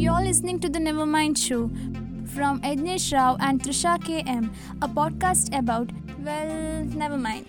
You're 0.00 0.22
listening 0.22 0.58
to 0.60 0.70
the 0.70 0.78
Nevermind 0.78 1.36
Show 1.36 1.68
from 2.34 2.62
Yajnesh 2.62 3.12
Rao 3.12 3.36
and 3.38 3.62
Thrisha 3.62 3.98
KM, 4.00 4.48
a 4.80 4.88
podcast 4.88 5.52
about, 5.52 5.90
well, 6.24 6.84
never 6.84 7.18
mind. 7.18 7.44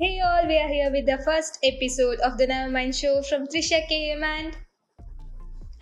Hey 0.00 0.20
all, 0.26 0.48
we 0.48 0.58
are 0.58 0.66
here 0.66 0.90
with 0.90 1.06
the 1.06 1.22
first 1.24 1.60
episode 1.62 2.18
of 2.18 2.36
the 2.36 2.48
Nevermind 2.48 2.98
Show 2.98 3.22
from 3.22 3.46
Thrisha 3.46 3.86
KM 3.86 4.24
and 4.24 4.56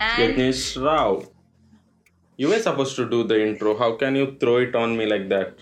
and 0.01 0.35
Yajnesh 0.35 0.85
Rao. 0.85 1.23
You 2.37 2.49
were 2.49 2.59
supposed 2.59 2.95
to 2.97 3.09
do 3.09 3.25
the 3.25 3.41
intro. 3.43 3.79
How 3.79 3.97
can 3.97 4.17
you 4.17 4.37
throw 4.39 4.59
it 4.59 4.77
on 4.77 4.99
me 4.99 5.07
like 5.07 5.31
that? 5.31 5.57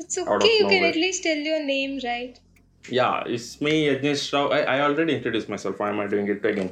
it's 0.00 0.16
okay. 0.16 0.58
You 0.60 0.66
can 0.66 0.84
at 0.84 0.96
least 0.96 1.22
tell 1.24 1.36
your 1.36 1.62
name, 1.62 2.00
right? 2.02 2.40
Yeah, 2.88 3.24
it's 3.26 3.60
me, 3.60 3.88
Yajnesh 3.88 4.32
Rao. 4.32 4.48
I, 4.48 4.60
I 4.76 4.80
already 4.80 5.16
introduced 5.16 5.48
myself. 5.48 5.78
Why 5.78 5.90
am 5.90 6.00
I 6.00 6.06
doing 6.06 6.28
it 6.28 6.44
again? 6.44 6.70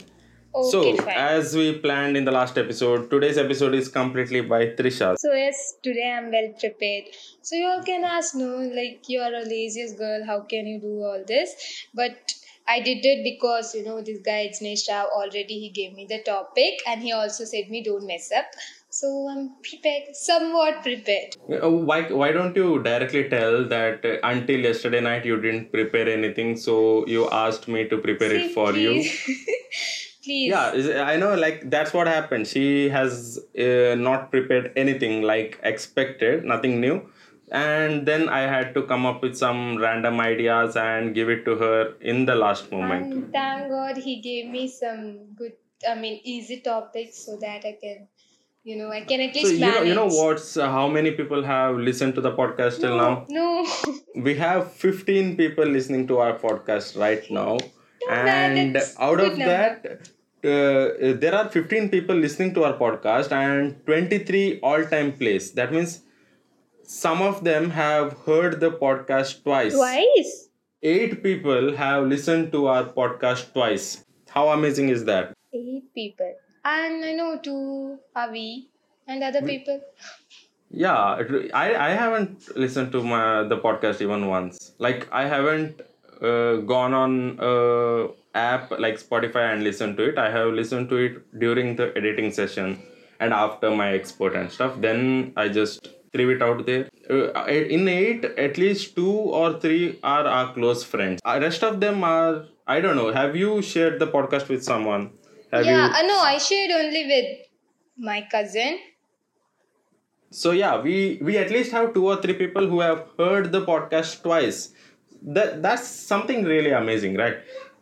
Okay, 0.54 0.70
so, 0.70 0.96
fine. 1.02 1.16
as 1.16 1.56
we 1.56 1.78
planned 1.78 2.16
in 2.16 2.24
the 2.24 2.30
last 2.30 2.56
episode, 2.56 3.10
today's 3.10 3.38
episode 3.38 3.74
is 3.74 3.88
completely 3.88 4.40
by 4.40 4.66
Thrisha. 4.66 5.16
so 5.18 5.32
yes, 5.32 5.74
today 5.82 6.14
I'm 6.16 6.30
well 6.30 6.52
prepared. 6.60 7.04
So 7.42 7.56
you 7.56 7.66
all 7.66 7.82
can 7.82 8.04
ask, 8.04 8.36
no, 8.36 8.58
like 8.58 9.08
you 9.08 9.20
are 9.20 9.34
a 9.34 9.42
laziest 9.42 9.98
girl. 9.98 10.24
How 10.24 10.40
can 10.42 10.66
you 10.66 10.80
do 10.80 11.02
all 11.02 11.24
this? 11.26 11.86
But 11.92 12.16
I 12.68 12.80
did 12.80 13.04
it 13.04 13.24
because 13.24 13.74
you 13.74 13.84
know 13.84 14.00
this 14.00 14.20
guy 14.24 14.48
Yajnesh 14.48 14.88
Rao 14.88 15.08
already 15.14 15.58
he 15.58 15.70
gave 15.70 15.92
me 15.92 16.06
the 16.08 16.22
topic 16.22 16.74
and 16.86 17.02
he 17.02 17.12
also 17.12 17.44
said 17.44 17.68
me 17.68 17.82
don't 17.82 18.06
mess 18.06 18.30
up. 18.30 18.46
So 18.96 19.08
I'm 19.28 19.56
prepared, 19.68 20.14
somewhat 20.14 20.82
prepared. 20.82 21.36
Uh, 21.50 21.68
Why, 21.68 22.02
why 22.12 22.30
don't 22.30 22.54
you 22.54 22.80
directly 22.80 23.28
tell 23.28 23.64
that 23.68 24.04
uh, 24.04 24.18
until 24.22 24.60
yesterday 24.60 25.00
night 25.00 25.24
you 25.24 25.40
didn't 25.40 25.72
prepare 25.72 26.08
anything, 26.08 26.56
so 26.56 27.04
you 27.08 27.28
asked 27.30 27.66
me 27.66 27.88
to 27.88 27.98
prepare 27.98 28.30
See, 28.30 28.46
it 28.46 28.54
for 28.54 28.72
you? 28.72 28.92
please. 28.92 29.20
please. 30.24 30.48
Yeah, 30.48 31.06
I 31.08 31.16
know. 31.16 31.34
Like 31.34 31.68
that's 31.70 31.92
what 31.92 32.06
happened. 32.06 32.46
She 32.46 32.88
has 32.90 33.40
uh, 33.58 33.96
not 33.96 34.30
prepared 34.30 34.72
anything 34.76 35.22
like 35.22 35.58
expected, 35.64 36.44
nothing 36.44 36.80
new, 36.80 37.10
and 37.50 38.06
then 38.06 38.28
I 38.28 38.42
had 38.42 38.74
to 38.74 38.82
come 38.82 39.06
up 39.06 39.22
with 39.22 39.36
some 39.36 39.76
random 39.78 40.20
ideas 40.20 40.76
and 40.76 41.14
give 41.16 41.28
it 41.28 41.44
to 41.46 41.56
her 41.56 41.94
in 42.00 42.26
the 42.26 42.36
last 42.36 42.70
moment. 42.70 43.12
And 43.12 43.32
thank 43.32 43.70
God 43.70 43.96
he 43.96 44.20
gave 44.20 44.50
me 44.50 44.68
some 44.68 45.34
good, 45.34 45.54
I 45.88 45.96
mean, 45.96 46.20
easy 46.22 46.60
topics 46.60 47.26
so 47.26 47.36
that 47.40 47.64
I 47.64 47.76
can, 47.80 48.06
you 48.64 48.76
know, 48.76 48.90
I 48.90 49.02
can 49.02 49.20
at 49.20 49.34
So 49.34 49.42
least 49.42 49.54
you 49.54 49.60
know, 49.60 49.82
you 49.82 49.94
know 49.94 50.06
what's 50.08 50.56
uh, 50.56 50.68
how 50.70 50.88
many 50.88 51.10
people 51.12 51.42
have 51.42 51.76
listened 51.76 52.14
to 52.16 52.20
the 52.20 52.32
podcast 52.32 52.80
till 52.80 52.96
now? 52.96 53.26
No, 53.28 53.66
We 54.14 54.34
have 54.36 54.72
fifteen 54.72 55.36
people 55.36 55.66
listening 55.66 56.06
to 56.08 56.18
our 56.18 56.38
podcast 56.38 56.98
right 56.98 57.30
now, 57.30 57.58
bad, 58.08 58.56
and 58.58 58.76
out 58.98 59.20
of 59.20 59.38
number. 59.38 59.44
that. 59.44 60.10
Uh, 60.44 61.14
there 61.24 61.34
are 61.34 61.48
15 61.48 61.88
people 61.88 62.14
listening 62.14 62.52
to 62.56 62.64
our 62.64 62.74
podcast 62.78 63.32
and 63.32 63.76
23 63.86 64.60
all-time 64.62 65.12
plays 65.20 65.52
that 65.52 65.72
means 65.72 66.02
some 66.82 67.22
of 67.22 67.42
them 67.44 67.70
have 67.70 68.12
heard 68.26 68.60
the 68.60 68.70
podcast 68.70 69.42
twice 69.42 69.72
twice. 69.74 70.48
eight 70.82 71.22
people 71.22 71.74
have 71.76 72.04
listened 72.12 72.52
to 72.52 72.66
our 72.66 72.84
podcast 73.00 73.54
twice 73.54 74.04
how 74.36 74.48
amazing 74.50 74.90
is 74.90 75.06
that 75.06 75.32
Eight 75.54 75.88
people. 75.94 76.34
And 76.64 77.04
I 77.04 77.12
know 77.12 77.38
two 77.38 77.98
Avi 78.16 78.68
and 79.06 79.22
other 79.22 79.42
people. 79.42 79.80
yeah 80.82 81.22
i 81.62 81.64
i 81.86 81.90
haven't 81.98 82.46
listened 82.62 82.90
to 82.94 83.00
my 83.10 83.20
the 83.52 83.58
podcast 83.66 84.00
even 84.06 84.22
once. 84.28 84.72
Like 84.86 85.02
i 85.20 85.24
haven't 85.34 85.82
uh, 86.30 86.56
gone 86.72 86.94
on 87.02 87.12
uh 87.48 88.08
app 88.44 88.72
like 88.84 88.96
spotify 89.02 89.44
and 89.52 89.62
listened 89.68 89.96
to 89.98 90.04
it. 90.10 90.18
I 90.18 90.30
have 90.36 90.48
listened 90.60 90.88
to 90.94 90.96
it 91.06 91.20
during 91.44 91.76
the 91.80 91.86
editing 92.00 92.32
session 92.40 92.72
and 93.20 93.32
after 93.32 93.70
my 93.82 93.88
export 94.00 94.34
and 94.42 94.50
stuff. 94.58 94.80
Then 94.86 95.32
i 95.36 95.48
just 95.60 95.88
threw 96.12 96.30
it 96.36 96.42
out 96.48 96.64
there. 96.66 96.88
Uh, 97.10 97.44
in 97.78 97.88
eight 97.88 98.24
at 98.48 98.58
least 98.64 98.96
two 98.96 99.16
or 99.42 99.60
three 99.60 99.98
are 100.02 100.26
our 100.26 100.52
close 100.54 100.82
friends. 100.94 101.20
Uh, 101.24 101.38
rest 101.48 101.62
of 101.70 101.80
them 101.86 102.02
are 102.04 102.46
i 102.66 102.80
don't 102.80 102.96
know. 103.02 103.12
Have 103.22 103.36
you 103.44 103.60
shared 103.62 104.00
the 104.06 104.10
podcast 104.18 104.48
with 104.56 104.64
someone 104.72 105.10
have 105.54 105.66
yeah, 105.66 105.86
you 105.88 105.94
uh, 105.94 106.02
no, 106.02 106.18
I 106.18 106.38
shared 106.38 106.70
only 106.70 107.06
with 107.06 107.46
my 107.96 108.26
cousin. 108.30 108.78
So 110.30 110.50
yeah, 110.50 110.80
we 110.80 111.18
we 111.22 111.38
at 111.38 111.50
least 111.50 111.72
have 111.72 111.94
two 111.94 112.06
or 112.06 112.16
three 112.20 112.34
people 112.34 112.66
who 112.66 112.80
have 112.80 113.04
heard 113.18 113.52
the 113.52 113.64
podcast 113.64 114.22
twice. 114.22 114.72
That 115.22 115.62
that's 115.62 115.86
something 115.86 116.44
really 116.44 116.70
amazing, 116.70 117.16
right? 117.16 117.36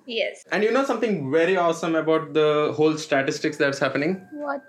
Yes. 0.06 0.44
And 0.50 0.62
you 0.62 0.72
know 0.72 0.84
something 0.84 1.30
very 1.30 1.56
awesome 1.56 1.94
about 1.94 2.34
the 2.34 2.72
whole 2.76 2.98
statistics 2.98 3.56
that's 3.56 3.78
happening? 3.78 4.26
What? 4.32 4.62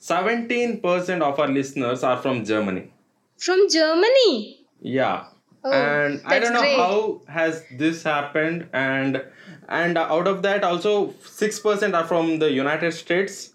17% 0.00 1.22
of 1.22 1.40
our 1.40 1.48
listeners 1.48 2.02
are 2.02 2.16
from 2.18 2.44
Germany. 2.44 2.92
From 3.38 3.68
Germany. 3.70 4.66
Yeah. 4.80 5.24
Oh, 5.64 5.72
and 5.72 6.20
I 6.24 6.38
don't 6.38 6.52
know 6.52 6.60
great. 6.60 6.76
how 6.76 7.22
has 7.28 7.64
this 7.72 8.02
happened 8.02 8.68
and 8.72 9.22
and 9.68 9.98
out 9.98 10.26
of 10.26 10.42
that 10.42 10.64
also 10.64 11.08
6% 11.08 11.94
are 11.94 12.06
from 12.06 12.38
the 12.38 12.50
United 12.50 12.92
States 12.92 13.54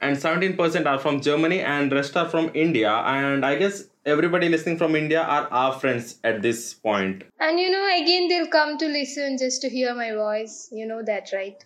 and 0.00 0.16
17% 0.16 0.86
are 0.86 0.98
from 0.98 1.20
Germany 1.20 1.60
and 1.60 1.92
rest 1.92 2.16
are 2.16 2.28
from 2.28 2.50
India 2.54 2.90
and 2.90 3.44
I 3.44 3.56
guess 3.56 3.84
everybody 4.06 4.48
listening 4.48 4.78
from 4.78 4.96
India 4.96 5.20
are 5.22 5.46
our 5.50 5.78
friends 5.78 6.18
at 6.24 6.42
this 6.42 6.74
point. 6.74 7.24
And 7.38 7.60
you 7.60 7.70
know, 7.70 7.86
again, 8.00 8.28
they'll 8.28 8.46
come 8.46 8.78
to 8.78 8.86
listen 8.86 9.36
just 9.38 9.60
to 9.62 9.68
hear 9.68 9.94
my 9.94 10.12
voice. 10.12 10.68
You 10.72 10.86
know 10.86 11.02
that, 11.02 11.30
right? 11.32 11.62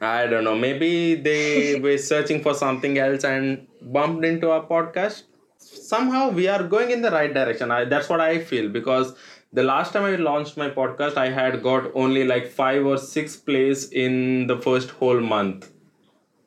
I 0.00 0.26
don't 0.26 0.44
know, 0.44 0.56
maybe 0.56 1.14
they 1.14 1.78
were 1.82 1.98
searching 1.98 2.42
for 2.42 2.54
something 2.54 2.98
else 2.98 3.24
and 3.24 3.66
bumped 3.82 4.24
into 4.24 4.50
our 4.50 4.64
podcast. 4.66 5.24
Somehow 5.58 6.30
we 6.30 6.48
are 6.48 6.62
going 6.62 6.90
in 6.90 7.02
the 7.02 7.10
right 7.10 7.32
direction. 7.32 7.70
I, 7.70 7.84
that's 7.84 8.08
what 8.08 8.20
I 8.20 8.38
feel 8.38 8.70
because 8.70 9.14
the 9.52 9.62
last 9.62 9.92
time 9.92 10.04
I 10.04 10.16
launched 10.16 10.56
my 10.56 10.70
podcast, 10.70 11.16
I 11.16 11.30
had 11.30 11.62
got 11.62 11.90
only 11.94 12.24
like 12.24 12.46
five 12.48 12.86
or 12.86 12.96
six 12.98 13.36
plays 13.36 13.90
in 13.90 14.46
the 14.46 14.58
first 14.60 14.90
whole 14.90 15.20
month. 15.20 15.70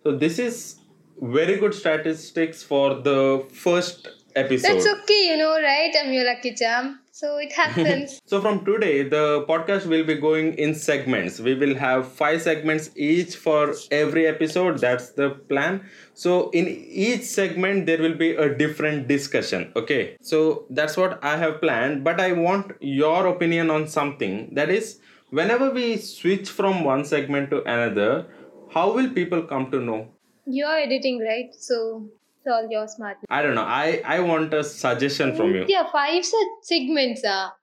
So 0.04 0.16
this 0.16 0.40
is 0.40 0.80
very 1.22 1.58
good 1.58 1.74
statistics 1.74 2.64
for 2.64 2.96
the 2.96 3.46
first 3.52 4.10
episode. 4.36 4.68
That's 4.68 4.88
okay, 4.88 5.28
you 5.30 5.38
know, 5.38 5.52
right? 5.62 5.94
I'm 6.00 6.12
your 6.12 6.26
lucky 6.26 6.54
charm. 6.54 7.00
So 7.12 7.38
it 7.38 7.52
happens. 7.62 8.20
So 8.26 8.42
from 8.42 8.66
today, 8.66 9.04
the 9.04 9.46
podcast 9.48 9.86
will 9.86 10.04
be 10.04 10.16
going 10.16 10.56
in 10.56 10.74
segments. 10.74 11.40
We 11.40 11.54
will 11.54 11.76
have 11.76 12.12
five 12.12 12.42
segments 12.42 12.90
each 12.96 13.36
for 13.36 13.74
every 13.92 14.26
episode. 14.28 14.80
That's 14.80 15.12
the 15.12 15.32
plan. 15.32 15.86
So 16.14 16.50
in 16.52 16.68
each 16.68 17.24
segment, 17.24 17.86
there 17.86 18.02
will 18.02 18.16
be 18.16 18.32
a 18.32 18.54
different 18.56 19.08
discussion. 19.08 19.72
Okay. 19.76 20.18
So 20.22 20.66
that's 20.70 20.98
what 20.98 21.24
I 21.24 21.38
have 21.38 21.62
planned. 21.62 22.04
But 22.04 22.20
I 22.20 22.32
want 22.32 22.74
your 22.82 23.28
opinion 23.28 23.70
on 23.70 23.88
something. 23.88 24.54
That 24.56 24.70
is, 24.70 25.00
whenever 25.30 25.70
we 25.72 25.98
switch 25.98 26.50
from 26.50 26.84
one 26.84 27.06
segment 27.06 27.50
to 27.52 27.62
another, 27.64 28.26
how 28.72 28.92
will 28.92 29.10
people 29.12 29.44
come 29.44 29.70
to 29.72 29.80
know? 29.80 30.08
You're 30.46 30.80
editing, 30.80 31.20
right? 31.20 31.54
So 31.54 32.10
all 32.48 32.68
your 32.70 32.88
smart. 32.88 33.18
I 33.30 33.42
don't 33.42 33.56
know. 33.56 33.64
I 33.64 34.02
I 34.06 34.20
want 34.20 34.54
a 34.54 34.64
suggestion 34.64 35.36
from 35.36 35.56
you. 35.56 35.66
Yeah, 35.68 35.90
five 35.92 36.26
segments. 36.62 37.24
Ah, 37.26 37.56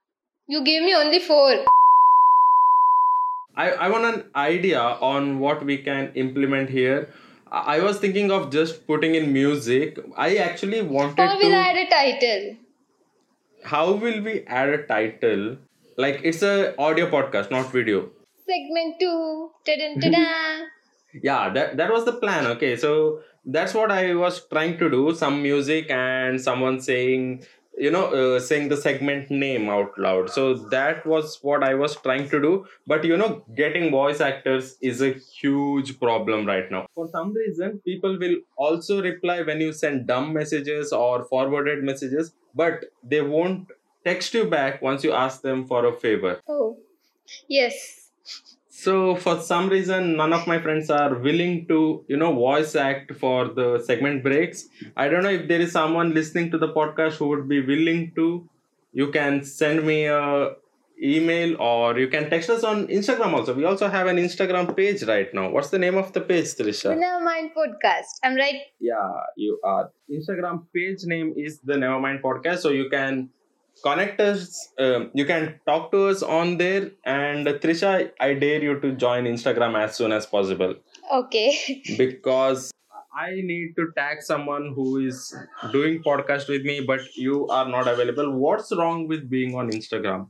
you 0.47 0.63
gave 0.65 0.83
me 0.83 0.95
only 0.95 1.19
four. 1.19 1.65
I, 3.57 3.71
I 3.73 3.89
want 3.91 4.05
an 4.05 4.25
idea 4.35 4.81
on 4.81 5.39
what 5.39 5.65
we 5.65 5.79
can 5.79 6.13
implement 6.15 6.71
here. 6.71 7.09
I 7.51 7.81
was 7.81 7.99
thinking 7.99 8.31
of 8.31 8.51
just 8.53 8.87
putting 8.87 9.17
in 9.17 9.33
music. 9.33 9.99
I 10.17 10.37
actually 10.37 10.83
wanted 10.83 11.19
How 11.19 11.35
will 11.37 11.51
to. 11.51 11.57
I 11.57 11.69
add 11.71 11.77
a 11.77 11.89
title? 11.91 12.57
How 13.65 13.93
will 13.93 14.23
we 14.23 14.45
add 14.47 14.69
a 14.69 14.87
title? 14.87 15.57
Like 15.97 16.21
it's 16.23 16.43
a 16.43 16.75
audio 16.79 17.11
podcast, 17.11 17.51
not 17.51 17.73
video. 17.73 18.09
Segment 18.47 19.01
two. 19.01 19.51
Ta-da-da-da. 19.67 20.65
Yeah, 21.15 21.51
that 21.51 21.77
that 21.77 21.93
was 21.93 22.05
the 22.05 22.13
plan. 22.13 22.47
Okay, 22.47 22.77
so 22.77 23.21
that's 23.45 23.75
what 23.75 23.91
I 23.91 24.15
was 24.15 24.47
trying 24.49 24.79
to 24.79 24.91
do. 24.91 25.15
Some 25.15 25.43
music 25.43 25.91
and 25.91 26.41
someone 26.41 26.81
saying, 26.81 27.45
you 27.77 27.91
know, 27.91 28.07
uh, 28.07 28.41
saying 28.41 28.69
the 28.69 28.77
segment 28.77 29.31
name 29.31 29.69
out 29.69 29.99
loud. 29.99 30.31
So 30.31 30.55
that 30.55 31.07
was 31.07 31.39
what 31.43 31.65
I 31.65 31.75
was 31.75 31.97
trying 31.97 32.29
to 32.31 32.41
do. 32.41 32.67
But 32.87 33.05
you 33.05 33.17
know, 33.17 33.45
getting 33.57 33.91
voice 33.91 34.21
actors 34.21 34.77
is 34.81 35.01
a 35.03 35.13
huge 35.13 35.99
problem 35.99 36.47
right 36.47 36.71
now. 36.71 36.87
For 36.95 37.09
some 37.09 37.33
reason, 37.33 37.81
people 37.85 38.19
will 38.19 38.37
also 38.57 39.03
reply 39.03 39.43
when 39.43 39.61
you 39.61 39.73
send 39.73 40.07
dumb 40.07 40.33
messages 40.33 40.93
or 40.93 41.25
forwarded 41.25 41.83
messages, 41.83 42.33
but 42.55 42.85
they 43.03 43.21
won't 43.21 43.69
text 44.05 44.33
you 44.35 44.45
back 44.45 44.81
once 44.83 45.05
you 45.05 45.13
ask 45.13 45.43
them 45.43 45.67
for 45.67 45.85
a 45.87 45.93
favor. 45.93 46.41
oh, 46.49 46.79
yes. 47.49 48.00
So 48.83 49.15
for 49.15 49.43
some 49.43 49.69
reason, 49.69 50.17
none 50.17 50.33
of 50.33 50.47
my 50.47 50.59
friends 50.59 50.89
are 50.89 51.15
willing 51.15 51.67
to, 51.69 52.03
you 52.09 52.17
know, 52.17 52.33
voice 52.33 52.75
act 52.75 53.15
for 53.15 53.49
the 53.49 53.79
segment 53.85 54.23
breaks. 54.23 54.69
I 54.97 55.09
don't 55.09 55.23
know 55.23 55.35
if 55.39 55.49
there 55.49 55.61
is 55.61 55.73
someone 55.73 56.15
listening 56.15 56.51
to 56.53 56.57
the 56.57 56.69
podcast 56.69 57.17
who 57.17 57.29
would 57.29 57.47
be 57.47 57.61
willing 57.61 58.13
to. 58.15 58.49
You 58.93 59.11
can 59.11 59.45
send 59.45 59.87
me 59.87 60.07
a 60.07 60.53
email 61.03 61.61
or 61.61 61.99
you 61.99 62.09
can 62.09 62.31
text 62.31 62.49
us 62.49 62.65
on 62.65 62.87
Instagram 62.87 63.35
also. 63.35 63.53
We 63.53 63.67
also 63.67 63.89
have 63.89 64.07
an 64.07 64.17
Instagram 64.17 64.75
page 64.75 65.03
right 65.03 65.33
now. 65.35 65.51
What's 65.51 65.69
the 65.69 65.79
name 65.79 65.99
of 65.99 66.15
the 66.15 66.23
page, 66.23 66.47
Thrisha? 66.47 66.95
The 66.95 67.01
Nevermind 67.05 67.53
podcast. 67.53 68.17
I'm 68.25 68.35
right. 68.35 68.63
Yeah, 68.79 69.13
you 69.37 69.61
are. 69.63 69.91
Instagram 70.11 70.65
page 70.75 71.05
name 71.05 71.35
is 71.37 71.61
the 71.61 71.75
Nevermind 71.75 72.23
Podcast. 72.23 72.59
So 72.59 72.71
you 72.71 72.89
can 72.89 73.29
connect 73.83 74.21
us. 74.21 74.69
Um, 74.79 75.11
you 75.15 75.25
can 75.25 75.61
talk 75.67 75.91
to 75.93 76.09
us 76.09 76.23
on 76.23 76.59
there. 76.59 76.91
And 77.05 77.47
Thrisha, 77.47 78.11
I 78.21 78.35
dare 78.35 78.63
you 78.63 78.81
to 78.81 78.93
join 78.93 79.25
Instagram 79.25 79.79
as 79.79 79.97
soon 79.97 80.13
as 80.13 80.27
possible 80.27 80.75
Okay. 81.13 81.83
because 81.99 82.73
I 83.15 83.31
need 83.33 83.75
to 83.77 83.91
tag 83.97 84.23
someone 84.23 84.73
who 84.75 84.99
is 84.99 85.35
doing 85.73 86.03
podcast 86.03 86.49
with 86.49 86.63
me, 86.63 86.81
but 86.87 87.01
you 87.17 87.49
are 87.49 87.69
not 87.69 87.89
available. 87.89 88.33
What's 88.39 88.75
wrong 88.77 89.09
with 89.09 89.29
being 89.29 89.55
on 89.55 89.71
Instagram? 89.71 90.29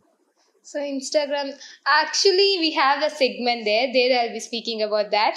So 0.63 0.79
Instagram. 0.79 1.53
Actually, 1.87 2.57
we 2.61 2.73
have 2.73 3.03
a 3.03 3.11
segment 3.11 3.65
there. 3.65 3.93
There 3.93 4.21
I'll 4.21 4.33
be 4.33 4.41
speaking 4.41 4.83
about 4.83 5.11
that. 5.11 5.37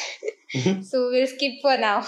so 0.84 1.10
we'll 1.10 1.28
skip 1.28 1.54
for 1.62 1.78
now. 1.78 2.06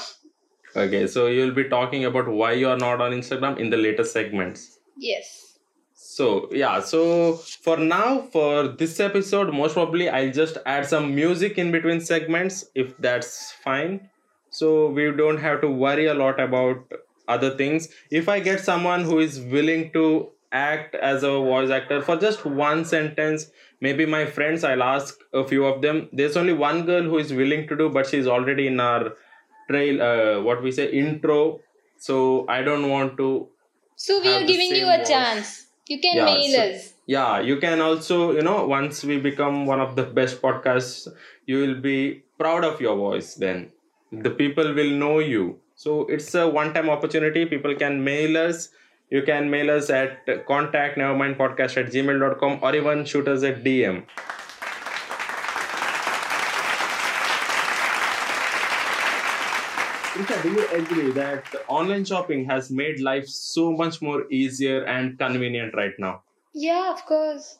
Okay, 0.75 1.07
so 1.07 1.27
you'll 1.27 1.53
be 1.53 1.69
talking 1.69 2.05
about 2.05 2.27
why 2.27 2.51
you 2.53 2.69
are 2.69 2.77
not 2.77 3.01
on 3.01 3.11
Instagram 3.11 3.57
in 3.59 3.69
the 3.69 3.77
later 3.77 4.03
segments. 4.03 4.79
Yes. 4.97 5.44
So 6.15 6.25
yeah, 6.51 6.79
so 6.79 7.33
for 7.65 7.77
now, 7.77 8.21
for 8.33 8.69
this 8.69 8.99
episode, 8.99 9.53
most 9.53 9.73
probably 9.73 10.09
I'll 10.09 10.31
just 10.31 10.57
add 10.65 10.85
some 10.87 11.13
music 11.15 11.57
in 11.57 11.71
between 11.71 11.99
segments 11.99 12.65
if 12.73 12.97
that's 12.97 13.51
fine. 13.63 14.09
So 14.49 14.89
we 14.89 15.11
don't 15.11 15.37
have 15.37 15.61
to 15.61 15.69
worry 15.69 16.05
a 16.07 16.13
lot 16.13 16.39
about 16.39 16.93
other 17.27 17.51
things. 17.57 17.89
If 18.11 18.29
I 18.29 18.39
get 18.39 18.61
someone 18.61 19.03
who 19.03 19.19
is 19.19 19.39
willing 19.41 19.91
to 19.93 20.29
act 20.53 20.95
as 20.95 21.23
a 21.23 21.31
voice 21.31 21.69
actor 21.69 22.01
for 22.01 22.15
just 22.15 22.45
one 22.45 22.85
sentence, 22.85 23.47
maybe 23.81 24.05
my 24.05 24.25
friends, 24.25 24.63
I'll 24.63 24.83
ask 24.83 25.15
a 25.33 25.45
few 25.45 25.65
of 25.65 25.81
them. 25.81 26.07
There's 26.13 26.37
only 26.37 26.53
one 26.53 26.85
girl 26.85 27.03
who 27.03 27.17
is 27.17 27.33
willing 27.33 27.67
to 27.67 27.75
do, 27.75 27.89
but 27.89 28.07
she's 28.07 28.27
already 28.27 28.67
in 28.67 28.79
our 28.79 29.13
trail, 29.69 30.01
uh, 30.01 30.41
what 30.41 30.63
we 30.63 30.71
say, 30.71 30.89
intro. 30.91 31.59
So 31.97 32.45
I 32.47 32.61
don't 32.61 32.89
want 32.89 33.17
to 33.17 33.49
So 33.97 34.21
we 34.21 34.29
are 34.33 34.45
giving 34.45 34.75
you 34.75 34.87
a 34.87 34.97
voice. 34.99 35.09
chance. 35.09 35.64
You 35.87 35.99
can 35.99 36.15
Yeah, 36.17 36.25
mail 36.25 36.51
so- 36.55 36.61
us. 36.69 36.91
yeah 37.13 37.39
you 37.47 37.55
can 37.63 37.81
also 37.87 38.15
you 38.37 38.43
know 38.47 38.57
once 38.69 39.03
we 39.09 39.17
become 39.25 39.57
one 39.71 39.81
of 39.85 39.95
the 39.97 40.03
best 40.19 40.41
podcasts 40.45 41.07
you 41.51 41.59
will 41.63 41.75
be 41.89 41.97
proud 42.43 42.63
of 42.69 42.81
your 42.81 42.95
voice 43.01 43.35
then. 43.35 43.71
The 44.11 44.31
people 44.39 44.73
will 44.77 44.89
know 45.03 45.19
you. 45.19 45.59
So 45.75 45.93
it's 46.15 46.33
a 46.35 46.47
one 46.47 46.73
time 46.73 46.89
opportunity. 46.89 47.45
People 47.45 47.75
can 47.75 48.03
mail 48.03 48.37
us. 48.37 48.69
You 49.09 49.21
can 49.29 49.49
mail 49.53 49.69
us 49.75 49.89
at 49.89 50.29
contact 50.47 50.97
nevermindpodcast 50.97 51.77
at 51.83 51.91
gmail.com 51.95 52.59
or 52.63 52.75
even 52.75 53.03
shoot 53.05 53.27
us 53.27 53.43
a 53.43 53.53
dm 53.67 54.03
Risha, 60.15 60.41
do 60.43 60.49
you 60.49 60.67
agree 60.69 61.11
that 61.11 61.43
online 61.67 62.05
shopping 62.05 62.45
has 62.49 62.71
made 62.71 63.01
life 63.01 63.27
so 63.27 63.71
much 63.73 64.01
more 64.01 64.25
easier 64.31 64.83
and 64.85 65.17
convenient 65.19 65.75
right 65.75 65.93
now? 65.99 66.23
Yeah, 66.53 66.91
of 66.93 67.05
course. 67.05 67.57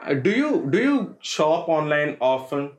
Uh, 0.00 0.14
do 0.14 0.30
you 0.30 0.68
do 0.70 0.78
you 0.78 1.16
shop 1.20 1.68
online 1.68 2.16
often? 2.20 2.70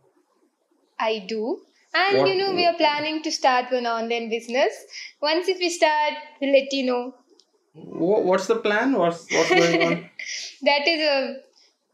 I 1.00 1.20
do. 1.28 1.60
And 1.94 2.18
What- 2.20 2.30
you 2.30 2.38
know, 2.38 2.54
we 2.56 2.66
are 2.66 2.76
planning 2.76 3.22
to 3.24 3.32
start 3.32 3.72
one 3.72 3.86
online 3.86 4.30
business. 4.30 4.74
Once 5.22 5.50
if 5.50 5.60
we 5.60 5.70
start, 5.70 6.14
we'll 6.40 6.54
let 6.54 6.72
you 6.72 6.86
know. 6.86 7.04
What's 7.74 8.48
the 8.48 8.56
plan? 8.68 8.94
What's 8.94 9.28
what's 9.32 9.50
going 9.50 9.82
on? 9.90 10.10
That 10.70 10.88
is 10.94 11.02
a 11.10 11.18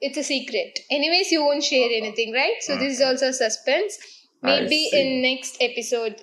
it's 0.02 0.18
a 0.18 0.24
secret. 0.24 0.80
Anyways, 0.92 1.32
you 1.32 1.44
won't 1.44 1.64
share 1.64 1.90
anything, 2.02 2.32
right? 2.34 2.58
So 2.70 2.78
this 2.78 2.94
is 3.00 3.02
also 3.02 3.32
suspense. 3.32 3.98
Maybe 4.44 4.82
in 4.94 5.22
next 5.24 5.58
episode 5.60 6.22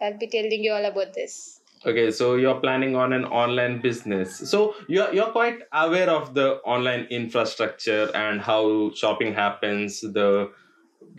I'll 0.00 0.18
be 0.18 0.26
telling 0.26 0.62
you 0.62 0.72
all 0.72 0.84
about 0.84 1.14
this. 1.14 1.60
Okay, 1.84 2.10
so 2.10 2.34
you're 2.34 2.60
planning 2.60 2.96
on 2.96 3.12
an 3.12 3.24
online 3.24 3.80
business. 3.80 4.36
So 4.50 4.74
you're 4.88 5.12
you're 5.14 5.30
quite 5.30 5.60
aware 5.72 6.10
of 6.10 6.34
the 6.34 6.56
online 6.64 7.06
infrastructure 7.10 8.10
and 8.14 8.40
how 8.40 8.92
shopping 8.94 9.34
happens, 9.34 10.00
the 10.00 10.50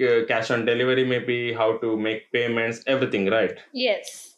uh, 0.01 0.25
cash 0.27 0.51
on 0.51 0.65
delivery, 0.65 1.05
maybe 1.05 1.53
how 1.53 1.77
to 1.77 1.97
make 1.97 2.31
payments, 2.31 2.83
everything, 2.87 3.29
right? 3.29 3.57
Yes. 3.71 4.35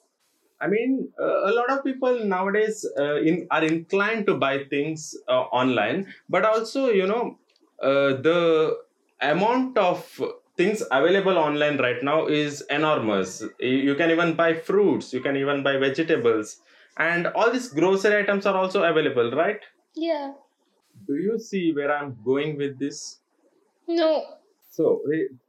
I 0.61 0.67
mean, 0.67 1.09
uh, 1.19 1.49
a 1.49 1.53
lot 1.53 1.69
of 1.71 1.83
people 1.83 2.25
nowadays 2.25 2.85
uh, 2.97 3.15
in, 3.21 3.47
are 3.49 3.63
inclined 3.63 4.27
to 4.27 4.35
buy 4.35 4.65
things 4.69 5.15
uh, 5.29 5.43
online, 5.61 6.13
but 6.27 6.43
also, 6.43 6.89
you 6.89 7.07
know, 7.07 7.39
uh, 7.81 8.19
the 8.21 8.77
amount 9.21 9.77
of 9.77 10.21
things 10.59 10.81
available 10.91 11.37
online 11.41 11.77
right 11.77 12.03
now 12.03 12.27
is 12.27 12.61
enormous. 12.69 13.43
You 13.59 13.95
can 13.95 14.11
even 14.11 14.33
buy 14.35 14.53
fruits, 14.55 15.13
you 15.13 15.21
can 15.21 15.37
even 15.37 15.63
buy 15.63 15.77
vegetables, 15.77 16.57
and 16.97 17.27
all 17.27 17.51
these 17.51 17.69
grocery 17.69 18.17
items 18.23 18.45
are 18.45 18.55
also 18.55 18.83
available, 18.83 19.31
right? 19.31 19.61
Yeah. 19.95 20.33
Do 21.07 21.15
you 21.15 21.39
see 21.39 21.71
where 21.71 21.95
I'm 21.95 22.17
going 22.25 22.57
with 22.57 22.77
this? 22.77 23.19
No. 23.87 24.09
So, 24.71 25.01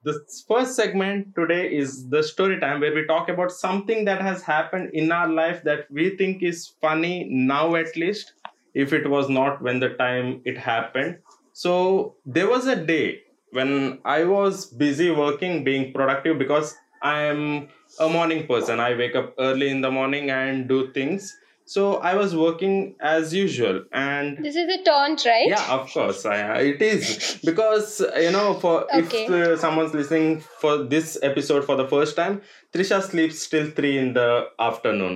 the 0.04 0.14
first 0.48 0.76
segment 0.76 1.34
today 1.34 1.64
is 1.80 2.08
the 2.08 2.22
story 2.22 2.58
time 2.60 2.80
where 2.80 2.94
we 2.94 3.04
talk 3.06 3.28
about 3.28 3.50
something 3.52 4.04
that 4.04 4.22
has 4.22 4.42
happened 4.42 4.90
in 4.94 5.10
our 5.12 5.28
life 5.28 5.64
that 5.64 5.90
we 5.90 6.16
think 6.20 6.42
is 6.42 6.68
funny 6.80 7.26
now, 7.30 7.74
at 7.74 7.96
least, 7.96 8.32
if 8.74 8.92
it 8.92 9.10
was 9.10 9.28
not 9.28 9.60
when 9.60 9.80
the 9.80 9.90
time 10.04 10.40
it 10.44 10.56
happened. 10.56 11.18
So, 11.52 12.14
there 12.24 12.48
was 12.48 12.66
a 12.66 12.76
day 12.76 13.22
when 13.52 13.98
I 14.04 14.24
was 14.24 14.66
busy 14.66 15.10
working, 15.10 15.64
being 15.64 15.92
productive 15.92 16.38
because 16.38 16.74
I 17.02 17.22
am 17.22 17.68
a 17.98 18.08
morning 18.08 18.46
person. 18.46 18.80
I 18.80 18.94
wake 18.96 19.14
up 19.16 19.34
early 19.38 19.68
in 19.70 19.80
the 19.80 19.90
morning 19.90 20.30
and 20.30 20.68
do 20.68 20.92
things. 20.92 21.36
So, 21.64 21.96
I 21.98 22.14
was 22.14 22.34
working 22.34 22.96
as 23.00 23.32
usual 23.32 23.84
and 23.92 24.44
This 24.44 24.56
is 24.56 24.68
a 24.68 24.82
taunt, 24.82 25.24
right? 25.24 25.46
yeah 25.48 25.66
of 25.74 25.88
course 25.92 26.26
I, 26.26 26.58
it 26.72 26.82
is 26.82 27.38
because 27.44 28.00
you 28.16 28.32
know 28.32 28.54
for 28.54 28.74
Okay. 28.92 29.24
if 29.26 29.30
uh, 29.30 29.56
someone's 29.56 29.94
listening 29.94 30.40
for 30.62 30.78
this 30.94 31.16
episode 31.22 31.64
for 31.64 31.76
the 31.76 31.86
first 31.94 32.16
time 32.16 32.42
thrisha 32.72 33.00
sleeps 33.10 33.46
till 33.48 33.70
3 33.70 33.98
in 33.98 34.12
the 34.14 34.28
afternoon 34.58 35.14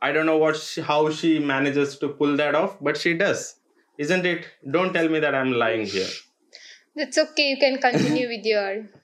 i 0.00 0.10
don't 0.12 0.26
know 0.30 0.38
what 0.38 0.56
she, 0.56 0.80
how 0.80 1.10
she 1.10 1.38
manages 1.38 1.98
to 1.98 2.08
pull 2.08 2.34
that 2.42 2.54
off 2.54 2.76
but 2.80 2.96
she 2.96 3.12
does 3.22 3.44
isn't 3.98 4.24
it 4.32 4.46
don't 4.78 4.92
tell 4.98 5.08
me 5.16 5.20
that 5.26 5.34
i'm 5.34 5.52
lying 5.52 5.84
here 5.96 6.08
That's 6.94 7.18
okay. 7.18 7.50
You 7.50 7.58
can 7.58 7.78
continue 7.78 8.28
with 8.28 8.44
your. 8.44 8.86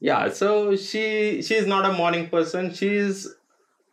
yeah 0.00 0.28
so 0.28 0.76
she 0.76 1.40
she's 1.42 1.66
not 1.66 1.84
a 1.88 1.92
morning 1.92 2.28
person 2.28 2.72
she's 2.74 3.28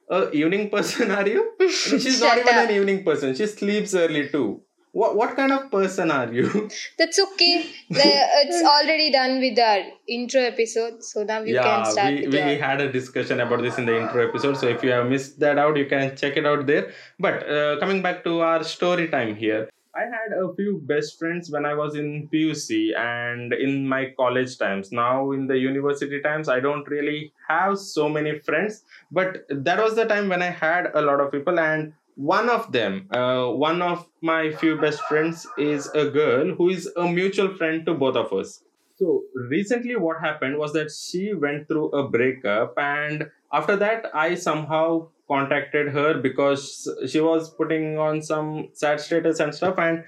a 0.10 0.30
evening 0.32 0.70
person 0.70 1.12
are 1.18 1.28
you 1.28 1.44
I 1.60 1.64
mean, 1.64 2.00
she's 2.00 2.20
not 2.22 2.38
even 2.38 2.56
up. 2.56 2.70
an 2.70 2.76
evening 2.76 3.04
person 3.04 3.36
she 3.36 3.48
sleeps 3.48 3.94
early 3.94 4.28
too 4.30 4.62
what 4.92 5.16
what 5.16 5.36
kind 5.38 5.54
of 5.54 5.72
person 5.72 6.12
are 6.12 6.32
you 6.34 6.48
That's 6.98 7.18
okay. 7.20 7.66
It's 7.90 8.64
already 8.72 9.10
done 9.12 9.40
with 9.40 9.58
our 9.58 9.84
intro 10.08 10.42
episode, 10.42 11.02
so 11.02 11.24
now 11.24 11.42
you 11.44 11.56
can 11.58 11.86
start 11.86 12.14
we, 12.14 12.28
we 12.28 12.38
your. 12.38 12.58
had 12.58 12.82
a 12.82 12.92
discussion 12.92 13.40
about 13.40 13.62
this 13.62 13.78
in 13.78 13.86
the 13.86 13.98
intro 13.98 14.28
episode 14.28 14.58
so 14.58 14.68
if 14.68 14.84
you 14.84 14.92
have 14.92 15.08
missed 15.08 15.40
that 15.40 15.58
out 15.58 15.78
you 15.78 15.86
can 15.86 16.16
check 16.18 16.36
it 16.36 16.46
out 16.46 16.66
there 16.68 16.92
but 17.20 17.50
uh, 17.50 17.80
coming 17.80 18.02
back 18.02 18.24
to 18.26 18.42
our 18.42 18.64
story 18.64 19.08
time 19.08 19.36
here 19.36 19.70
i 19.96 20.02
had 20.02 20.34
a 20.38 20.54
few 20.56 20.82
best 20.86 21.18
friends 21.20 21.52
when 21.52 21.66
i 21.66 21.74
was 21.74 21.96
in 21.96 22.30
puc 22.34 22.98
and 22.98 23.54
in 23.54 23.88
my 23.88 24.14
college 24.18 24.58
times. 24.58 24.92
Now 24.92 25.32
in 25.32 25.48
the 25.48 25.58
university 25.58 26.22
times 26.22 26.50
i 26.50 26.60
don't 26.60 26.88
really 26.88 27.34
have 27.48 27.78
so 27.78 28.08
many 28.10 28.40
friends 28.40 28.84
but 29.12 29.46
that 29.50 29.80
was 29.80 29.96
the 29.96 30.06
time 30.06 30.30
when 30.30 30.42
i 30.42 30.50
had 30.50 30.92
a 30.94 31.02
lot 31.02 31.20
of 31.20 31.32
people 31.32 31.60
and 31.60 31.94
one 32.16 32.50
of 32.50 32.72
them 32.72 33.08
uh, 33.12 33.48
one 33.48 33.82
of 33.82 34.08
my 34.22 34.52
few 34.52 34.78
best 34.80 35.02
friends 35.02 35.48
is 35.58 35.88
a 35.94 36.10
girl 36.10 36.54
who 36.56 36.70
is 36.70 36.90
a 36.96 37.08
mutual 37.08 37.56
friend 37.56 37.86
to 37.86 37.94
both 37.94 38.16
of 38.16 38.32
us. 38.34 38.64
So 38.96 39.24
recently, 39.34 39.96
what 39.96 40.20
happened 40.22 40.58
was 40.58 40.74
that 40.74 40.92
she 40.92 41.34
went 41.34 41.68
through 41.68 41.90
a 41.90 42.08
breakup, 42.08 42.78
and 42.78 43.32
after 43.52 43.76
that, 43.78 44.06
I 44.14 44.36
somehow 44.36 45.08
contacted 45.32 45.90
her 45.90 46.14
because 46.28 46.90
she 47.08 47.22
was 47.22 47.50
putting 47.60 47.98
on 47.98 48.22
some 48.22 48.70
sad 48.74 49.00
status 49.00 49.40
and 49.40 49.56
stuff. 49.56 49.76
And 49.78 50.04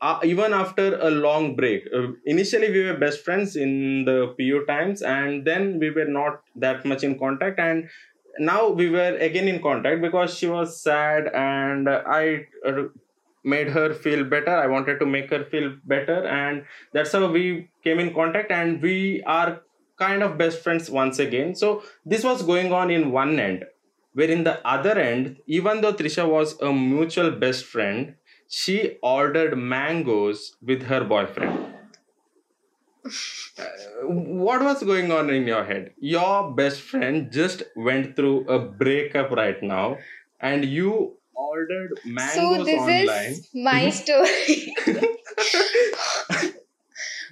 uh, 0.00 0.18
even 0.24 0.52
after 0.52 0.98
a 1.00 1.10
long 1.10 1.56
break, 1.56 1.84
uh, 1.94 2.08
initially 2.24 2.70
we 2.70 2.84
were 2.84 2.96
best 2.96 3.24
friends 3.24 3.56
in 3.56 4.04
the 4.04 4.34
PU 4.38 4.64
times, 4.66 5.02
and 5.02 5.44
then 5.44 5.78
we 5.78 5.90
were 5.90 6.10
not 6.18 6.42
that 6.54 6.84
much 6.84 7.02
in 7.02 7.18
contact. 7.18 7.58
And 7.58 7.88
now 8.38 8.68
we 8.68 8.88
were 8.90 9.16
again 9.28 9.48
in 9.48 9.60
contact 9.60 10.00
because 10.02 10.34
she 10.36 10.46
was 10.46 10.80
sad, 10.80 11.28
and 11.34 11.88
I 11.88 12.46
uh, 12.66 12.84
made 13.44 13.68
her 13.68 13.92
feel 13.92 14.24
better. 14.24 14.56
I 14.56 14.66
wanted 14.66 14.98
to 15.00 15.06
make 15.06 15.30
her 15.30 15.44
feel 15.44 15.76
better, 15.84 16.26
and 16.26 16.64
that's 16.92 17.12
how 17.12 17.30
we 17.30 17.68
came 17.82 17.98
in 17.98 18.14
contact 18.14 18.50
and 18.50 18.82
we 18.82 19.22
are 19.26 19.60
kind 19.98 20.22
of 20.22 20.36
best 20.36 20.62
friends 20.62 20.90
once 20.90 21.18
again 21.18 21.54
so 21.54 21.82
this 22.04 22.22
was 22.22 22.42
going 22.42 22.70
on 22.70 22.90
in 22.90 23.10
one 23.12 23.38
end 23.40 23.64
where 24.16 24.30
in 24.36 24.44
the 24.44 24.56
other 24.76 24.94
end 24.98 25.36
even 25.58 25.80
though 25.82 25.92
thrisha 26.00 26.26
was 26.36 26.54
a 26.70 26.72
mutual 26.72 27.30
best 27.46 27.64
friend 27.74 28.14
she 28.60 28.78
ordered 29.14 29.56
mangoes 29.76 30.42
with 30.72 30.84
her 30.92 31.02
boyfriend 31.14 31.74
what 34.04 34.62
was 34.62 34.82
going 34.82 35.10
on 35.12 35.30
in 35.30 35.46
your 35.46 35.64
head? 35.64 35.92
Your 35.98 36.52
best 36.54 36.80
friend 36.80 37.30
just 37.32 37.62
went 37.76 38.16
through 38.16 38.46
a 38.48 38.58
breakup 38.58 39.30
right 39.30 39.62
now, 39.62 39.98
and 40.40 40.64
you 40.64 41.16
ordered 41.34 41.90
mangoes 42.04 42.58
so 42.58 42.64
this 42.64 42.80
online. 42.80 43.32
is 43.32 43.48
my 43.54 43.90
story. 44.00 44.74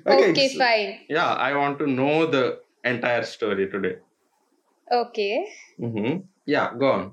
okay, 0.07 0.49
so- 0.49 0.59
fine. 0.59 1.01
Yeah, 1.09 1.33
I 1.33 1.55
want 1.57 1.79
to 1.81 1.87
know 1.87 2.27
the 2.27 2.61
entire 2.85 3.25
story 3.25 3.71
today. 3.71 3.97
Okay. 4.91 5.47
hmm 5.79 6.19
Yeah, 6.47 6.73
go 6.79 6.93
on. 6.93 7.13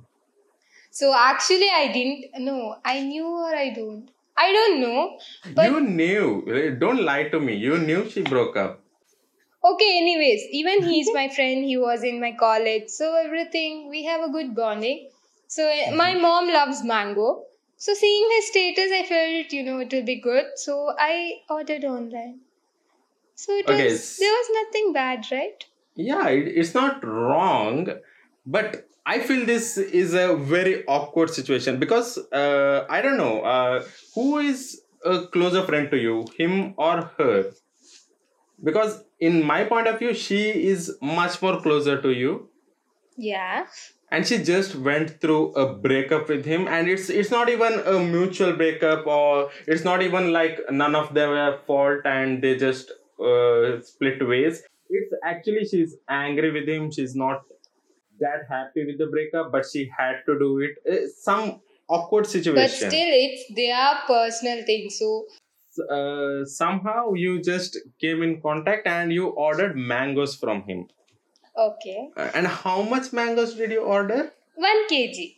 So 0.91 1.13
actually, 1.13 1.69
I 1.69 1.91
didn't 1.91 2.45
know. 2.45 2.75
I 2.85 3.01
knew 3.01 3.25
or 3.27 3.55
I 3.55 3.73
don't. 3.73 4.09
I 4.37 4.51
don't 4.51 4.81
know. 4.81 5.19
But 5.55 5.65
you 5.65 5.81
knew. 5.81 6.77
Don't 6.79 7.03
lie 7.03 7.29
to 7.29 7.39
me. 7.39 7.55
You 7.55 7.77
knew 7.77 8.09
she 8.09 8.21
broke 8.21 8.55
up. 8.57 8.81
okay. 9.63 9.97
Anyways, 9.97 10.43
even 10.51 10.83
he's 10.83 11.11
my 11.13 11.29
friend. 11.29 11.63
He 11.65 11.77
was 11.77 12.03
in 12.03 12.19
my 12.19 12.31
college, 12.39 12.89
so 12.89 13.15
everything 13.15 13.89
we 13.89 14.03
have 14.05 14.21
a 14.21 14.31
good 14.31 14.55
bonding. 14.55 15.09
So 15.47 15.67
eh, 15.67 15.91
my 15.95 16.13
mom 16.15 16.47
loves 16.49 16.83
mango. 16.83 17.43
So 17.77 17.93
seeing 17.93 18.29
his 18.35 18.47
status, 18.49 18.91
I 18.99 19.03
felt 19.11 19.51
you 19.53 19.63
know 19.63 19.79
it 19.79 19.91
will 19.93 20.05
be 20.11 20.19
good. 20.21 20.45
So 20.55 20.93
I 20.97 21.39
ordered 21.49 21.83
online. 21.85 22.39
So 23.35 23.53
it 23.53 23.69
Okay, 23.69 23.89
was 23.89 24.17
there 24.19 24.31
was 24.39 24.49
nothing 24.61 24.93
bad, 24.93 25.25
right? 25.31 25.65
Yeah, 25.95 26.27
it, 26.29 26.47
it's 26.47 26.73
not 26.73 27.03
wrong, 27.03 27.87
but 28.45 28.87
I 29.05 29.19
feel 29.19 29.45
this 29.45 29.77
is 29.77 30.13
a 30.13 30.35
very 30.35 30.85
awkward 30.85 31.29
situation 31.31 31.79
because 31.79 32.17
uh, 32.31 32.85
I 32.89 33.01
don't 33.01 33.17
know 33.17 33.41
uh, 33.41 33.83
who 34.15 34.37
is 34.39 34.81
a 35.03 35.27
closer 35.27 35.63
friend 35.65 35.89
to 35.91 35.97
you, 35.97 36.25
him 36.37 36.73
or 36.77 37.11
her. 37.17 37.51
Because 38.63 39.03
in 39.19 39.43
my 39.43 39.63
point 39.63 39.87
of 39.87 39.99
view, 39.99 40.13
she 40.13 40.49
is 40.67 40.95
much 41.01 41.41
more 41.41 41.59
closer 41.61 42.01
to 42.01 42.11
you, 42.11 42.49
Yeah. 43.17 43.65
and 44.11 44.27
she 44.27 44.37
just 44.43 44.75
went 44.75 45.19
through 45.21 45.53
a 45.53 45.73
breakup 45.73 46.29
with 46.29 46.45
him, 46.45 46.67
and 46.67 46.87
it's 46.87 47.09
it's 47.09 47.31
not 47.31 47.49
even 47.49 47.79
a 47.93 47.99
mutual 47.99 48.53
breakup, 48.53 49.07
or 49.07 49.49
it's 49.67 49.83
not 49.83 50.01
even 50.03 50.31
like 50.33 50.59
none 50.71 50.95
of 50.95 51.13
them 51.15 51.29
were 51.31 51.59
fault 51.67 52.05
and 52.05 52.43
they 52.43 52.55
just 52.57 52.91
uh, 53.19 53.81
split 53.81 54.27
ways. 54.27 54.63
It's 54.89 55.13
actually 55.23 55.65
she's 55.65 55.95
angry 56.09 56.51
with 56.51 56.67
him. 56.69 56.91
She's 56.91 57.15
not 57.15 57.41
that 58.21 58.47
happy 58.49 58.85
with 58.85 58.97
the 58.97 59.07
breakup, 59.07 59.51
but 59.51 59.65
she 59.71 59.89
had 59.97 60.21
to 60.27 60.37
do 60.39 60.59
it. 60.59 60.77
Uh, 60.91 61.07
some 61.19 61.61
awkward 61.89 62.25
situation. 62.27 62.55
But 62.55 62.71
still, 62.71 63.11
it's 63.25 63.43
their 63.55 63.93
personal 64.07 64.63
thing. 64.65 64.89
So 64.89 65.25
uh, 65.89 66.45
somehow 66.45 67.13
you 67.13 67.41
just 67.41 67.77
came 67.99 68.23
in 68.23 68.41
contact 68.41 68.87
and 68.87 69.11
you 69.13 69.27
ordered 69.27 69.75
mangoes 69.75 70.35
from 70.35 70.63
him. 70.63 70.87
okay, 71.57 72.09
Uh, 72.15 72.29
and 72.33 72.47
how 72.47 72.81
much 72.81 73.11
mangoes 73.13 73.55
did 73.55 73.71
you 73.71 73.81
order? 73.81 74.31
one 74.55 74.87
kg, 74.89 75.35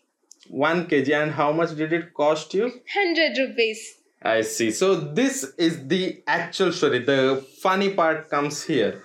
1 0.50 0.88
kg. 0.88 1.14
And 1.24 1.32
how 1.32 1.52
much 1.52 1.76
did 1.76 1.94
it 1.94 2.14
cost 2.14 2.54
you? 2.54 2.72
hundred 2.94 3.38
rupees. 3.38 3.82
I 4.22 4.42
see. 4.42 4.72
So 4.72 4.96
this 4.96 5.44
is 5.58 5.88
the 5.88 6.22
actual 6.28 6.72
story. 6.72 7.00
The 7.00 7.46
funny 7.62 7.90
part 7.94 8.30
comes 8.30 8.64
here. 8.64 9.02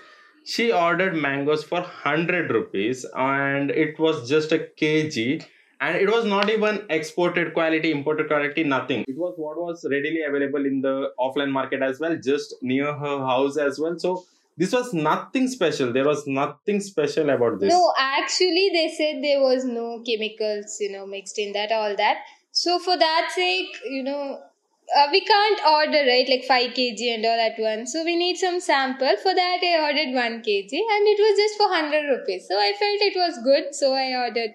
She 0.50 0.72
ordered 0.72 1.14
mangoes 1.14 1.62
for 1.62 1.80
100 1.80 2.50
rupees 2.50 3.04
and 3.14 3.70
it 3.70 3.98
was 3.98 4.26
just 4.26 4.50
a 4.50 4.58
kg 4.58 5.44
and 5.78 5.96
it 5.96 6.10
was 6.10 6.24
not 6.24 6.48
even 6.48 6.86
exported 6.88 7.52
quality, 7.52 7.90
imported 7.90 8.28
quality, 8.28 8.64
nothing. 8.64 9.04
It 9.06 9.18
was 9.18 9.34
what 9.36 9.58
was 9.58 9.84
readily 9.90 10.22
available 10.22 10.64
in 10.64 10.80
the 10.80 11.10
offline 11.20 11.50
market 11.50 11.82
as 11.82 12.00
well, 12.00 12.16
just 12.16 12.54
near 12.62 12.94
her 12.94 13.18
house 13.26 13.58
as 13.58 13.78
well. 13.78 13.98
So 13.98 14.24
this 14.56 14.72
was 14.72 14.94
nothing 14.94 15.48
special. 15.48 15.92
There 15.92 16.06
was 16.06 16.26
nothing 16.26 16.80
special 16.80 17.28
about 17.28 17.60
this. 17.60 17.70
No, 17.70 17.92
actually, 17.98 18.70
they 18.72 18.88
said 18.88 19.22
there 19.22 19.42
was 19.42 19.66
no 19.66 20.02
chemicals, 20.02 20.78
you 20.80 20.90
know, 20.92 21.04
mixed 21.06 21.38
in 21.38 21.52
that, 21.52 21.72
all 21.72 21.94
that. 21.94 22.24
So 22.52 22.78
for 22.78 22.96
that 22.96 23.32
sake, 23.34 23.76
you 23.84 24.02
know, 24.02 24.40
uh, 24.96 25.08
we 25.12 25.20
can't 25.20 25.60
order 25.66 26.04
right 26.06 26.28
like 26.28 26.44
5 26.44 26.70
kg 26.72 27.14
and 27.14 27.24
all 27.24 27.40
at 27.40 27.58
once. 27.58 27.92
So 27.92 28.04
we 28.04 28.16
need 28.16 28.36
some 28.36 28.60
sample. 28.60 29.16
For 29.22 29.34
that, 29.34 29.58
I 29.62 29.82
ordered 29.82 30.14
1 30.14 30.42
kg 30.42 30.72
and 30.72 31.08
it 31.12 31.20
was 31.20 31.36
just 31.36 31.56
for 31.58 31.68
100 31.70 32.08
rupees. 32.08 32.46
So 32.48 32.56
I 32.56 32.72
felt 32.78 33.02
it 33.02 33.16
was 33.16 33.38
good. 33.44 33.74
So 33.74 33.94
I 33.94 34.14
ordered. 34.14 34.52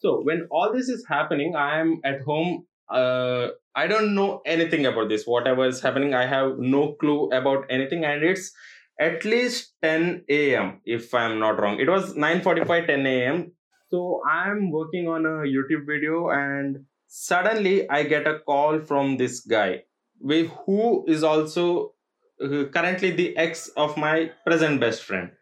So 0.00 0.20
when 0.22 0.46
all 0.50 0.72
this 0.72 0.88
is 0.88 1.04
happening, 1.08 1.56
I 1.56 1.78
am 1.78 2.00
at 2.04 2.22
home. 2.22 2.66
Uh, 2.88 3.48
I 3.74 3.86
don't 3.86 4.14
know 4.14 4.40
anything 4.46 4.86
about 4.86 5.08
this. 5.08 5.24
Whatever 5.24 5.66
is 5.66 5.80
happening, 5.80 6.14
I 6.14 6.26
have 6.26 6.58
no 6.58 6.92
clue 6.94 7.28
about 7.30 7.66
anything, 7.70 8.04
and 8.04 8.24
it's 8.24 8.52
at 8.98 9.24
least 9.24 9.74
10 9.82 10.24
a.m. 10.28 10.80
If 10.84 11.14
I'm 11.14 11.38
not 11.38 11.60
wrong, 11.60 11.78
it 11.78 11.88
was 11.88 12.14
9:45, 12.14 12.86
10 12.86 13.06
a.m. 13.06 13.52
So 13.90 14.22
I'm 14.28 14.70
working 14.70 15.06
on 15.08 15.26
a 15.26 15.36
YouTube 15.54 15.86
video, 15.86 16.30
and 16.30 16.84
suddenly 17.10 17.90
I 17.90 18.04
get 18.04 18.26
a 18.26 18.38
call 18.38 18.80
from 18.80 19.16
this 19.16 19.40
guy, 19.40 19.82
who 20.22 21.04
is 21.08 21.24
also 21.24 21.94
uh, 22.42 22.64
currently 22.72 23.10
the 23.10 23.36
ex 23.36 23.68
of 23.76 23.96
my 23.96 24.30
present 24.46 24.80
best 24.80 25.02
friend. 25.02 25.32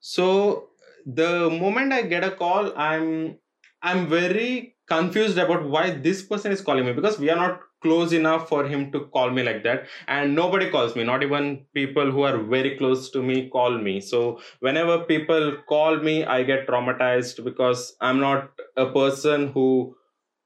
So 0.00 0.68
the 1.04 1.50
moment 1.50 1.92
I 1.92 2.02
get 2.02 2.22
a 2.22 2.30
call, 2.30 2.72
I'm 2.76 3.38
I'm 3.82 4.08
very 4.08 4.76
confused 4.88 5.38
about 5.38 5.68
why 5.68 5.90
this 5.90 6.22
person 6.22 6.52
is 6.52 6.60
calling 6.60 6.86
me 6.86 6.92
because 6.92 7.18
we 7.18 7.30
are 7.30 7.36
not 7.36 7.60
close 7.82 8.12
enough 8.12 8.48
for 8.48 8.64
him 8.66 8.90
to 8.90 9.00
call 9.16 9.30
me 9.30 9.42
like 9.42 9.62
that 9.62 9.86
and 10.08 10.34
nobody 10.34 10.68
calls 10.68 10.96
me 10.96 11.04
not 11.04 11.22
even 11.22 11.64
people 11.74 12.10
who 12.10 12.22
are 12.22 12.38
very 12.38 12.76
close 12.76 13.08
to 13.10 13.22
me 13.22 13.48
call 13.50 13.78
me 13.78 14.00
so 14.00 14.40
whenever 14.60 14.98
people 15.04 15.56
call 15.68 15.96
me 15.98 16.24
i 16.24 16.42
get 16.42 16.66
traumatized 16.66 17.44
because 17.44 17.94
i'm 18.00 18.18
not 18.18 18.50
a 18.76 18.86
person 18.86 19.46
who 19.52 19.94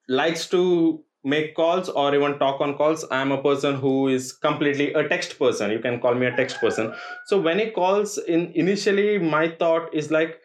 likes 0.08 0.46
to 0.48 1.02
make 1.24 1.54
calls 1.54 1.88
or 1.88 2.14
even 2.14 2.36
talk 2.38 2.60
on 2.60 2.76
calls 2.76 3.04
i'm 3.12 3.30
a 3.30 3.40
person 3.42 3.76
who 3.76 4.08
is 4.08 4.32
completely 4.32 4.92
a 4.92 5.08
text 5.08 5.38
person. 5.38 5.70
You 5.70 5.78
can 5.78 6.00
call 6.00 6.14
me 6.14 6.26
a 6.26 6.36
text 6.36 6.60
person. 6.60 6.92
So 7.26 7.40
when 7.40 7.60
he 7.60 7.70
calls 7.70 8.18
in 8.18 8.50
initially 8.54 9.18
my 9.18 9.48
thought 9.48 9.94
is 9.94 10.10
like 10.10 10.38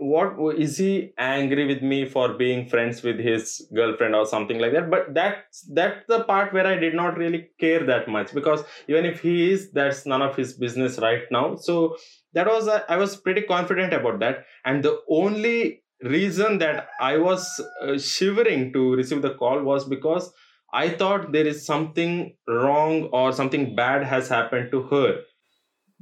what 0.00 0.56
is 0.56 0.78
he 0.78 1.12
angry 1.18 1.66
with 1.66 1.82
me 1.82 2.06
for 2.06 2.32
being 2.34 2.66
friends 2.66 3.02
with 3.02 3.18
his 3.18 3.68
girlfriend 3.74 4.14
or 4.14 4.26
something 4.26 4.58
like 4.58 4.72
that? 4.72 4.90
But 4.90 5.14
that's 5.14 5.60
that's 5.72 6.04
the 6.08 6.24
part 6.24 6.52
where 6.52 6.66
i 6.66 6.76
did 6.76 6.94
not 6.94 7.16
really 7.16 7.50
care 7.60 7.84
that 7.86 8.08
much 8.08 8.32
because 8.34 8.64
even 8.88 9.04
if 9.04 9.20
he 9.20 9.50
is 9.52 9.70
that's 9.70 10.06
none 10.06 10.22
of 10.22 10.34
his 10.34 10.54
business 10.54 10.98
right 10.98 11.22
now. 11.30 11.56
So 11.56 11.96
that 12.32 12.46
was 12.46 12.68
i 12.68 12.96
was 12.96 13.16
pretty 13.16 13.42
confident 13.42 13.92
about 13.92 14.18
that. 14.20 14.44
And 14.64 14.82
the 14.82 14.98
only 15.08 15.82
reason 16.02 16.58
that 16.58 16.88
i 17.00 17.16
was 17.16 17.60
uh, 17.82 17.98
shivering 17.98 18.72
to 18.72 18.94
receive 18.94 19.22
the 19.22 19.34
call 19.34 19.62
was 19.62 19.88
because 19.88 20.30
i 20.72 20.88
thought 20.88 21.32
there 21.32 21.46
is 21.46 21.64
something 21.64 22.36
wrong 22.46 23.04
or 23.12 23.32
something 23.32 23.74
bad 23.74 24.02
has 24.04 24.28
happened 24.28 24.70
to 24.70 24.82
her. 24.84 25.20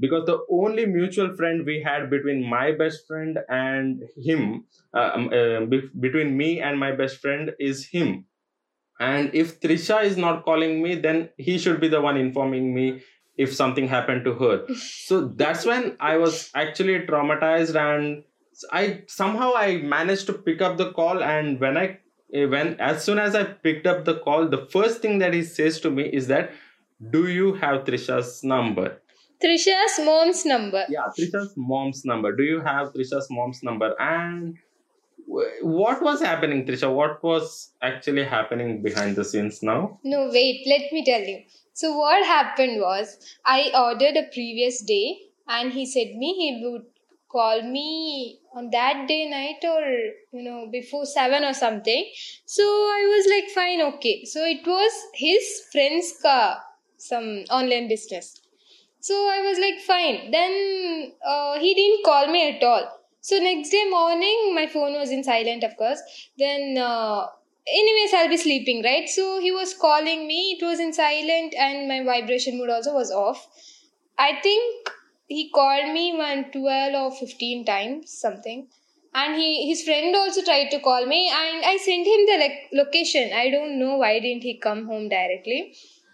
Because 0.00 0.26
the 0.26 0.38
only 0.50 0.86
mutual 0.86 1.36
friend 1.36 1.64
we 1.66 1.82
had 1.82 2.10
between 2.10 2.48
my 2.48 2.72
best 2.72 3.06
friend 3.06 3.38
and 3.48 4.02
him 4.16 4.64
uh, 4.94 5.10
um, 5.14 5.28
uh, 5.32 5.66
be- 5.66 5.90
between 6.00 6.36
me 6.36 6.60
and 6.60 6.80
my 6.80 6.92
best 6.92 7.20
friend 7.20 7.52
is 7.60 7.86
him. 7.88 8.24
And 9.00 9.30
if 9.34 9.60
thrisha 9.60 10.04
is 10.04 10.16
not 10.16 10.44
calling 10.44 10.82
me 10.82 10.94
then 10.96 11.30
he 11.38 11.58
should 11.58 11.80
be 11.80 11.88
the 11.88 12.00
one 12.00 12.16
informing 12.16 12.74
me 12.74 13.02
if 13.36 13.54
something 13.54 13.88
happened 13.88 14.24
to 14.24 14.34
her. 14.34 14.66
So 14.74 15.28
that's 15.28 15.64
when 15.64 15.96
i 16.00 16.16
was 16.16 16.50
actually 16.54 17.00
traumatized 17.10 17.74
and 17.84 18.24
i 18.72 19.02
somehow 19.06 19.52
i 19.56 19.76
managed 19.78 20.26
to 20.26 20.32
pick 20.32 20.60
up 20.62 20.76
the 20.76 20.92
call 20.92 21.22
and 21.22 21.60
when 21.60 21.76
i 21.76 21.98
eh, 22.32 22.44
when 22.44 22.78
as 22.80 23.02
soon 23.04 23.18
as 23.18 23.34
i 23.34 23.42
picked 23.44 23.86
up 23.86 24.04
the 24.04 24.18
call 24.18 24.48
the 24.48 24.66
first 24.76 25.02
thing 25.02 25.18
that 25.18 25.34
he 25.34 25.42
says 25.42 25.80
to 25.80 25.90
me 25.90 26.04
is 26.04 26.26
that 26.28 26.52
do 27.10 27.28
you 27.28 27.54
have 27.54 27.84
thrisha's 27.84 28.42
number? 28.44 29.00
Thrisha's 29.42 29.98
mom's 29.98 30.44
number. 30.44 30.84
yeah 30.88 31.08
thrisha's 31.18 31.54
mom's 31.56 32.04
number. 32.04 32.34
Do 32.34 32.44
you 32.44 32.60
have 32.60 32.92
thrisha's 32.92 33.26
mom's 33.30 33.62
number? 33.62 33.94
And 33.98 34.56
what 35.26 36.02
was 36.02 36.20
happening 36.20 36.66
thrisha? 36.66 36.92
What 36.94 37.22
was 37.22 37.72
actually 37.82 38.24
happening 38.24 38.82
behind 38.82 39.16
the 39.16 39.24
scenes 39.24 39.62
now? 39.62 39.98
No, 40.04 40.30
wait, 40.32 40.64
let 40.66 40.92
me 40.92 41.04
tell 41.04 41.20
you. 41.20 41.42
So, 41.72 41.96
what 41.96 42.24
happened 42.24 42.80
was, 42.80 43.16
I 43.44 43.72
ordered 43.74 44.16
a 44.16 44.28
previous 44.32 44.82
day, 44.82 45.18
and 45.48 45.72
he 45.72 45.86
said 45.86 46.14
me 46.16 46.34
he 46.34 46.62
would 46.64 46.86
call 47.28 47.62
me 47.62 48.38
on 48.54 48.70
that 48.70 49.06
day 49.08 49.28
night 49.28 49.64
or 49.64 49.80
you 50.32 50.42
know 50.42 50.68
before 50.70 51.04
7 51.06 51.44
or 51.44 51.54
something. 51.54 52.10
So 52.46 52.62
i 52.62 53.02
was 53.14 53.26
like 53.30 53.50
fine 53.54 53.80
okay. 53.94 54.24
So 54.24 54.44
it 54.44 54.66
was 54.66 54.92
his 55.14 55.62
friend's 55.72 56.14
car 56.22 56.58
some 56.96 57.44
online 57.50 57.88
business. 57.88 58.40
So 59.00 59.14
i 59.14 59.40
was 59.40 59.58
like 59.58 59.80
fine. 59.80 60.30
Then 60.30 61.12
uh, 61.26 61.58
he 61.58 61.74
didn't 61.74 62.04
call 62.04 62.28
me 62.28 62.50
at 62.50 62.62
all. 62.62 62.88
So 63.20 63.38
next 63.38 63.70
day 63.70 63.84
morning 63.90 64.52
my 64.54 64.66
phone 64.66 64.92
was 64.94 65.10
in 65.10 65.24
silent 65.24 65.64
of 65.64 65.76
course. 65.76 66.00
Then 66.38 66.78
uh, 66.78 67.26
anyways 67.66 68.14
i'll 68.14 68.28
be 68.28 68.36
sleeping 68.36 68.82
right? 68.84 69.08
So 69.08 69.40
he 69.40 69.52
was 69.52 69.74
calling 69.74 70.26
me. 70.26 70.58
It 70.58 70.64
was 70.64 70.80
in 70.80 70.92
silent 70.92 71.54
and 71.58 71.88
my 71.88 72.02
vibration 72.04 72.58
mode 72.58 72.70
also 72.70 72.94
was 72.94 73.10
off. 73.10 73.48
I 74.18 74.40
think 74.42 74.90
he 75.26 75.50
called 75.50 75.92
me 75.92 76.16
one 76.16 76.50
12 76.52 76.94
or 77.02 77.10
15 77.16 77.64
times 77.64 78.12
something 78.24 78.66
and 79.14 79.36
he 79.36 79.66
his 79.68 79.82
friend 79.84 80.14
also 80.16 80.42
tried 80.42 80.70
to 80.70 80.80
call 80.80 81.06
me 81.06 81.20
and 81.40 81.64
i 81.72 81.76
sent 81.88 82.06
him 82.12 82.22
the 82.30 82.36
like 82.44 82.58
location 82.80 83.32
i 83.42 83.48
don't 83.50 83.78
know 83.78 83.96
why 83.96 84.12
didn't 84.20 84.42
he 84.42 84.54
come 84.68 84.86
home 84.86 85.08
directly 85.08 85.60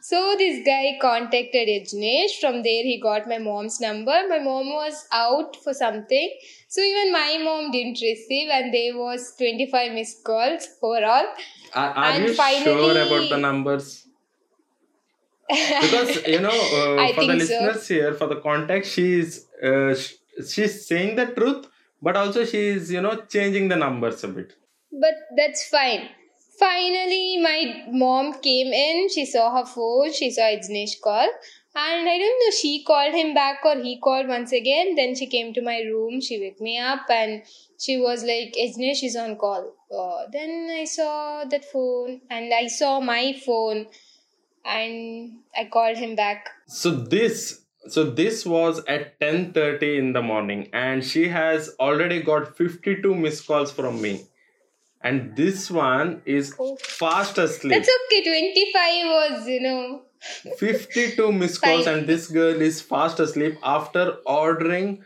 so 0.02 0.34
this 0.38 0.64
guy 0.64 0.96
contacted 1.00 1.68
Yajnesh. 1.68 2.40
From 2.40 2.62
there, 2.62 2.82
he 2.84 2.98
got 3.02 3.28
my 3.28 3.36
mom's 3.36 3.80
number. 3.80 4.14
My 4.30 4.38
mom 4.38 4.70
was 4.72 5.06
out 5.12 5.56
for 5.62 5.74
something, 5.74 6.30
so 6.68 6.80
even 6.80 7.12
my 7.12 7.38
mom 7.44 7.70
didn't 7.70 8.00
receive, 8.00 8.48
and 8.50 8.72
there 8.72 8.96
was 8.96 9.34
25 9.36 9.92
missed 9.92 10.24
calls 10.24 10.68
overall. 10.82 11.26
Are, 11.74 11.90
are 11.90 12.04
And 12.12 12.22
you 12.22 12.28
sure 12.28 12.36
finally- 12.36 12.98
about 13.02 13.28
the 13.28 13.36
numbers? 13.36 14.06
Because 15.50 16.26
you 16.26 16.40
know, 16.40 16.48
uh, 16.98 17.12
for 17.14 17.26
the 17.26 17.26
think 17.26 17.42
so. 17.42 17.54
listeners 17.54 17.88
here, 17.88 18.14
for 18.14 18.26
the 18.26 18.36
context, 18.36 18.92
she's 18.92 19.46
uh, 19.62 19.94
she's 20.46 20.86
saying 20.86 21.16
the 21.16 21.26
truth, 21.26 21.66
but 22.00 22.16
also 22.16 22.44
she's 22.44 22.90
you 22.90 23.00
know 23.00 23.16
changing 23.28 23.68
the 23.68 23.76
numbers 23.76 24.22
a 24.24 24.28
bit. 24.28 24.54
But 24.92 25.14
that's 25.36 25.68
fine. 25.68 26.08
Finally, 26.58 27.38
my 27.40 27.84
mom 27.90 28.34
came 28.40 28.72
in. 28.72 29.08
She 29.08 29.24
saw 29.24 29.56
her 29.56 29.64
phone. 29.64 30.12
She 30.12 30.30
saw 30.30 30.42
Yajnesh 30.42 31.00
call. 31.02 31.28
And 31.74 32.08
I 32.08 32.18
don't 32.18 32.38
know, 32.40 32.50
she 32.50 32.82
called 32.84 33.14
him 33.14 33.32
back 33.32 33.60
or 33.64 33.76
he 33.76 33.98
called 33.98 34.26
once 34.28 34.52
again. 34.52 34.96
Then 34.96 35.14
she 35.14 35.26
came 35.26 35.54
to 35.54 35.62
my 35.62 35.78
room. 35.80 36.20
She 36.20 36.40
woke 36.40 36.60
me 36.60 36.78
up 36.78 37.08
and 37.08 37.42
she 37.78 37.96
was 37.96 38.24
like, 38.24 38.54
Yajnesh 38.58 39.04
is 39.04 39.16
on 39.16 39.36
call. 39.36 39.72
Uh, 39.96 40.28
then 40.32 40.68
I 40.70 40.84
saw 40.84 41.44
that 41.44 41.64
phone 41.64 42.20
and 42.28 42.52
I 42.52 42.66
saw 42.66 43.00
my 43.00 43.34
phone 43.46 43.86
and 44.64 45.38
I 45.56 45.64
called 45.72 45.96
him 45.96 46.14
back. 46.16 46.48
So 46.68 46.90
this 46.90 47.62
so 47.88 48.04
this 48.04 48.44
was 48.44 48.82
at 48.86 49.18
10:30 49.20 49.98
in 49.98 50.12
the 50.12 50.22
morning 50.22 50.68
and 50.72 51.04
she 51.04 51.28
has 51.28 51.74
already 51.80 52.22
got 52.22 52.56
52 52.56 53.14
missed 53.14 53.46
calls 53.46 53.72
from 53.72 54.00
me. 54.02 54.26
And 55.02 55.34
this 55.34 55.70
one 55.70 56.20
is 56.26 56.54
Oh. 56.58 56.76
fast 56.76 57.38
asleep. 57.38 57.72
That's 57.72 57.88
okay. 58.06 58.22
25 58.22 59.06
was, 59.06 59.48
you 59.48 59.60
know, 59.60 60.02
52 60.58 61.32
missed 61.32 61.62
calls 61.66 61.86
and 61.86 62.06
this 62.06 62.26
girl 62.28 62.60
is 62.60 62.82
fast 62.82 63.18
asleep 63.20 63.56
after 63.62 64.16
ordering 64.26 65.02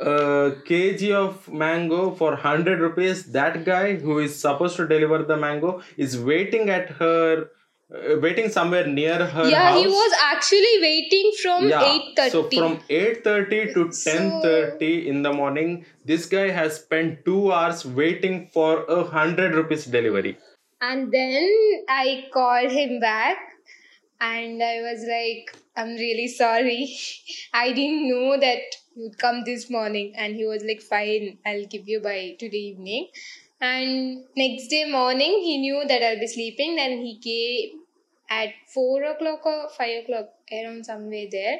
a 0.00 0.52
kg 0.68 1.12
of 1.12 1.52
mango 1.52 2.14
for 2.14 2.30
100 2.30 2.80
rupees 2.80 3.26
that 3.32 3.64
guy 3.64 3.94
who 3.96 4.18
is 4.18 4.38
supposed 4.40 4.76
to 4.76 4.88
deliver 4.88 5.22
the 5.22 5.36
mango 5.36 5.82
is 5.96 6.18
waiting 6.18 6.70
at 6.70 6.88
her 7.02 7.48
Uh, 7.94 8.18
waiting 8.20 8.48
somewhere 8.48 8.86
near 8.86 9.24
her 9.24 9.48
yeah, 9.48 9.70
house 9.70 9.80
he 9.80 9.86
was 9.86 10.12
actually 10.20 10.72
waiting 10.80 11.30
from 11.40 11.64
8.30. 11.70 12.30
so 12.30 12.42
from 12.48 12.78
8.30 12.88 13.74
to 13.74 13.92
So- 13.92 14.10
10.30 14.10 15.06
in 15.06 15.22
the 15.22 15.32
morning 15.32 15.84
this 16.04 16.26
guy 16.26 16.50
has 16.50 16.76
spent 16.80 17.24
two 17.24 17.52
hours 17.52 17.84
waiting 17.84 18.48
for 18.52 18.84
a 18.84 19.02
100 19.02 19.54
rupees 19.54 19.84
delivery 19.84 20.36
And 20.80 21.12
then 21.12 21.84
I 21.88 22.26
called 22.32 22.72
him 22.72 22.98
back 23.00 23.38
and 24.20 24.62
I 24.62 24.80
was 24.82 25.04
like, 25.10 25.54
I'm 25.76 25.94
really 25.94 26.28
sorry. 26.28 26.96
I 27.54 27.72
didn't 27.72 28.08
know 28.08 28.38
that 28.40 28.76
you'd 28.96 29.18
come 29.18 29.44
this 29.44 29.70
morning. 29.70 30.12
And 30.16 30.34
he 30.36 30.46
was 30.46 30.62
like, 30.62 30.82
Fine, 30.82 31.38
I'll 31.46 31.66
give 31.66 31.88
you 31.88 32.00
by 32.00 32.36
today 32.38 32.64
evening. 32.72 33.08
And 33.60 34.24
next 34.36 34.68
day 34.68 34.84
morning, 34.90 35.40
he 35.42 35.58
knew 35.58 35.84
that 35.88 36.02
I'll 36.02 36.20
be 36.20 36.26
sleeping. 36.26 36.76
Then 36.76 36.98
he 36.98 37.18
came 37.18 37.80
at 38.28 38.50
4 38.72 39.02
o'clock 39.04 39.44
or 39.46 39.68
5 39.68 40.04
o'clock, 40.04 40.28
around 40.52 40.84
somewhere 40.86 41.26
there. 41.30 41.58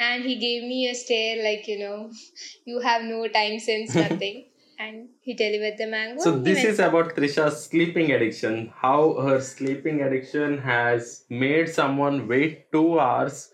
And 0.00 0.24
he 0.24 0.36
gave 0.36 0.64
me 0.64 0.88
a 0.88 0.94
stare 0.94 1.42
like, 1.42 1.68
you 1.68 1.78
know, 1.78 2.10
you 2.64 2.80
have 2.80 3.02
no 3.02 3.28
time 3.28 3.58
since 3.58 3.94
nothing. 4.04 4.46
and 4.78 5.08
he 5.20 5.34
delivered 5.34 5.78
the 5.78 5.86
mango. 5.86 6.22
So 6.22 6.30
this 6.38 6.64
is 6.64 6.78
about 6.80 7.14
Thrisha's 7.16 7.64
sleeping 7.64 8.10
addiction. 8.12 8.72
How 8.76 9.14
her 9.20 9.40
sleeping 9.40 10.00
addiction 10.02 10.58
has 10.58 11.24
made 11.30 11.68
someone 11.68 12.26
wait 12.26 12.72
two 12.72 12.98
hours 12.98 13.50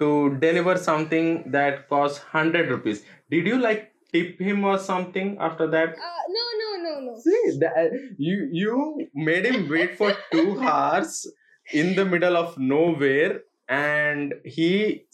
to 0.00 0.36
deliver 0.40 0.76
something 0.76 1.50
that 1.52 1.88
costs 1.88 2.18
hundred 2.18 2.68
rupees. 2.70 3.04
Did 3.30 3.46
you 3.46 3.58
like 3.58 3.92
tip 4.12 4.40
him 4.40 4.64
or 4.64 4.78
something 4.78 5.36
after 5.38 5.66
that? 5.70 5.90
Uh, 5.90 6.24
no, 6.36 6.44
no, 6.62 6.82
no, 6.88 7.00
no. 7.06 7.18
See, 7.20 7.58
that, 7.60 7.90
you 8.18 8.48
you 8.52 9.08
made 9.14 9.46
him 9.46 9.68
wait 9.68 9.96
for 9.96 10.14
two 10.32 10.60
hours 10.74 11.26
in 11.72 11.94
the 11.96 12.04
middle 12.04 12.36
of 12.36 12.58
nowhere, 12.58 13.42
and 13.68 14.34
he 14.44 15.04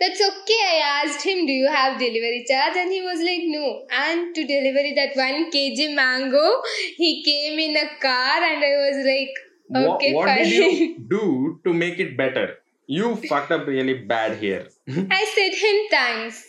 that's 0.00 0.20
okay. 0.28 0.60
I 0.66 1.02
asked 1.04 1.22
him, 1.24 1.46
Do 1.46 1.52
you 1.52 1.68
have 1.70 1.98
delivery 1.98 2.44
charge? 2.48 2.76
And 2.76 2.90
he 2.92 3.02
was 3.02 3.20
like, 3.20 3.42
No. 3.44 3.86
And 3.90 4.34
to 4.34 4.46
deliver 4.46 4.82
that 5.00 5.16
one 5.16 5.50
kg 5.50 5.94
mango, 5.94 6.62
he 6.96 7.22
came 7.24 7.58
in 7.58 7.76
a 7.76 7.88
car, 8.00 8.42
and 8.42 8.64
I 8.64 8.74
was 8.86 9.06
like, 9.06 9.30
what, 9.68 9.96
Okay, 9.96 10.14
what 10.14 10.26
fine. 10.28 10.38
did 10.44 10.52
you 10.78 10.98
do 11.08 11.60
to 11.64 11.72
make 11.74 11.98
it 11.98 12.16
better? 12.16 12.56
You 12.86 13.16
fucked 13.16 13.50
up 13.52 13.66
really 13.66 13.98
bad 14.04 14.38
here. 14.38 14.66
I 14.88 15.24
said 15.34 15.52
him 15.64 15.76
thanks. 15.90 16.44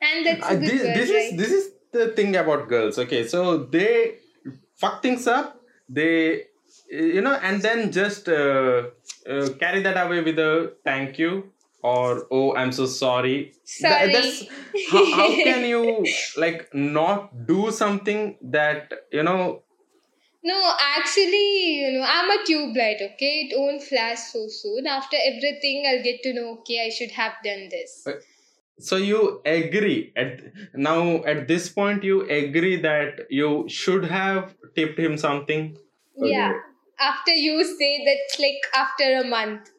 And 0.00 0.26
that's 0.26 0.42
Uh, 0.50 0.56
this, 0.56 0.82
this 0.82 1.10
right? 1.10 1.32
is 1.32 1.36
this 1.38 1.50
is 1.52 1.72
the 1.92 2.08
thing 2.16 2.34
about 2.36 2.68
girls 2.68 2.98
okay 2.98 3.26
so 3.28 3.64
they 3.74 4.14
fuck 4.76 5.02
things 5.02 5.26
up 5.28 5.60
they 5.88 6.44
you 6.90 7.20
know 7.20 7.34
and 7.42 7.60
then 7.60 7.92
just 7.92 8.28
uh, 8.28 8.84
uh, 9.28 9.48
carry 9.58 9.82
that 9.82 9.96
away 10.04 10.20
with 10.22 10.38
a 10.38 10.74
thank 10.84 11.18
you 11.18 11.50
or 11.82 12.26
oh 12.30 12.54
i'm 12.54 12.72
so 12.72 12.86
sorry 12.86 13.52
Sorry. 13.64 14.12
that's 14.12 14.44
how, 14.90 15.04
how 15.16 15.28
can 15.28 15.64
you 15.64 16.06
like 16.36 16.72
not 16.74 17.46
do 17.46 17.70
something 17.70 18.36
that 18.42 18.92
you 19.10 19.22
know 19.22 19.62
No, 20.48 20.60
actually, 20.84 21.48
you 21.80 21.90
know, 21.92 22.04
I'm 22.12 22.30
a 22.36 22.44
tube 22.44 22.76
light, 22.78 23.02
okay? 23.08 23.34
It 23.42 23.52
won't 23.56 23.84
flash 23.90 24.22
so 24.30 24.40
soon. 24.54 24.88
After 24.94 25.16
everything, 25.26 25.84
I'll 25.88 26.02
get 26.06 26.18
to 26.24 26.32
know, 26.38 26.46
okay, 26.54 26.78
I 26.86 26.88
should 26.96 27.12
have 27.18 27.36
done 27.44 27.68
this. 27.74 27.92
Uh, 28.12 28.16
so 28.78 28.96
you 28.96 29.40
agree 29.44 30.12
at 30.16 30.40
now 30.74 31.22
at 31.24 31.46
this 31.46 31.68
point 31.68 32.02
you 32.02 32.22
agree 32.22 32.76
that 32.80 33.20
you 33.30 33.68
should 33.68 34.04
have 34.04 34.54
tipped 34.74 34.98
him 34.98 35.16
something 35.16 35.76
Yeah. 36.16 36.52
After 37.04 37.32
you 37.32 37.64
say 37.64 37.92
that, 38.06 38.40
like, 38.44 38.62
after 38.84 39.06
a 39.20 39.24
month. 39.36 39.70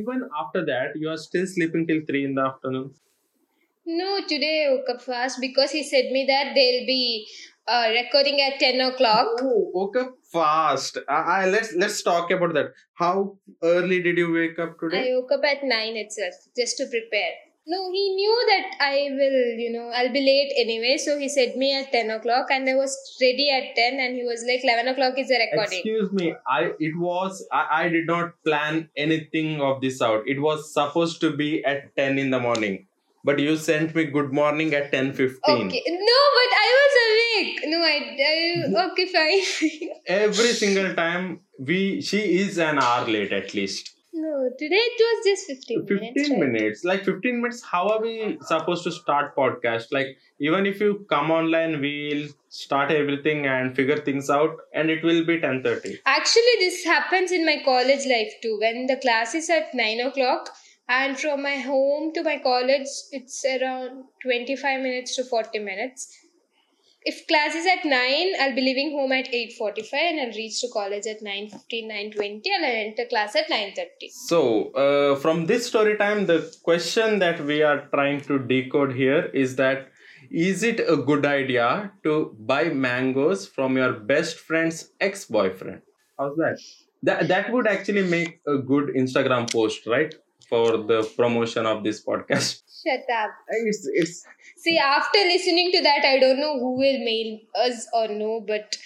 even 0.00 0.20
after 0.40 0.60
that 0.66 0.92
you 1.00 1.08
are 1.12 1.16
still 1.22 1.46
sleeping 1.52 1.82
till 1.88 2.00
3 2.08 2.20
in 2.26 2.34
the 2.38 2.42
afternoon 2.50 2.84
No, 4.00 4.10
today 4.32 4.66
I 4.66 4.72
woke 4.74 4.90
up 4.92 5.02
fast 5.02 5.40
because 5.40 5.72
he 5.76 5.82
said 5.88 6.10
me 6.16 6.24
that 6.28 6.52
they'll 6.58 6.86
be 6.90 7.26
uh, 7.66 7.88
recording 7.96 8.40
at 8.46 8.60
10 8.60 8.80
o'clock. 8.88 9.26
oh 9.48 9.70
woke 9.78 9.96
up 10.02 10.12
fast 10.36 10.98
I, 11.08 11.20
I, 11.38 11.40
let's 11.54 11.72
let's 11.84 12.00
talk 12.10 12.30
about 12.36 12.54
that 12.58 12.70
how 13.02 13.14
early 13.72 13.98
did 14.06 14.18
you 14.24 14.28
wake 14.38 14.58
up 14.66 14.78
today? 14.84 15.02
I 15.10 15.14
woke 15.16 15.32
up 15.38 15.44
at 15.52 15.64
9 15.64 15.96
itself 16.04 16.34
just 16.60 16.76
to 16.82 16.86
prepare. 16.94 17.32
No, 17.64 17.92
he 17.92 18.14
knew 18.14 18.46
that 18.48 18.76
I 18.80 19.08
will, 19.12 19.58
you 19.58 19.70
know, 19.72 19.90
I'll 19.94 20.12
be 20.12 20.20
late 20.20 20.52
anyway. 20.58 20.96
So 20.96 21.16
he 21.16 21.28
said 21.28 21.56
me 21.56 21.74
at 21.74 21.92
10 21.92 22.10
o'clock 22.10 22.46
and 22.50 22.68
I 22.68 22.74
was 22.74 22.96
ready 23.20 23.50
at 23.50 23.76
10 23.76 24.00
and 24.00 24.16
he 24.16 24.24
was 24.24 24.44
like, 24.46 24.64
11 24.64 24.88
o'clock 24.88 25.16
is 25.16 25.28
the 25.28 25.38
recording. 25.38 25.78
excuse 25.78 26.10
me 26.12 26.34
i 26.48 26.72
it 26.80 26.96
was 26.98 27.46
I, 27.52 27.66
I 27.82 27.88
did 27.88 28.06
not 28.06 28.32
plan 28.44 28.88
anything 28.96 29.60
of 29.60 29.80
this 29.80 30.02
out 30.02 30.24
it 30.26 30.40
was 30.40 30.72
supposed 30.72 31.20
to 31.20 31.36
be 31.36 31.64
at 31.64 31.94
10 31.96 32.18
in 32.18 32.30
the 32.30 32.40
morning 32.40 32.86
but 33.24 33.38
you 33.38 33.56
sent 33.56 33.94
me 33.94 34.04
good 34.06 34.32
morning 34.32 34.74
at 34.74 34.90
10.15. 34.90 35.38
Okay. 35.48 35.82
No, 35.86 36.20
but 36.38 36.52
I 36.62 36.68
was 36.80 36.94
awake. 37.06 37.60
No, 37.66 37.78
I, 37.78 38.16
I 38.20 38.90
okay, 38.90 39.06
fine. 39.06 39.90
every 40.06 40.52
single 40.52 40.94
time 40.94 41.40
we 41.58 42.00
she 42.00 42.38
is 42.40 42.58
an 42.58 42.78
hour 42.80 43.06
late 43.06 43.32
at 43.32 43.54
least 43.54 43.94
today 44.58 44.82
it 44.90 45.00
was 45.06 45.24
just 45.28 45.46
15 45.46 45.86
15 45.86 45.98
minutes. 46.00 46.30
right? 46.30 46.38
minutes 46.38 46.84
like 46.84 47.04
15 47.04 47.40
minutes 47.42 47.62
how 47.62 47.82
are 47.88 48.00
we 48.00 48.38
supposed 48.42 48.84
to 48.84 48.92
start 48.92 49.34
podcast 49.36 49.86
like 49.92 50.16
even 50.38 50.66
if 50.66 50.80
you 50.80 51.06
come 51.10 51.30
online 51.30 51.80
we'll 51.80 52.28
start 52.48 52.90
everything 52.90 53.46
and 53.46 53.74
figure 53.76 53.96
things 54.08 54.30
out 54.30 54.56
and 54.74 54.90
it 54.90 55.02
will 55.02 55.24
be 55.24 55.38
10.30 55.38 55.96
Actually, 56.04 56.56
this 56.60 56.84
happens 56.84 57.32
in 57.32 57.46
my 57.46 57.56
college 57.64 58.04
life 58.06 58.32
too. 58.42 58.58
When 58.60 58.86
the 58.86 58.96
class 58.96 59.34
is 59.34 59.48
at 59.48 59.74
9 59.74 60.00
o'clock, 60.00 60.50
and 60.88 61.18
from 61.18 61.42
my 61.42 61.56
home 61.56 62.12
to 62.14 62.22
my 62.22 62.38
college, 62.38 62.88
it's 63.12 63.44
around 63.44 64.04
25 64.22 64.80
minutes 64.82 65.16
to 65.16 65.24
40 65.24 65.58
minutes. 65.60 66.08
If 67.04 67.26
class 67.26 67.54
is 67.54 67.66
at 67.66 67.84
9, 67.84 68.32
I'll 68.40 68.54
be 68.54 68.60
leaving 68.60 68.92
home 68.92 69.12
at 69.12 69.26
8.45 69.26 69.92
and 69.92 70.20
I'll 70.20 70.36
reach 70.36 70.60
to 70.60 70.68
college 70.72 71.06
at 71.06 71.22
9.15, 71.22 72.14
9.20 72.16 72.42
and 72.46 72.64
I'll 72.64 72.86
enter 72.86 73.06
class 73.06 73.34
at 73.36 73.48
9.30. 73.48 74.10
so 74.10 74.70
uh, 74.72 75.16
from 75.16 75.46
this 75.46 75.66
story 75.66 75.96
time 75.96 76.26
the 76.26 76.54
question 76.62 77.18
that 77.18 77.44
we 77.44 77.62
are 77.62 77.88
trying 77.94 78.20
to 78.22 78.38
decode 78.38 78.94
here 78.94 79.24
is 79.34 79.56
that 79.56 79.88
is 80.30 80.62
it 80.62 80.80
a 80.80 80.96
good 80.96 81.26
idea 81.26 81.92
to 82.04 82.36
buy 82.38 82.64
mangoes 82.64 83.46
from 83.46 83.76
your 83.76 83.92
best 83.92 84.38
friend's 84.38 84.90
ex-boyfriend 85.00 85.82
how's 86.18 86.36
that 86.36 86.58
that, 87.02 87.28
that 87.28 87.52
would 87.52 87.66
actually 87.66 88.04
make 88.04 88.40
a 88.46 88.58
good 88.58 88.88
instagram 88.94 89.50
post 89.50 89.86
right 89.86 90.14
for 90.52 90.76
the 90.76 91.02
promotion 91.16 91.64
of 91.64 91.82
this 91.82 92.04
podcast. 92.04 92.60
Shut 92.84 93.04
up. 93.14 93.30
It's 93.48 93.88
it's 93.92 94.24
See, 94.56 94.78
after 94.78 95.18
listening 95.18 95.70
to 95.72 95.82
that, 95.82 96.04
I 96.04 96.18
don't 96.18 96.40
know 96.40 96.58
who 96.58 96.74
will 96.76 96.98
mail 97.04 97.38
us 97.54 97.86
or 97.92 98.08
no, 98.08 98.40
but 98.46 98.76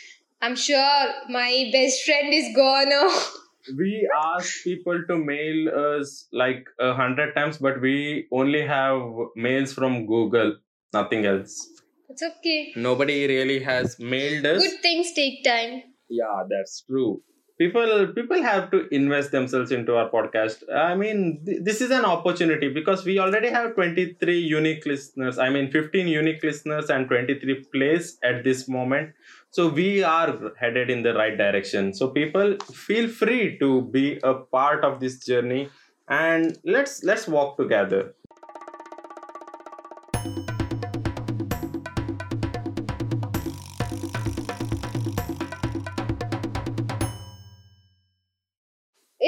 I'm 0.41 0.57
sure 0.57 1.07
my 1.29 1.71
best 1.73 2.05
friend 2.05 2.33
is 2.33 2.55
gone 2.55 2.91
now. 2.91 3.09
we 3.77 4.09
ask 4.25 4.65
people 4.65 5.03
to 5.09 5.17
mail 5.17 5.69
us 5.69 6.29
like 6.33 6.67
a 6.79 6.95
hundred 6.95 7.35
times, 7.35 7.59
but 7.59 7.81
we 7.81 8.27
only 8.33 8.67
have 8.67 9.01
mails 9.35 9.73
from 9.73 10.07
Google, 10.07 10.57
nothing 10.93 11.27
else. 11.27 11.69
It's 12.09 12.23
okay. 12.23 12.73
Nobody 12.77 13.27
really 13.27 13.61
has 13.61 13.99
mailed 13.99 14.47
us. 14.47 14.63
Good 14.63 14.81
things 14.83 15.13
take 15.13 15.43
time. 15.43 15.83
Yeah, 16.09 16.45
that's 16.49 16.83
true. 16.89 17.23
People 17.59 18.09
people 18.15 18.43
have 18.43 18.71
to 18.71 18.87
invest 18.95 19.31
themselves 19.31 19.73
into 19.73 19.97
our 19.97 20.11
podcast. 20.11 20.63
I 20.75 20.95
mean, 20.95 21.41
th- 21.47 21.61
this 21.63 21.81
is 21.81 21.91
an 21.91 22.05
opportunity 22.05 22.69
because 22.69 23.05
we 23.07 23.19
already 23.19 23.49
have 23.49 23.75
23 23.75 24.39
unique 24.41 24.85
listeners. 24.85 25.39
I 25.39 25.49
mean, 25.49 25.71
15 25.71 26.07
unique 26.07 26.43
listeners 26.43 26.91
and 26.91 27.09
23 27.09 27.65
plays 27.73 28.19
at 28.23 28.45
this 28.45 28.69
moment. 28.69 29.15
So 29.51 29.69
we 29.69 30.03
are 30.03 30.53
headed 30.61 30.91
in 30.91 31.03
the 31.03 31.15
right 31.15 31.37
direction. 31.39 31.95
So 31.95 32.09
people 32.09 32.57
feel 32.75 33.09
free 33.09 33.59
to 33.59 33.83
be 33.83 34.19
a 34.23 34.35
part 34.35 34.85
of 34.85 35.01
this 35.01 35.25
journey 35.25 35.71
and 36.09 36.59
let's 36.65 37.03
let's 37.05 37.27
walk 37.27 37.57
together. 37.57 38.15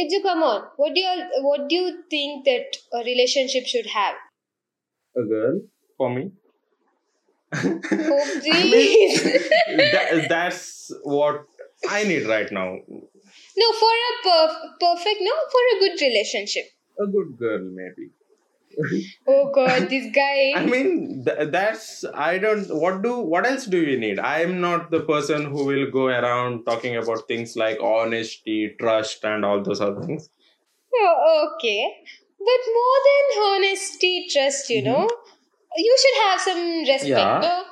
Eju, 0.09 0.23
come 0.23 0.42
on. 0.42 0.62
What 0.77 0.94
do 0.94 1.01
you 1.01 1.29
what 1.42 1.68
do 1.68 1.75
you 1.77 2.03
think 2.11 2.44
that 2.44 2.77
a 2.92 3.05
relationship 3.05 3.66
should 3.66 3.87
have? 3.87 4.14
A 5.16 5.23
girl 5.23 5.61
for 5.97 6.11
me. 6.11 6.33
Oh, 7.55 7.81
please. 8.42 9.23
that, 9.23 10.27
that's 10.29 10.90
what 11.03 11.44
I 11.88 12.05
need 12.05 12.27
right 12.27 12.51
now. 12.53 12.77
no, 13.57 13.73
for 13.73 13.94
a 14.09 14.29
perf- 14.29 14.79
perfect, 14.81 15.21
no, 15.21 15.33
for 15.53 15.62
a 15.77 15.79
good 15.81 16.01
relationship. 16.01 16.64
A 17.01 17.07
good 17.07 17.38
girl, 17.38 17.61
maybe. 17.61 18.11
Oh 19.27 19.51
God, 19.53 19.89
this 19.89 20.07
guy. 20.15 20.53
I 20.57 20.65
mean, 20.65 21.25
th- 21.25 21.51
that's 21.51 22.05
I 22.15 22.39
don't. 22.39 22.69
What 22.69 23.03
do? 23.03 23.19
What 23.21 23.47
else 23.47 23.67
do 23.67 23.81
you 23.81 23.99
need? 23.99 24.19
I 24.19 24.41
am 24.43 24.61
not 24.61 24.91
the 24.91 25.01
person 25.01 25.47
who 25.47 25.65
will 25.65 25.91
go 25.91 26.07
around 26.07 26.65
talking 26.65 26.97
about 26.97 27.27
things 27.29 27.57
like 27.57 27.81
honesty, 27.81 28.75
trust, 28.81 29.25
and 29.25 29.45
all 29.45 29.63
those 29.63 29.81
other 29.81 30.03
things. 30.03 30.29
Oh, 30.95 31.51
okay. 31.55 31.89
But 32.39 32.63
more 32.79 33.01
than 33.09 33.45
honesty, 33.47 34.27
trust, 34.31 34.71
you 34.71 34.83
know, 34.83 35.07
mm-hmm. 35.07 35.79
you 35.79 35.97
should 36.01 36.23
have 36.25 36.41
some 36.41 36.79
respect. 36.81 37.07
Yeah. 37.07 37.41
no? 37.43 37.65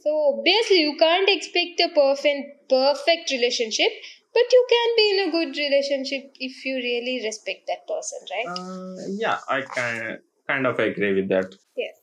So 0.00 0.38
obviously, 0.38 0.80
you 0.82 0.96
can't 0.96 1.28
expect 1.28 1.80
a 1.80 1.88
perfect 1.94 2.68
perfect 2.68 3.30
relationship, 3.30 3.90
but 4.34 4.52
you 4.52 4.66
can 4.68 4.88
be 4.96 5.06
in 5.12 5.28
a 5.28 5.30
good 5.32 5.56
relationship 5.56 6.32
if 6.38 6.64
you 6.64 6.76
really 6.76 7.20
respect 7.24 7.66
that 7.68 7.86
person, 7.86 8.18
right? 8.30 8.58
Uh, 8.58 9.06
yeah, 9.16 9.38
I 9.48 9.62
kind 9.62 10.18
kind 10.46 10.66
of 10.66 10.78
agree 10.78 11.14
with 11.14 11.28
that. 11.28 11.54
yes. 11.76 11.94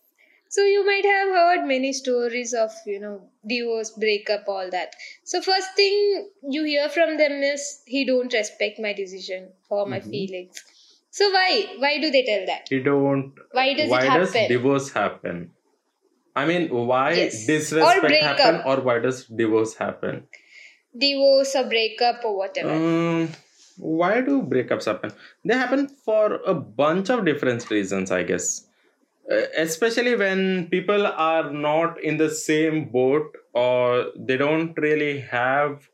So 0.50 0.64
you 0.64 0.86
might 0.86 1.06
have 1.06 1.30
heard 1.30 1.68
many 1.68 1.92
stories 1.94 2.54
of 2.54 2.72
you 2.86 3.00
know 3.00 3.30
divorce, 3.48 3.92
breakup, 3.92 4.46
all 4.48 4.70
that. 4.72 4.96
So 5.24 5.42
first 5.42 5.76
thing 5.76 6.30
you 6.50 6.64
hear 6.64 6.90
from 6.90 7.18
them 7.18 7.44
is 7.44 7.82
he 7.86 8.06
don't 8.06 8.34
respect 8.34 8.80
my 8.80 8.94
decision 8.94 9.50
or 9.70 9.86
my 9.86 10.00
Mhm. 10.00 10.10
feelings. 10.10 10.64
So 11.10 11.30
why? 11.32 11.52
Why 11.80 11.98
do 12.00 12.12
they 12.12 12.24
tell 12.24 12.46
that? 12.46 12.68
he 12.70 12.80
don't. 12.80 13.34
Why 13.52 13.74
does 13.74 13.90
why 13.90 14.08
does 14.18 14.34
divorce 14.34 14.90
happen? 14.92 15.52
I 16.36 16.46
mean, 16.46 16.70
why 16.70 17.14
Yes. 17.14 17.46
disrespect 17.48 18.14
Or 18.14 18.28
happen, 18.28 18.62
or 18.66 18.82
why 18.82 19.00
does 19.00 19.26
divorce 19.26 19.76
happen? 19.76 20.28
Divorce 20.98 21.56
or 21.56 21.66
breakup 21.66 22.24
or 22.24 22.38
whatever. 22.38 22.72
Um, 22.72 23.30
why 23.78 24.22
do 24.22 24.42
breakups 24.42 24.86
happen? 24.86 25.12
They 25.44 25.56
happen 25.56 25.88
for 25.88 26.36
a 26.46 26.54
bunch 26.54 27.10
of 27.10 27.26
different 27.26 27.70
reasons, 27.70 28.12
I 28.12 28.24
guess. 28.24 28.66
Uh, 29.32 29.42
especially 29.58 30.16
when 30.16 30.68
people 30.68 31.08
are 31.08 31.52
not 31.52 32.02
in 32.04 32.18
the 32.18 32.30
same 32.30 32.86
boat 32.90 33.36
or 33.54 34.12
they 34.16 34.38
don't 34.38 34.78
really 34.78 35.20
have 35.20 35.90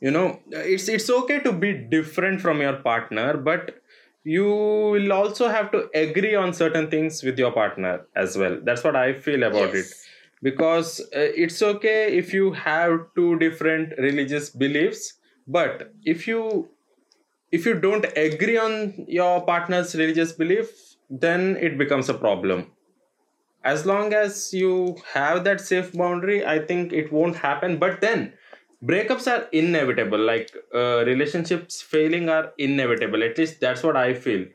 you 0.00 0.10
know 0.10 0.40
it's 0.50 0.88
it's 0.88 1.08
okay 1.08 1.40
to 1.40 1.52
be 1.52 1.72
different 1.72 2.40
from 2.40 2.60
your 2.60 2.74
partner 2.74 3.36
but 3.36 3.80
you 4.24 4.44
will 4.44 5.12
also 5.12 5.48
have 5.48 5.70
to 5.72 5.88
agree 5.94 6.34
on 6.34 6.52
certain 6.52 6.90
things 6.90 7.22
with 7.22 7.38
your 7.38 7.52
partner 7.52 8.06
as 8.14 8.36
well 8.36 8.58
that's 8.64 8.84
what 8.84 8.96
i 8.96 9.12
feel 9.12 9.42
about 9.44 9.68
it 9.68 9.86
Yes. 9.86 10.06
Because 10.42 11.00
uh, 11.00 11.30
it's 11.44 11.62
okay 11.62 12.16
if 12.16 12.32
you 12.32 12.52
have 12.52 13.00
two 13.14 13.38
different 13.38 13.92
religious 13.98 14.50
beliefs 14.50 15.14
but 15.46 15.92
if 16.04 16.26
you 16.28 16.68
if 17.52 17.64
you 17.66 17.74
don't 17.74 18.06
agree 18.16 18.56
on 18.58 19.04
your 19.08 19.44
partner's 19.46 19.94
religious 19.94 20.32
belief 20.32 20.70
then 21.10 21.56
it 21.58 21.78
becomes 21.78 22.08
a 22.08 22.14
problem. 22.14 22.66
As 23.64 23.84
long 23.84 24.12
as 24.14 24.54
you 24.54 24.96
have 25.12 25.44
that 25.44 25.60
safe 25.60 25.92
boundary 25.92 26.44
i 26.46 26.58
think 26.58 26.92
it 26.92 27.12
won't 27.12 27.36
happen. 27.36 27.78
But 27.78 28.00
then 28.00 28.32
breakups 28.84 29.26
are 29.32 29.48
inevitable. 29.52 30.18
Like 30.18 30.50
uh, 30.74 31.04
relationships 31.04 31.82
failing 31.82 32.28
are 32.28 32.52
inevitable. 32.58 33.22
At 33.22 33.38
least 33.38 33.60
that's 33.60 33.82
what 33.82 33.96
i 33.96 34.14
feel. 34.14 34.46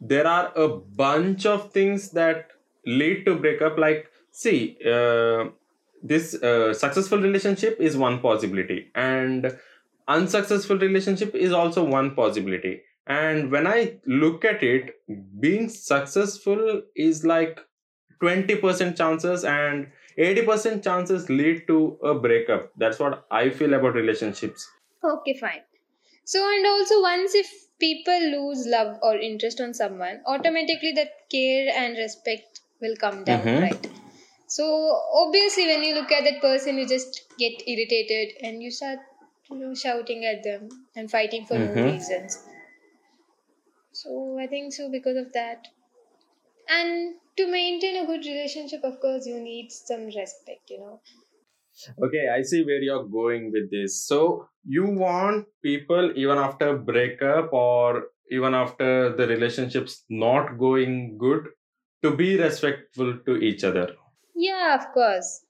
There 0.00 0.26
are 0.26 0.52
a 0.56 0.68
bunch 0.68 1.46
of 1.46 1.72
things 1.72 2.10
that 2.12 2.50
lead 2.86 3.24
to 3.26 3.36
breakup. 3.36 3.78
Like 3.78 4.10
see 4.42 4.78
uh, 4.94 5.44
this 6.02 6.34
uh, 6.42 6.72
successful 6.74 7.18
relationship 7.18 7.80
is 7.80 7.96
one 7.96 8.20
possibility 8.20 8.90
and 8.94 9.56
unsuccessful 10.08 10.78
relationship 10.78 11.34
is 11.34 11.52
also 11.52 11.82
one 11.84 12.14
possibility 12.14 12.74
and 13.06 13.50
when 13.50 13.66
i 13.66 13.78
look 14.06 14.44
at 14.44 14.62
it 14.62 14.92
being 15.40 15.68
successful 15.68 16.82
is 16.94 17.24
like 17.24 17.60
20% 18.20 18.96
chances 18.96 19.44
and 19.44 19.88
80% 20.18 20.82
chances 20.82 21.28
lead 21.28 21.66
to 21.66 21.98
a 22.02 22.14
breakup 22.14 22.70
that's 22.78 22.98
what 22.98 23.26
i 23.30 23.50
feel 23.50 23.74
about 23.74 23.94
relationships 23.94 24.68
Okay, 25.04 25.34
fine. 25.38 25.62
So, 26.24 26.40
and 26.52 26.66
also, 26.66 27.00
once 27.02 27.34
if 27.34 27.48
people 27.78 28.18
lose 28.30 28.66
love 28.66 28.96
or 29.02 29.16
interest 29.16 29.60
on 29.60 29.72
someone, 29.74 30.20
automatically 30.26 30.92
that 30.92 31.10
care 31.30 31.68
and 31.74 31.96
respect 31.96 32.60
will 32.80 32.96
come 32.96 33.22
down, 33.24 33.44
Mhm. 33.44 33.60
right? 33.62 33.88
So, 34.48 34.66
obviously, 35.12 35.66
when 35.66 35.84
you 35.84 35.94
look 35.94 36.10
at 36.12 36.24
that 36.24 36.40
person, 36.40 36.78
you 36.78 36.86
just 36.88 37.22
get 37.38 37.62
irritated 37.66 38.36
and 38.42 38.62
you 38.62 38.70
start, 38.70 38.98
you 39.50 39.58
know, 39.58 39.74
shouting 39.74 40.24
at 40.24 40.42
them 40.42 40.68
and 40.96 41.10
fighting 41.10 41.46
for 41.46 41.58
no 41.58 41.70
Mhm. 41.70 41.84
reasons. 41.84 42.38
So, 43.90 44.38
I 44.38 44.46
think 44.46 44.72
so 44.72 44.88
because 44.88 45.16
of 45.16 45.32
that. 45.32 45.66
And 46.68 47.16
to 47.38 47.46
maintain 47.46 47.96
a 47.96 48.06
good 48.06 48.24
relationship, 48.26 48.84
of 48.84 49.00
course, 49.00 49.26
you 49.26 49.40
need 49.40 49.72
some 49.72 50.06
respect, 50.06 50.70
you 50.70 50.78
know. 50.80 51.00
Okay, 52.02 52.28
I 52.28 52.42
see 52.42 52.64
where 52.64 52.80
you're 52.82 53.04
going 53.04 53.52
with 53.52 53.70
this. 53.70 54.04
So 54.06 54.48
you 54.66 54.86
want 54.86 55.46
people 55.62 56.12
even 56.16 56.38
after 56.38 56.76
breakup 56.76 57.52
or 57.52 58.08
even 58.30 58.54
after 58.54 59.14
the 59.14 59.26
relationships 59.26 60.04
not 60.08 60.58
going 60.58 61.18
good 61.18 61.48
to 62.02 62.14
be 62.16 62.36
respectful 62.38 63.18
to 63.26 63.36
each 63.36 63.64
other. 63.64 63.94
Yeah, 64.36 64.74
of 64.76 64.92
course. 64.92 65.42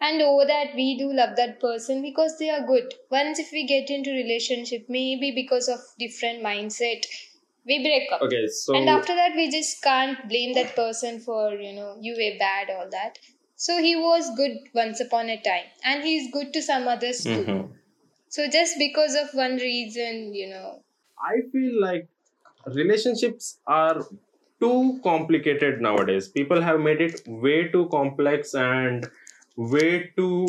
And 0.00 0.22
over 0.22 0.46
that, 0.46 0.74
we 0.74 0.98
do 0.98 1.12
love 1.12 1.36
that 1.36 1.60
person 1.60 2.02
because 2.02 2.38
they 2.38 2.50
are 2.50 2.66
good. 2.66 2.94
Once 3.10 3.38
if 3.38 3.50
we 3.52 3.66
get 3.66 3.90
into 3.90 4.10
relationship, 4.10 4.86
maybe 4.88 5.32
because 5.32 5.68
of 5.68 5.80
different 5.98 6.42
mindset, 6.42 7.04
we 7.66 7.82
break 7.82 8.10
up. 8.12 8.22
Okay, 8.22 8.46
so 8.48 8.74
and 8.76 8.88
after 8.88 9.14
that, 9.14 9.34
we 9.36 9.50
just 9.50 9.82
can't 9.82 10.28
blame 10.28 10.54
that 10.54 10.76
person 10.76 11.20
for 11.20 11.54
you 11.54 11.72
know 11.74 11.96
you 12.00 12.14
were 12.14 12.38
bad 12.38 12.70
all 12.70 12.88
that. 12.90 13.18
So 13.56 13.78
he 13.82 13.96
was 13.96 14.30
good 14.36 14.58
once 14.74 15.00
upon 15.00 15.30
a 15.30 15.40
time, 15.42 15.66
and 15.84 16.02
he's 16.04 16.32
good 16.32 16.52
to 16.54 16.62
some 16.62 16.88
others 16.88 17.24
too. 17.24 17.44
Mhm. 17.44 17.72
So 18.28 18.48
just 18.48 18.78
because 18.78 19.14
of 19.16 19.34
one 19.34 19.56
reason, 19.56 20.34
you 20.34 20.48
know, 20.50 20.82
I 21.18 21.42
feel 21.52 21.80
like 21.80 22.08
relationships 22.66 23.58
are 23.66 24.02
too 24.60 25.00
complicated 25.02 25.80
nowadays. 25.80 26.28
People 26.28 26.60
have 26.60 26.80
made 26.80 27.00
it 27.00 27.22
way 27.26 27.68
too 27.68 27.88
complex 27.90 28.54
and 28.54 29.08
way 29.56 30.12
too, 30.16 30.46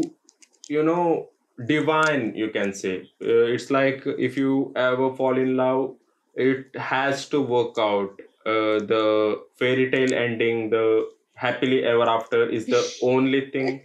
you 0.67 0.83
know, 0.83 1.29
divine, 1.67 2.33
you 2.35 2.49
can 2.49 2.73
say. 2.73 3.01
Uh, 3.21 3.53
it's 3.55 3.69
like 3.71 4.03
if 4.05 4.37
you 4.37 4.71
ever 4.75 5.15
fall 5.15 5.37
in 5.37 5.57
love, 5.57 5.95
it 6.35 6.75
has 6.75 7.27
to 7.29 7.41
work 7.41 7.77
out. 7.77 8.19
Uh, 8.45 8.79
the 8.93 9.41
fairy 9.57 9.91
tale 9.91 10.13
ending, 10.13 10.69
the 10.69 11.09
happily 11.35 11.83
ever 11.83 12.09
after, 12.09 12.47
is 12.49 12.65
the 12.65 12.83
only 13.03 13.49
thing 13.51 13.81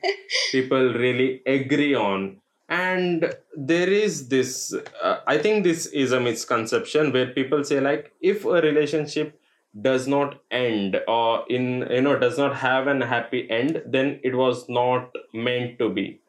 people 0.52 0.92
really 0.94 1.42
agree 1.46 1.94
on 1.94 2.40
and 2.68 3.34
there 3.54 3.90
is 3.90 4.28
this 4.28 4.74
uh, 5.02 5.18
i 5.26 5.36
think 5.36 5.64
this 5.64 5.84
is 5.86 6.12
a 6.12 6.20
misconception 6.20 7.12
where 7.12 7.26
people 7.26 7.62
say 7.62 7.78
like 7.78 8.12
if 8.22 8.44
a 8.46 8.60
relationship 8.62 9.38
does 9.80 10.06
not 10.06 10.40
end 10.50 11.00
or 11.08 11.44
in 11.48 11.86
you 11.90 12.00
know 12.00 12.18
does 12.18 12.38
not 12.38 12.56
have 12.56 12.86
an 12.86 13.00
happy 13.00 13.48
end 13.50 13.82
then 13.86 14.20
it 14.22 14.34
was 14.34 14.68
not 14.68 15.10
meant 15.32 15.78
to 15.78 15.88
be. 15.88 16.20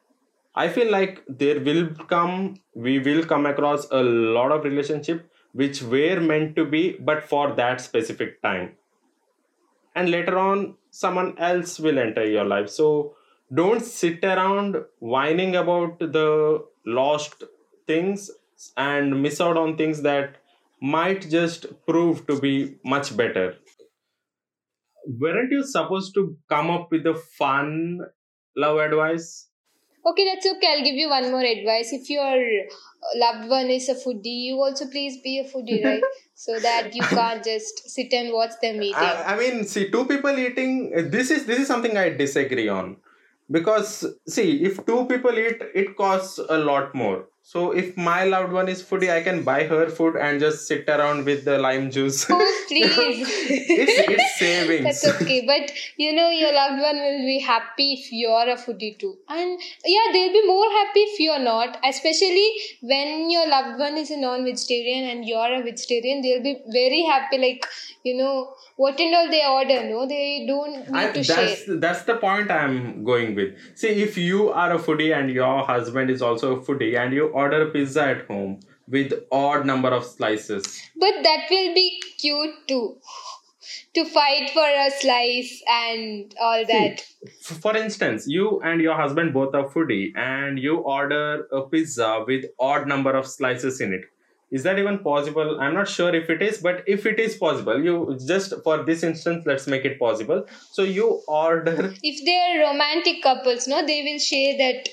I 0.54 0.68
feel 0.68 0.90
like 0.90 1.22
there 1.28 1.60
will 1.60 1.90
come 2.08 2.56
we 2.74 2.98
will 2.98 3.24
come 3.24 3.46
across 3.46 3.86
a 3.90 4.02
lot 4.02 4.52
of 4.52 4.64
relationship 4.64 5.30
which 5.52 5.82
were 5.82 6.20
meant 6.20 6.56
to 6.56 6.64
be 6.64 6.96
but 6.98 7.22
for 7.24 7.54
that 7.54 7.80
specific 7.80 8.42
time. 8.42 8.72
And 9.94 10.10
later 10.10 10.38
on 10.38 10.74
someone 10.90 11.38
else 11.38 11.78
will 11.78 11.98
enter 11.98 12.24
your 12.24 12.44
life. 12.44 12.68
So 12.68 13.14
don't 13.54 13.80
sit 13.80 14.24
around 14.24 14.76
whining 14.98 15.54
about 15.56 15.98
the 16.00 16.64
lost 16.84 17.44
things 17.86 18.30
and 18.76 19.22
miss 19.22 19.40
out 19.40 19.56
on 19.56 19.76
things 19.76 20.02
that 20.02 20.36
might 20.80 21.28
just 21.30 21.66
prove 21.86 22.26
to 22.26 22.38
be 22.40 22.76
much 22.84 23.16
better 23.16 23.54
weren't 25.06 25.52
you 25.52 25.62
supposed 25.62 26.14
to 26.14 26.36
come 26.48 26.70
up 26.70 26.88
with 26.90 27.06
a 27.06 27.14
fun 27.38 28.00
love 28.56 28.78
advice 28.78 29.48
Okay, 30.08 30.24
that's 30.24 30.46
okay. 30.46 30.68
I'll 30.68 30.84
give 30.84 30.94
you 30.94 31.08
one 31.10 31.32
more 31.32 31.42
advice. 31.42 31.92
If 31.92 32.08
your 32.08 32.22
uh, 32.22 32.66
loved 33.16 33.50
one 33.50 33.66
is 33.70 33.88
a 33.88 33.94
foodie, 33.96 34.44
you 34.44 34.54
also 34.54 34.86
please 34.86 35.20
be 35.20 35.40
a 35.40 35.44
foodie, 35.44 35.84
right? 35.84 36.00
so 36.36 36.60
that 36.60 36.94
you 36.94 37.02
can't 37.02 37.42
just 37.42 37.88
sit 37.88 38.12
and 38.12 38.32
watch 38.32 38.52
them 38.60 38.80
eating. 38.82 38.94
I, 38.94 39.34
I 39.34 39.38
mean 39.38 39.64
see 39.64 39.90
two 39.90 40.04
people 40.04 40.38
eating 40.38 40.92
uh, 40.96 41.02
this 41.08 41.30
is 41.30 41.46
this 41.46 41.60
is 41.60 41.66
something 41.66 41.96
i 41.96 42.10
disagree 42.10 42.68
on 42.68 42.96
because 43.50 44.04
see 44.28 44.62
if 44.62 44.84
two 44.84 45.06
people 45.06 45.38
eat 45.38 45.62
it 45.74 45.96
costs 45.96 46.38
a 46.38 46.58
lot 46.58 46.94
more 46.94 47.24
so 47.52 47.70
if 47.80 47.96
my 47.96 48.24
loved 48.24 48.52
one 48.52 48.68
is 48.74 48.82
foodie 48.90 49.10
i 49.16 49.20
can 49.26 49.42
buy 49.48 49.62
her 49.72 49.88
food 49.98 50.16
and 50.16 50.40
just 50.44 50.66
sit 50.70 50.88
around 50.94 51.24
with 51.24 51.44
the 51.44 51.56
lime 51.66 51.90
juice 51.96 52.26
Oh, 52.38 52.52
please. 52.68 53.28
it's, 53.48 54.08
it's 54.14 54.38
savings 54.38 54.84
That's 54.84 55.22
okay. 55.22 55.44
But 55.46 55.70
you 55.96 56.12
know, 56.14 56.28
your 56.30 56.52
loved 56.52 56.80
one 56.80 56.96
will 56.96 57.20
be 57.26 57.38
happy 57.40 57.92
if 57.94 58.12
you're 58.12 58.48
a 58.54 58.56
foodie 58.56 58.98
too. 58.98 59.16
And 59.28 59.60
yeah, 59.84 60.06
they'll 60.12 60.32
be 60.32 60.46
more 60.46 60.68
happy 60.78 61.00
if 61.00 61.20
you're 61.20 61.38
not. 61.38 61.78
Especially 61.84 62.48
when 62.82 63.30
your 63.30 63.48
loved 63.48 63.78
one 63.78 63.96
is 63.96 64.10
a 64.10 64.16
non 64.16 64.44
vegetarian 64.44 65.08
and 65.10 65.24
you're 65.24 65.54
a 65.54 65.62
vegetarian, 65.62 66.22
they'll 66.22 66.42
be 66.42 66.56
very 66.72 67.02
happy. 67.02 67.38
Like, 67.38 67.66
you 68.02 68.16
know, 68.16 68.54
what 68.76 68.98
and 69.00 69.14
all 69.14 69.30
they 69.30 69.44
order, 69.46 69.88
no? 69.88 70.06
They 70.06 70.44
don't 70.46 70.90
need 70.90 70.96
I, 70.96 71.12
to 71.12 71.24
share. 71.24 71.36
that's 71.36 71.62
that's 71.86 72.02
the 72.02 72.16
point 72.16 72.50
I'm 72.50 73.04
going 73.04 73.34
with. 73.34 73.54
See, 73.74 73.88
if 73.88 74.18
you 74.18 74.50
are 74.50 74.72
a 74.72 74.78
foodie 74.78 75.16
and 75.18 75.30
your 75.30 75.64
husband 75.64 76.10
is 76.10 76.20
also 76.22 76.56
a 76.56 76.60
foodie, 76.60 76.96
and 76.98 77.14
you 77.14 77.32
order 77.42 77.68
a 77.68 77.70
pizza 77.70 78.02
at 78.14 78.26
home 78.26 78.60
with 78.88 79.12
odd 79.30 79.66
number 79.66 79.90
of 79.90 80.04
slices, 80.04 80.64
But 81.04 81.22
that 81.22 81.46
will 81.50 81.74
be 81.74 82.02
cute 82.18 82.54
too. 82.68 82.98
To 83.94 84.04
fight 84.04 84.50
for 84.50 84.64
a 84.64 84.90
slice 85.00 85.62
and 85.68 86.34
all 86.40 86.64
that. 86.66 87.04
F- 87.26 87.58
for 87.60 87.76
instance, 87.76 88.26
you 88.28 88.60
and 88.60 88.80
your 88.80 88.94
husband 88.94 89.32
both 89.32 89.54
are 89.54 89.68
foodie, 89.68 90.16
and 90.16 90.58
you 90.58 90.76
order 90.76 91.46
a 91.50 91.62
pizza 91.62 92.24
with 92.26 92.44
odd 92.60 92.86
number 92.86 93.16
of 93.16 93.26
slices 93.26 93.80
in 93.80 93.92
it. 93.92 94.04
Is 94.50 94.62
that 94.62 94.78
even 94.78 94.98
possible? 95.00 95.58
I'm 95.60 95.74
not 95.74 95.88
sure 95.88 96.14
if 96.14 96.30
it 96.30 96.42
is, 96.42 96.58
but 96.58 96.84
if 96.86 97.06
it 97.06 97.18
is 97.18 97.36
possible, 97.36 97.82
you 97.82 98.16
just 98.26 98.54
for 98.62 98.76
this 98.84 99.02
instance, 99.02 99.44
let's 99.46 99.66
make 99.66 99.84
it 99.84 99.98
possible. 99.98 100.44
So 100.72 100.82
you 100.82 101.08
order. 101.26 101.94
If 102.02 102.24
they're 102.24 102.66
romantic 102.68 103.22
couples, 103.22 103.66
no, 103.66 103.84
they 103.84 104.02
will 104.02 104.20
share 104.20 104.56
that 104.58 104.88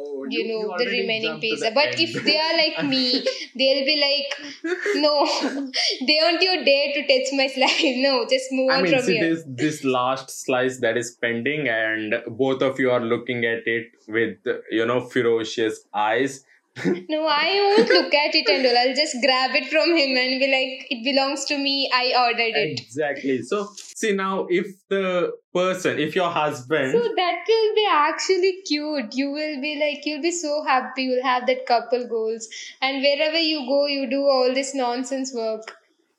Oh, 0.00 0.26
you 0.30 0.42
know 0.48 0.74
the 0.78 0.86
remaining 0.86 1.40
pizza 1.40 1.66
the 1.66 1.70
but 1.74 1.86
end. 1.86 2.00
if 2.00 2.24
they 2.24 2.38
are 2.38 2.56
like 2.56 2.84
me 2.88 3.24
they'll 3.60 3.84
be 3.86 3.96
like 4.06 4.74
no 4.96 5.14
they 6.06 6.18
don't 6.20 6.42
you 6.42 6.64
dare 6.64 6.92
to 6.96 7.02
touch 7.10 7.30
my 7.40 7.46
slice 7.46 7.96
no 8.06 8.26
just 8.34 8.52
move 8.52 8.70
I 8.70 8.76
on 8.76 8.82
mean, 8.82 8.92
from 8.92 9.02
see 9.02 9.16
here 9.16 9.28
this 9.30 9.44
this 9.46 9.84
last 9.84 10.30
slice 10.30 10.78
that 10.80 10.96
is 10.96 11.16
pending, 11.20 11.68
and 11.68 12.14
both 12.28 12.62
of 12.62 12.78
you 12.78 12.90
are 12.90 13.00
looking 13.00 13.44
at 13.44 13.66
it 13.66 13.86
with 14.06 14.38
you 14.70 14.86
know 14.86 15.00
ferocious 15.00 15.80
eyes. 15.94 16.44
no 17.12 17.26
i 17.26 17.46
won't 17.60 17.88
look 17.88 18.14
at 18.14 18.32
it 18.40 18.48
and 18.48 18.64
all 18.64 18.76
i'll 18.80 18.94
just 18.94 19.16
grab 19.22 19.50
it 19.60 19.64
from 19.70 19.88
him 19.96 20.16
and 20.16 20.38
be 20.42 20.48
like 20.52 20.86
it 20.96 21.02
belongs 21.06 21.44
to 21.44 21.56
me 21.58 21.90
i 21.92 22.04
ordered 22.24 22.54
it 22.64 22.78
Exactly. 22.80 23.42
So 23.42 23.68
see 23.98 24.12
now, 24.12 24.46
if 24.48 24.66
the 24.88 25.32
person, 25.52 25.98
if 25.98 26.14
your 26.14 26.30
husband, 26.30 26.92
so 26.92 27.02
that 27.16 27.50
will 27.52 27.74
be 27.74 27.86
actually 27.90 28.52
cute 28.66 29.14
you 29.14 29.30
will 29.30 29.60
be 29.60 29.72
like 29.82 30.06
you'll 30.06 30.22
be 30.22 30.30
so 30.30 30.62
happy 30.66 31.04
you'll 31.08 31.22
have 31.22 31.46
that 31.46 31.66
couple 31.66 32.06
goals 32.08 32.48
and 32.80 33.02
wherever 33.02 33.38
you 33.38 33.66
go 33.66 33.86
you 33.86 34.08
do 34.10 34.22
all 34.36 34.54
this 34.54 34.74
nonsense 34.74 35.32
work 35.34 35.74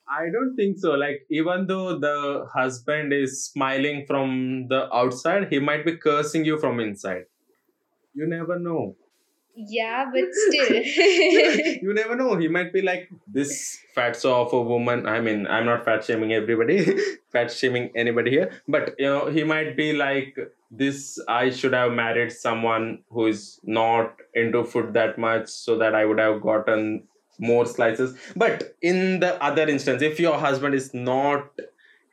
I 0.10 0.30
don't 0.34 0.56
think 0.56 0.80
so. 0.80 0.94
Like 0.94 1.28
even 1.30 1.68
though 1.68 2.00
the 2.00 2.48
husband 2.52 3.14
is 3.14 3.46
smiling 3.46 4.06
from 4.08 4.68
the 4.68 4.92
outside, 4.94 5.50
he 5.52 5.60
might 5.60 5.86
be 5.86 5.98
cursing 5.98 6.46
you 6.46 6.58
from 6.58 6.80
inside. 6.80 7.26
You 8.16 8.28
never 8.28 8.58
know. 8.58 8.96
Yeah 9.68 10.06
but 10.12 10.24
still 10.32 10.70
you 11.82 11.94
never 11.94 12.16
know. 12.16 12.38
He 12.38 12.48
might 12.48 12.72
be 12.74 12.82
like 12.82 13.10
this 13.28 13.80
fatso 13.96 14.46
of 14.46 14.54
a 14.54 14.62
woman. 14.62 15.06
I 15.06 15.20
mean, 15.20 15.48
I'm 15.48 15.66
not 15.66 15.86
fat 15.86 16.04
shaming 16.04 16.34
everybody, 16.34 16.98
fat 17.32 17.52
shaming 17.52 17.92
anybody 17.96 18.32
here. 18.32 18.52
But 18.68 18.96
you 18.98 19.06
know, 19.06 19.28
he 19.30 19.44
might 19.44 19.76
be 19.76 19.94
like 19.94 20.38
this. 20.72 21.20
I 21.28 21.50
should 21.50 21.74
have 21.74 21.92
married 21.92 22.32
someone 22.32 23.00
who 23.10 23.28
is 23.28 23.60
not 23.64 24.16
into 24.34 24.64
food 24.64 24.94
that 24.94 25.18
much, 25.18 25.50
so 25.50 25.78
that 25.78 25.96
I 25.96 26.06
would 26.06 26.20
have 26.20 26.42
gotten 26.42 27.04
more 27.40 27.66
slices. 27.66 28.18
But 28.36 28.76
in 28.82 29.20
the 29.20 29.42
other 29.44 29.68
instance, 29.68 30.02
if 30.02 30.20
your 30.20 30.38
husband 30.38 30.76
is 30.76 30.94
not 30.94 31.50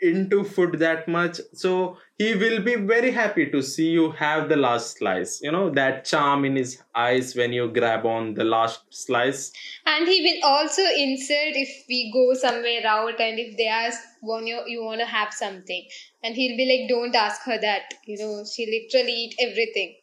into 0.01 0.45
food 0.45 0.79
that 0.79 1.09
much 1.09 1.41
so 1.55 1.97
he 2.19 2.35
will 2.35 2.61
be 2.63 2.75
very 2.77 3.11
happy 3.11 3.45
to 3.51 3.61
see 3.63 3.89
you 3.91 4.11
have 4.19 4.49
the 4.49 4.57
last 4.57 4.99
slice 4.99 5.33
you 5.43 5.51
know 5.53 5.65
that 5.79 6.05
charm 6.05 6.45
in 6.45 6.57
his 6.57 6.71
eyes 6.95 7.35
when 7.41 7.53
you 7.53 7.69
grab 7.79 8.07
on 8.07 8.33
the 8.35 8.45
last 8.45 8.81
slice 8.91 9.53
And 9.85 10.09
he 10.13 10.17
will 10.27 10.41
also 10.53 10.83
insult 11.03 11.59
if 11.65 11.75
we 11.89 11.99
go 12.15 12.23
somewhere 12.45 12.87
out 12.93 13.21
and 13.27 13.39
if 13.43 13.57
they 13.59 13.67
ask, 13.75 14.01
"Want 14.31 14.47
you, 14.51 14.63
you 14.73 14.81
want 14.87 15.01
to 15.01 15.07
have 15.13 15.33
something?" 15.33 15.85
And 16.25 16.35
he'll 16.41 16.57
be 16.61 16.67
like, 16.71 16.83
"Don't 16.93 17.15
ask 17.21 17.45
her 17.51 17.59
that. 17.67 17.95
You 18.13 18.17
know, 18.23 18.33
she 18.53 18.67
literally 18.73 19.15
eat 19.27 19.37
everything." 19.47 19.95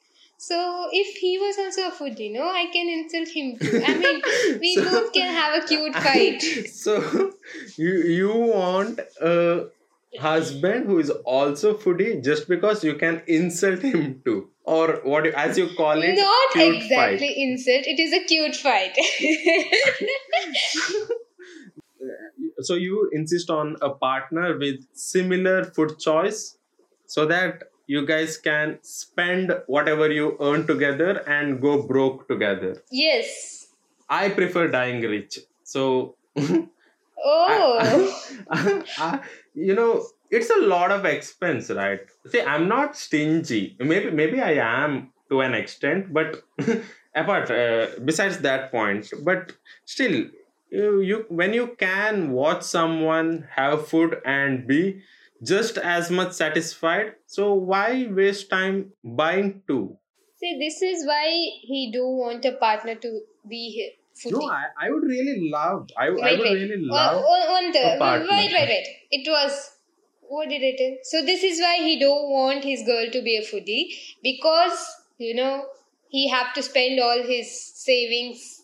So 0.46 0.58
if 1.02 1.12
he 1.26 1.34
was 1.44 1.60
also 1.66 1.84
a 1.90 1.92
foodie, 1.98 2.30
know, 2.38 2.48
I 2.62 2.64
can 2.78 2.90
insult 2.96 3.36
him 3.36 3.52
too. 3.66 3.84
I 3.92 3.98
mean, 4.06 4.22
we 4.66 4.72
So- 4.78 4.86
both 4.90 5.12
can 5.20 5.34
have 5.42 5.60
a 5.62 5.68
cute 5.74 5.96
fight. 6.08 6.42
so 6.84 6.98
you 7.84 7.94
you 8.22 8.32
want 8.56 9.00
a 9.34 9.36
husband 10.20 10.86
who 10.86 11.00
is 11.00 11.10
also 11.10 11.76
foodie 11.76 12.24
just 12.24 12.48
because 12.48 12.84
you 12.84 12.96
can 12.96 13.22
insult 13.28 13.82
him 13.82 14.22
too 14.26 14.50
or 14.64 15.00
what 15.04 15.26
as 15.28 15.58
you 15.58 15.70
call 15.76 16.02
it 16.02 16.16
Not 16.16 16.52
cute 16.52 16.76
exactly 16.76 17.34
insult. 17.42 17.86
It 17.86 18.00
is 18.00 18.14
a 18.14 18.24
cute 18.26 18.56
fight. 18.56 18.96
fight. 18.96 19.78
so 22.62 22.76
you 22.76 23.10
insist 23.14 23.50
on 23.50 23.76
a 23.82 23.90
partner 23.90 24.58
with 24.58 24.86
similar 24.94 25.64
food 25.64 26.00
choice 26.00 26.58
so 27.06 27.26
that 27.26 27.64
you 27.88 28.06
guys 28.06 28.38
can 28.38 28.80
spend 28.82 29.54
whatever 29.68 30.10
you 30.12 30.38
earn 30.40 30.66
together 30.66 31.18
and 31.28 31.62
go 31.62 31.86
broke 31.86 32.28
together 32.28 32.82
yes. 32.92 33.68
i 34.10 34.30
prefer 34.30 34.68
dying 34.68 35.02
rich 35.02 35.40
so 35.64 36.16
Oh. 37.24 38.22
I- 38.98 39.22
you 39.56 39.76
know 39.76 40.04
it's 40.32 40.50
a 40.50 40.62
lot 40.62 40.92
of 40.92 41.06
expense 41.06 41.70
right? 41.70 42.00
See 42.28 42.42
i'm 42.42 42.68
not 42.68 42.98
stingy. 42.98 43.76
Maybe 43.80 44.12
maybe 44.12 44.42
i 44.42 44.54
am 44.54 45.12
to 45.30 45.42
an 45.42 45.54
extent 45.54 46.14
but 46.14 46.44
apart 47.16 47.52
uh, 47.52 47.88
besides 48.04 48.40
that 48.40 48.72
point 48.72 49.12
but 49.24 49.54
still 49.86 50.26
you, 50.70 51.02
you 51.02 51.26
when 51.30 51.54
you 51.54 51.76
can 51.78 52.32
watch 52.32 52.64
someone 52.64 53.48
have 53.56 53.88
food 53.88 54.18
and 54.26 54.68
be 54.68 55.02
just 55.44 55.78
as 55.78 56.10
much 56.10 56.32
satisfied 56.34 57.14
so 57.28 57.54
why 57.54 58.08
waste 58.10 58.50
time 58.50 58.92
buying 59.04 59.62
two? 59.68 59.98
See, 60.38 60.58
this 60.60 60.82
is 60.82 61.06
why 61.06 61.26
he 61.62 61.90
do 61.94 62.06
want 62.06 62.44
a 62.46 62.54
partner 62.54 62.96
to 62.96 63.22
be 63.48 63.94
no 64.26 64.42
I, 64.50 64.64
I 64.86 64.90
would 64.92 65.04
really 65.04 65.50
love 65.52 65.90
i, 65.98 66.06
I 66.06 66.10
would 66.10 66.22
wait. 66.22 66.54
really 66.54 66.78
love 66.78 67.24
one- 67.24 67.50
one 67.52 67.74
third. 67.74 68.00
Wait, 68.00 68.52
wait, 68.54 68.68
wait. 68.74 68.88
It 69.12 69.30
was 69.30 69.72
what 70.22 70.50
did 70.50 70.62
it? 70.64 71.06
So 71.06 71.22
this 71.22 71.44
is 71.44 71.60
why 71.60 71.76
he 71.78 72.00
don't 72.00 72.30
want 72.32 72.64
his 72.64 72.84
girl 72.84 73.06
to 73.12 73.22
be 73.22 73.38
a 73.38 73.42
foodie 73.42 73.84
because 74.24 74.86
you 75.18 75.36
know 75.36 75.66
he 76.10 76.30
have 76.30 76.54
to 76.56 76.64
spend 76.64 77.00
all 77.00 77.22
his 77.24 77.52
savings. 77.88 78.62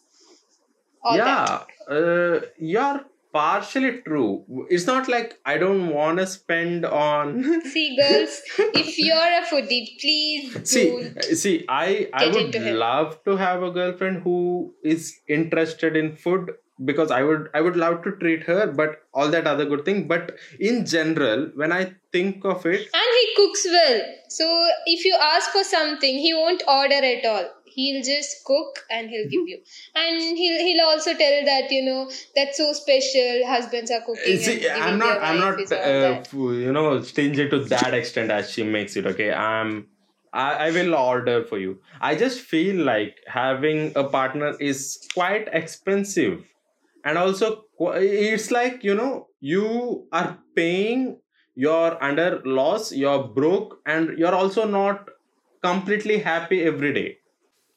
All 1.04 1.18
that. 1.18 1.68
yeah 1.90 1.96
uh, 1.96 2.40
you're 2.60 3.06
partially 3.32 3.92
true 4.08 4.44
it's 4.70 4.88
not 4.88 5.08
like 5.08 5.38
i 5.46 5.58
don't 5.58 5.90
want 5.90 6.18
to 6.18 6.26
spend 6.26 6.86
on 6.86 7.44
See, 7.74 7.96
girls, 7.96 8.42
if 8.74 8.98
you're 9.08 9.18
a 9.18 9.44
foodie, 9.50 10.00
please 10.00 10.70
see 10.70 10.90
don't. 10.90 11.24
see 11.24 11.66
i 11.70 12.10
i 12.14 12.28
would 12.28 12.56
love 12.56 13.24
to 13.26 13.38
have 13.38 13.62
a 13.62 13.70
girlfriend 13.72 14.24
who 14.24 14.74
is 14.84 15.20
interested 15.28 15.96
in 15.96 16.16
food 16.16 16.52
because 16.86 17.12
i 17.12 17.22
would 17.22 17.50
i 17.54 17.62
would 17.62 17.76
love 17.76 18.02
to 18.04 18.12
treat 18.20 18.44
her 18.44 18.66
but 18.66 19.02
all 19.14 19.28
that 19.28 19.46
other 19.46 19.66
good 19.66 19.84
thing 19.86 20.08
but 20.08 20.32
in 20.60 20.86
general 20.86 21.50
when 21.56 21.72
i 21.74 21.82
think 22.14 22.46
of 22.46 22.66
it 22.66 22.88
And 23.00 23.12
he 23.20 23.26
cooks 23.36 23.66
well. 23.72 24.00
So 24.30 24.46
if 24.88 25.06
you 25.06 25.16
ask 25.22 25.52
for 25.52 25.64
something, 25.64 26.18
he 26.18 26.34
won't 26.34 26.64
order 26.68 26.96
at 27.10 27.26
all. 27.26 27.46
He'll 27.72 28.04
just 28.04 28.44
cook 28.46 28.86
and 28.90 29.10
he'll 29.10 29.30
give 29.30 29.48
you. 29.48 29.60
And 29.96 30.20
he'll 30.38 30.60
he'll 30.60 30.86
also 30.86 31.14
tell 31.14 31.46
that, 31.46 31.72
you 31.72 31.84
know, 31.86 32.10
that's 32.36 32.58
so 32.58 32.74
special. 32.74 33.46
Husbands 33.48 33.92
are 33.92 34.02
cooking. 34.02 34.38
See, 34.38 34.70
I'm 34.70 34.98
not, 34.98 35.22
I'm 35.22 35.40
not, 35.40 35.72
uh, 35.72 36.24
you 36.34 36.72
know, 36.72 37.02
stingy 37.02 37.50
to 37.50 37.64
that 37.66 37.94
extent 37.94 38.32
as 38.32 38.50
she 38.52 38.64
makes 38.64 38.96
it. 38.96 39.06
Okay, 39.06 39.32
I'm, 39.34 39.88
I, 40.34 40.68
I 40.68 40.72
will 40.72 40.96
order 40.96 41.44
for 41.44 41.58
you. 41.58 41.80
I 42.02 42.16
just 42.16 42.40
feel 42.42 42.84
like 42.84 43.16
having 43.28 43.94
a 43.96 44.04
partner 44.04 44.56
is 44.60 45.00
quite 45.14 45.48
expensive, 45.52 46.46
and 47.06 47.18
also 47.18 47.64
it's 47.80 48.52
like 48.52 48.84
you 48.84 48.96
know 48.96 49.28
you 49.40 50.08
are 50.12 50.38
paying. 50.56 51.20
You're 51.56 52.02
under 52.02 52.42
loss. 52.46 52.92
You're 52.94 53.24
broke, 53.28 53.80
and 53.86 54.18
you're 54.18 54.36
also 54.36 54.66
not 54.66 55.10
completely 55.62 56.20
happy 56.20 56.64
every 56.64 56.94
day. 56.94 57.19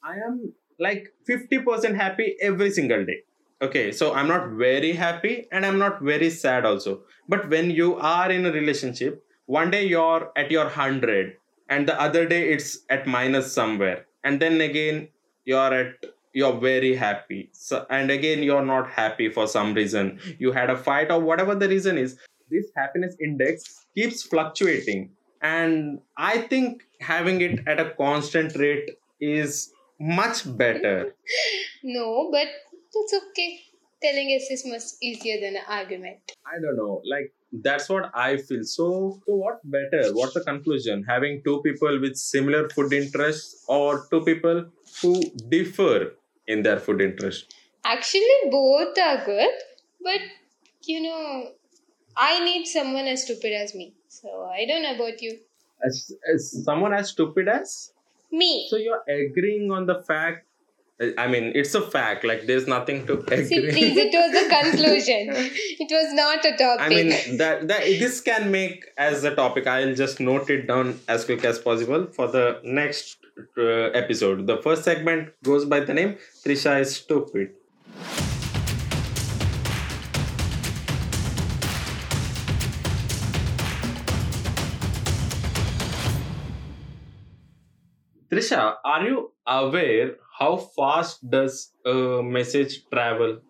I 0.05 0.17
am 0.17 0.53
like 0.81 1.12
50% 1.29 1.95
happy 1.95 2.35
every 2.41 2.71
single 2.71 3.05
day. 3.05 3.23
Okay, 3.61 3.93
so 3.93 4.12
I'm 4.12 4.27
not 4.27 4.51
very 4.51 4.93
happy 4.93 5.47
and 5.53 5.65
I'm 5.65 5.79
not 5.79 6.03
very 6.03 6.31
sad 6.31 6.65
also. 6.65 7.03
But 7.29 7.49
when 7.49 7.71
you 7.71 7.95
are 7.97 8.31
in 8.31 8.45
a 8.45 8.51
relationship, 8.51 9.25
one 9.47 9.71
day 9.71 9.87
you're 9.87 10.33
at 10.35 10.51
your 10.51 10.65
100 10.65 11.37
and 11.69 11.88
the 11.88 12.01
other 12.01 12.27
day 12.27 12.53
it's 12.53 12.79
at 12.91 13.07
minus 13.07 13.53
somewhere. 13.53 14.07
And 14.25 14.41
then 14.41 14.61
again 14.61 15.09
you're 15.45 15.73
at 15.73 15.95
you're 16.35 16.59
very 16.59 16.97
happy. 16.97 17.51
So 17.53 17.87
and 17.88 18.11
again 18.11 18.43
you're 18.43 18.65
not 18.65 18.91
happy 18.91 19.29
for 19.29 19.47
some 19.47 19.73
reason. 19.75 20.19
You 20.41 20.51
had 20.51 20.69
a 20.69 20.77
fight 20.77 21.12
or 21.12 21.21
whatever 21.21 21.55
the 21.55 21.69
reason 21.69 21.97
is. 21.97 22.19
This 22.51 22.73
happiness 22.75 23.17
index 23.21 23.87
keeps 23.95 24.25
fluctuating 24.25 25.12
and 25.41 26.01
I 26.17 26.38
think 26.38 26.83
having 27.01 27.41
it 27.41 27.61
at 27.69 27.79
a 27.79 27.91
constant 27.91 28.57
rate 28.57 28.91
is 29.21 29.73
much 30.00 30.44
better. 30.57 31.14
No, 31.85 32.28
but 32.31 32.46
that's 32.94 33.14
okay. 33.24 33.61
Telling 34.00 34.28
us 34.37 34.48
is 34.50 34.64
much 34.66 34.83
easier 35.02 35.40
than 35.40 35.57
an 35.57 35.62
argument. 35.68 36.18
I 36.46 36.61
don't 36.61 36.76
know, 36.76 37.02
like 37.09 37.33
that's 37.52 37.88
what 37.88 38.11
I 38.14 38.37
feel. 38.37 38.62
So, 38.64 39.20
so 39.26 39.35
what 39.35 39.61
better? 39.64 40.12
What's 40.12 40.35
the 40.35 40.40
conclusion? 40.40 41.05
Having 41.09 41.42
two 41.44 41.61
people 41.62 42.00
with 42.00 42.16
similar 42.16 42.68
food 42.68 42.92
interests 42.92 43.64
or 43.68 44.07
two 44.11 44.22
people 44.24 44.66
who 45.00 45.22
differ 45.50 46.12
in 46.46 46.62
their 46.62 46.78
food 46.78 47.00
interest? 47.00 47.55
Actually, 47.85 48.50
both 48.50 48.96
are 48.98 49.24
good, 49.24 49.50
but 50.02 50.20
you 50.85 51.02
know, 51.02 51.50
I 52.16 52.44
need 52.44 52.66
someone 52.66 53.07
as 53.07 53.24
stupid 53.24 53.52
as 53.52 53.74
me. 53.74 53.94
So 54.09 54.44
I 54.44 54.66
don't 54.66 54.83
know 54.83 54.94
about 54.94 55.20
you. 55.22 55.38
As, 55.85 56.12
as 56.33 56.64
someone 56.64 56.92
as 56.92 57.11
stupid 57.11 57.48
as? 57.48 57.91
Me. 58.33 58.66
So 58.71 58.77
you're 58.77 59.03
agreeing 59.09 59.71
on 59.71 59.87
the 59.87 60.03
fact. 60.03 60.47
I 61.18 61.27
mean, 61.27 61.53
it's 61.55 61.75
a 61.75 61.81
fact. 61.81 62.25
Like 62.25 62.47
there's 62.47 62.66
nothing 62.68 63.07
to 63.07 63.14
agree. 63.18 63.45
See, 63.45 63.61
please, 63.71 63.97
it 63.97 64.12
was 64.12 64.35
a 64.40 64.49
conclusion. 64.62 65.31
it 65.81 65.90
was 65.90 66.12
not 66.14 66.45
a 66.45 66.57
topic. 66.57 66.81
I 66.81 66.88
mean 66.88 67.37
that 67.38 67.66
that 67.68 67.81
this 67.83 68.21
can 68.21 68.51
make 68.53 68.85
as 68.97 69.25
a 69.25 69.35
topic. 69.35 69.66
I'll 69.66 69.95
just 69.95 70.21
note 70.21 70.49
it 70.49 70.66
down 70.66 71.01
as 71.09 71.25
quick 71.25 71.45
as 71.45 71.59
possible 71.59 72.07
for 72.07 72.29
the 72.29 72.61
next 72.62 73.16
uh, 73.59 73.90
episode. 74.03 74.47
The 74.47 74.59
first 74.59 74.85
segment 74.85 75.33
goes 75.42 75.64
by 75.64 75.81
the 75.81 75.95
name 75.95 76.18
Thrisha 76.45 76.81
is 76.81 76.95
stupid. 76.97 77.51
Thrisha, 88.33 88.77
are 88.85 89.05
you 89.07 89.33
aware 89.47 90.16
how 90.38 90.57
fast 90.57 91.29
does 91.29 91.73
a 91.85 92.23
message 92.23 92.88
travel, 92.90 93.40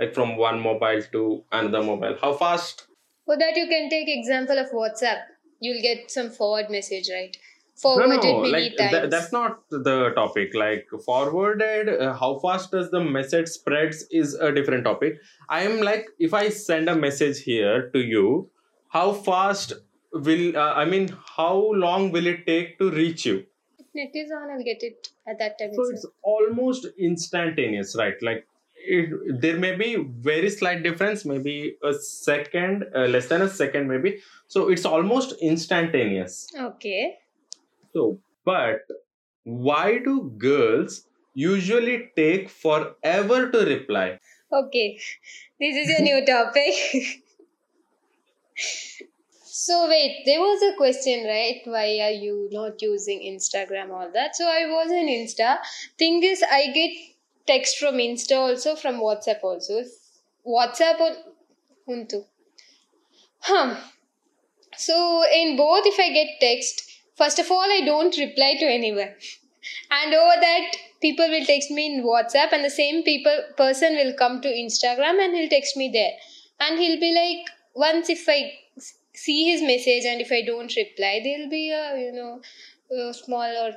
like 0.00 0.14
from 0.14 0.36
one 0.36 0.60
mobile 0.60 1.00
to 1.12 1.44
another 1.52 1.82
mobile? 1.82 2.16
How 2.20 2.32
fast 2.32 2.88
For 3.24 3.38
that, 3.38 3.56
you 3.56 3.68
can 3.68 3.88
take 3.88 4.08
example 4.08 4.58
of 4.58 4.70
WhatsApp. 4.72 5.20
You'll 5.60 5.80
get 5.82 6.10
some 6.10 6.30
forward 6.30 6.70
message, 6.70 7.08
right? 7.08 7.36
Forwarded 7.76 8.22
no 8.22 8.40
many 8.40 8.52
like 8.70 8.76
times. 8.76 8.92
tha- 8.92 9.08
that's 9.10 9.32
not 9.32 9.60
the 9.70 10.10
topic 10.16 10.54
like 10.54 10.88
forwarded 11.04 11.90
uh, 11.90 12.14
how 12.14 12.38
fast 12.38 12.70
does 12.70 12.90
the 12.90 13.00
message 13.00 13.48
spreads 13.48 14.06
is 14.10 14.32
a 14.34 14.50
different 14.50 14.82
topic 14.84 15.18
i 15.50 15.60
am 15.60 15.82
like 15.82 16.06
if 16.18 16.32
i 16.32 16.48
send 16.48 16.88
a 16.88 16.96
message 16.96 17.42
here 17.42 17.90
to 17.90 18.00
you 18.00 18.50
how 18.88 19.12
fast 19.12 19.74
will 20.12 20.56
uh, 20.56 20.72
i 20.72 20.86
mean 20.86 21.10
how 21.36 21.54
long 21.84 22.10
will 22.12 22.26
it 22.26 22.46
take 22.46 22.78
to 22.78 22.90
reach 22.92 23.26
you 23.26 23.44
net 23.96 24.18
is 24.22 24.30
on, 24.30 24.50
I'll 24.50 24.64
get 24.68 24.82
it 24.90 25.08
at 25.26 25.38
that 25.38 25.58
time. 25.58 25.74
so 25.74 25.82
itself. 25.82 25.94
it's 25.94 26.06
almost 26.22 26.86
instantaneous 27.10 27.96
right 27.98 28.22
like 28.22 28.46
it, 28.76 29.40
there 29.40 29.58
may 29.58 29.74
be 29.74 29.90
very 30.30 30.50
slight 30.50 30.82
difference 30.82 31.24
maybe 31.24 31.76
a 31.82 31.92
second 31.94 32.84
uh, 32.94 33.06
less 33.16 33.26
than 33.28 33.42
a 33.42 33.48
second 33.48 33.88
maybe 33.88 34.18
so 34.46 34.68
it's 34.68 34.84
almost 34.84 35.34
instantaneous 35.40 36.46
Okay. 36.70 37.16
So, 37.96 38.18
but 38.44 38.82
why 39.44 39.98
do 40.04 40.30
girls 40.36 41.06
usually 41.32 42.10
take 42.14 42.50
forever 42.50 43.50
to 43.50 43.58
reply? 43.64 44.20
Okay. 44.52 44.98
This 45.58 45.76
is 45.76 45.98
a 45.98 46.02
new 46.02 46.24
topic. 46.26 46.74
so 49.58 49.88
wait, 49.88 50.24
there 50.26 50.38
was 50.38 50.60
a 50.62 50.76
question, 50.76 51.24
right? 51.24 51.62
Why 51.64 51.98
are 52.06 52.10
you 52.10 52.46
not 52.52 52.82
using 52.82 53.20
Instagram 53.20 53.90
all 53.90 54.10
that? 54.12 54.36
So 54.36 54.44
I 54.46 54.66
was 54.66 54.90
in 54.90 55.06
Insta. 55.06 55.56
Thing 55.98 56.22
is 56.22 56.42
I 56.42 56.66
get 56.74 56.90
text 57.46 57.78
from 57.78 57.94
Insta 57.94 58.36
also 58.36 58.76
from 58.76 58.96
WhatsApp 58.96 59.42
also. 59.42 59.82
WhatsApp 60.46 61.00
on 61.00 61.16
untu. 61.88 62.26
Huh. 63.38 63.76
So 64.76 65.24
in 65.32 65.56
both 65.56 65.86
if 65.86 65.98
I 65.98 66.10
get 66.12 66.38
text, 66.38 66.82
first 67.16 67.38
of 67.38 67.50
all 67.50 67.72
I 67.78 67.80
don't 67.86 68.14
reply 68.18 68.56
to 68.60 68.66
anyone. 68.66 69.14
And 69.90 70.12
over 70.12 70.38
that 70.38 70.76
people 71.00 71.28
will 71.30 71.46
text 71.46 71.70
me 71.70 71.86
in 71.94 72.04
WhatsApp 72.04 72.52
and 72.52 72.62
the 72.62 72.70
same 72.70 73.02
people 73.04 73.40
person 73.56 73.94
will 73.94 74.12
come 74.18 74.42
to 74.42 74.48
Instagram 74.48 75.24
and 75.24 75.34
he'll 75.34 75.48
text 75.48 75.78
me 75.78 75.88
there. 75.90 76.12
And 76.60 76.78
he'll 76.78 77.00
be 77.00 77.14
like 77.14 77.50
once 77.74 78.10
if 78.10 78.28
I 78.28 78.52
see 79.16 79.50
his 79.50 79.62
message 79.62 80.04
and 80.04 80.20
if 80.20 80.30
I 80.30 80.42
don't 80.42 80.74
reply, 80.76 81.20
there'll 81.24 81.50
be 81.50 81.70
a 81.70 81.98
you 81.98 82.12
know 82.12 82.40
a 82.90 83.12
small 83.14 83.50
or 83.64 83.72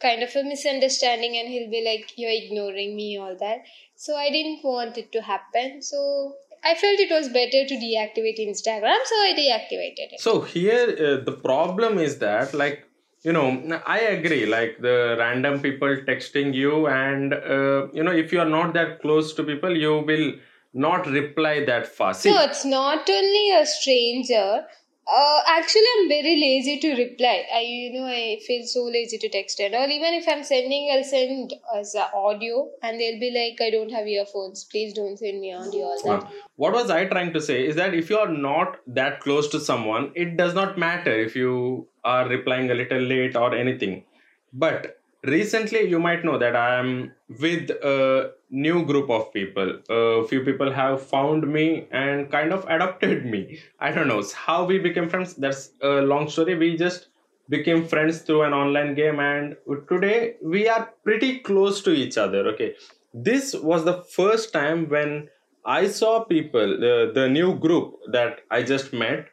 kind 0.00 0.22
of 0.22 0.34
a 0.34 0.42
misunderstanding 0.42 1.36
and 1.36 1.48
he'll 1.48 1.70
be 1.70 1.84
like 1.84 2.12
you're 2.16 2.30
ignoring 2.30 2.96
me 2.96 3.16
all 3.18 3.36
that. 3.38 3.58
So 3.96 4.16
i 4.16 4.30
didn't 4.30 4.64
want 4.64 4.96
it 4.98 5.12
to 5.12 5.22
happen. 5.22 5.82
So 5.82 6.34
i 6.62 6.74
felt 6.74 7.00
it 7.00 7.10
was 7.10 7.28
better 7.28 7.60
to 7.68 7.74
deactivate 7.82 8.38
instagram 8.46 9.04
so 9.10 9.14
i 9.26 9.32
deactivated 9.38 10.14
it. 10.14 10.20
So 10.20 10.40
here 10.42 10.88
uh, 10.90 11.24
the 11.24 11.32
problem 11.32 11.98
is 11.98 12.18
that 12.18 12.52
like 12.52 12.86
you 13.22 13.32
know 13.32 13.80
I 13.86 14.00
agree 14.00 14.46
like 14.46 14.78
the 14.80 15.16
random 15.18 15.60
people 15.60 15.88
texting 16.08 16.54
you 16.54 16.86
and 16.88 17.34
uh, 17.34 17.88
you 17.92 18.02
know 18.02 18.12
if 18.12 18.32
you 18.32 18.40
are 18.40 18.48
not 18.48 18.74
that 18.74 19.00
close 19.02 19.34
to 19.34 19.44
people 19.44 19.76
you 19.76 19.98
will 19.98 20.32
not 20.72 21.06
reply 21.06 21.64
that 21.64 21.86
fast. 21.86 22.24
No 22.24 22.42
it's 22.42 22.64
not 22.64 23.08
only 23.08 23.50
a 23.50 23.66
stranger 23.66 24.64
uh, 25.12 25.40
actually 25.48 25.90
i'm 25.98 26.08
very 26.08 26.36
lazy 26.40 26.78
to 26.78 26.94
reply. 26.96 27.44
I 27.54 27.60
you 27.60 27.92
know 27.92 28.06
i 28.06 28.38
feel 28.46 28.66
so 28.66 28.84
lazy 28.84 29.18
to 29.18 29.28
text 29.28 29.60
and 29.60 29.74
all. 29.74 29.88
Even 29.88 30.14
if 30.14 30.28
i'm 30.28 30.44
sending 30.44 30.90
i'll 30.92 31.04
send 31.04 31.54
as 31.76 31.94
a 31.94 32.10
audio 32.14 32.68
and 32.82 33.00
they'll 33.00 33.20
be 33.20 33.30
like 33.30 33.60
i 33.66 33.70
don't 33.70 33.90
have 33.90 34.06
earphones. 34.06 34.64
Please 34.64 34.94
don't 34.94 35.18
send 35.18 35.40
me 35.40 35.52
audio 35.52 35.84
all 35.84 36.02
that. 36.04 36.22
Uh, 36.24 36.30
what 36.56 36.72
was 36.72 36.90
I 36.90 37.06
trying 37.06 37.32
to 37.32 37.40
say 37.40 37.66
is 37.66 37.76
that 37.76 37.94
if 37.94 38.10
you 38.10 38.18
are 38.18 38.28
not 38.28 38.76
that 38.86 39.20
close 39.20 39.48
to 39.48 39.60
someone, 39.60 40.12
it 40.14 40.36
does 40.36 40.54
not 40.54 40.76
matter 40.78 41.12
if 41.12 41.34
you 41.34 41.86
are 42.04 42.28
replying 42.28 42.70
a 42.70 42.74
little 42.74 43.00
late 43.00 43.36
or 43.36 43.54
anything. 43.54 44.04
But 44.52 45.00
recently, 45.24 45.88
you 45.88 45.98
might 45.98 46.24
know 46.24 46.38
that 46.38 46.56
I 46.56 46.78
am 46.78 47.12
with 47.28 47.70
a 47.70 48.32
new 48.50 48.84
group 48.84 49.10
of 49.10 49.32
people. 49.32 49.80
A 49.88 50.26
few 50.26 50.44
people 50.44 50.72
have 50.72 51.02
found 51.02 51.46
me 51.52 51.86
and 51.90 52.30
kind 52.30 52.52
of 52.52 52.64
adopted 52.68 53.24
me. 53.24 53.60
I 53.78 53.92
don't 53.92 54.08
know 54.08 54.22
how 54.34 54.64
we 54.64 54.78
became 54.78 55.08
friends. 55.08 55.34
That's 55.34 55.70
a 55.82 56.02
long 56.02 56.28
story. 56.28 56.56
We 56.56 56.76
just 56.76 57.08
became 57.48 57.86
friends 57.86 58.22
through 58.22 58.42
an 58.42 58.52
online 58.52 58.94
game, 58.94 59.18
and 59.18 59.56
today 59.88 60.36
we 60.42 60.68
are 60.68 60.90
pretty 61.04 61.38
close 61.40 61.82
to 61.82 61.90
each 61.90 62.16
other. 62.16 62.46
Okay, 62.48 62.74
this 63.12 63.54
was 63.54 63.84
the 63.84 64.02
first 64.02 64.52
time 64.52 64.88
when 64.88 65.28
I 65.64 65.88
saw 65.88 66.24
people, 66.24 66.78
the, 66.78 67.12
the 67.14 67.28
new 67.28 67.58
group 67.58 67.96
that 68.12 68.40
I 68.50 68.62
just 68.62 68.92
met, 68.92 69.26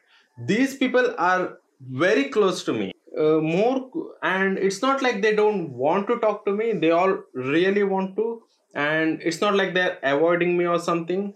these 0.46 0.76
people 0.76 1.14
are 1.16 1.58
very 1.80 2.24
close 2.24 2.64
to 2.64 2.72
me. 2.72 2.92
Uh, 3.18 3.40
more, 3.40 3.90
and 4.22 4.58
it's 4.58 4.82
not 4.82 5.00
like 5.02 5.22
they 5.22 5.34
don't 5.34 5.72
want 5.72 6.06
to 6.08 6.18
talk 6.18 6.44
to 6.44 6.52
me, 6.52 6.72
they 6.72 6.90
all 6.90 7.18
really 7.34 7.82
want 7.82 8.16
to. 8.16 8.42
And 8.74 9.20
it's 9.22 9.40
not 9.40 9.54
like 9.54 9.74
they're 9.74 9.98
avoiding 10.02 10.56
me 10.56 10.66
or 10.66 10.78
something. 10.78 11.34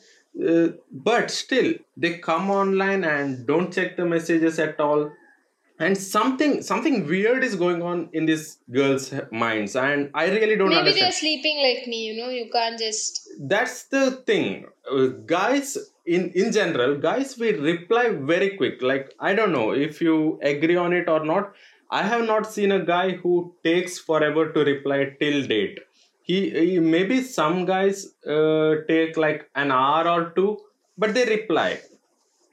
Uh, 0.48 0.68
but 0.90 1.30
still 1.30 1.74
they 1.96 2.18
come 2.18 2.50
online 2.50 3.04
and 3.04 3.46
don't 3.46 3.72
check 3.72 3.96
the 3.96 4.04
messages 4.04 4.58
at 4.58 4.80
all. 4.80 5.10
And 5.78 5.98
something 5.98 6.62
something 6.62 7.06
weird 7.06 7.42
is 7.42 7.56
going 7.56 7.82
on 7.82 8.08
in 8.12 8.26
these 8.26 8.58
girls 8.70 9.12
minds. 9.32 9.74
And 9.74 10.10
i 10.14 10.26
really 10.26 10.56
don't 10.56 10.68
Maybe 10.68 10.78
understand. 10.80 11.04
they're 11.06 11.12
sleeping 11.20 11.56
like 11.62 11.86
me, 11.88 12.04
you 12.06 12.16
know, 12.22 12.28
you 12.28 12.48
can't 12.52 12.78
just. 12.78 13.28
that's 13.48 13.84
the 13.84 14.12
thing. 14.30 14.66
Uh, 14.90 15.06
guys 15.34 15.76
in 16.06 16.30
in 16.34 16.52
general 16.52 16.96
guys 16.98 17.36
we 17.38 17.52
reply 17.52 18.10
very 18.32 18.50
quick. 18.56 18.80
Like 18.82 19.12
i 19.20 19.34
don't 19.34 19.52
know 19.52 19.72
if 19.72 20.00
you 20.00 20.38
agree 20.42 20.76
on 20.76 20.92
it 20.92 21.08
or 21.08 21.24
not. 21.24 21.52
I 21.90 22.02
have 22.04 22.26
not 22.26 22.50
seen 22.50 22.72
a 22.72 22.84
guy 22.84 23.10
who 23.22 23.54
takes 23.64 23.98
forever 23.98 24.50
to 24.52 24.60
reply 24.64 25.14
till 25.20 25.46
date 25.46 25.80
he, 26.22 26.50
he 26.50 26.78
maybe 26.78 27.22
some 27.22 27.64
guys 27.64 28.06
uh, 28.26 28.74
take 28.88 29.16
like 29.16 29.48
an 29.54 29.70
hour 29.70 30.08
or 30.08 30.30
two 30.36 30.58
but 30.96 31.14
they 31.14 31.24
reply 31.24 31.80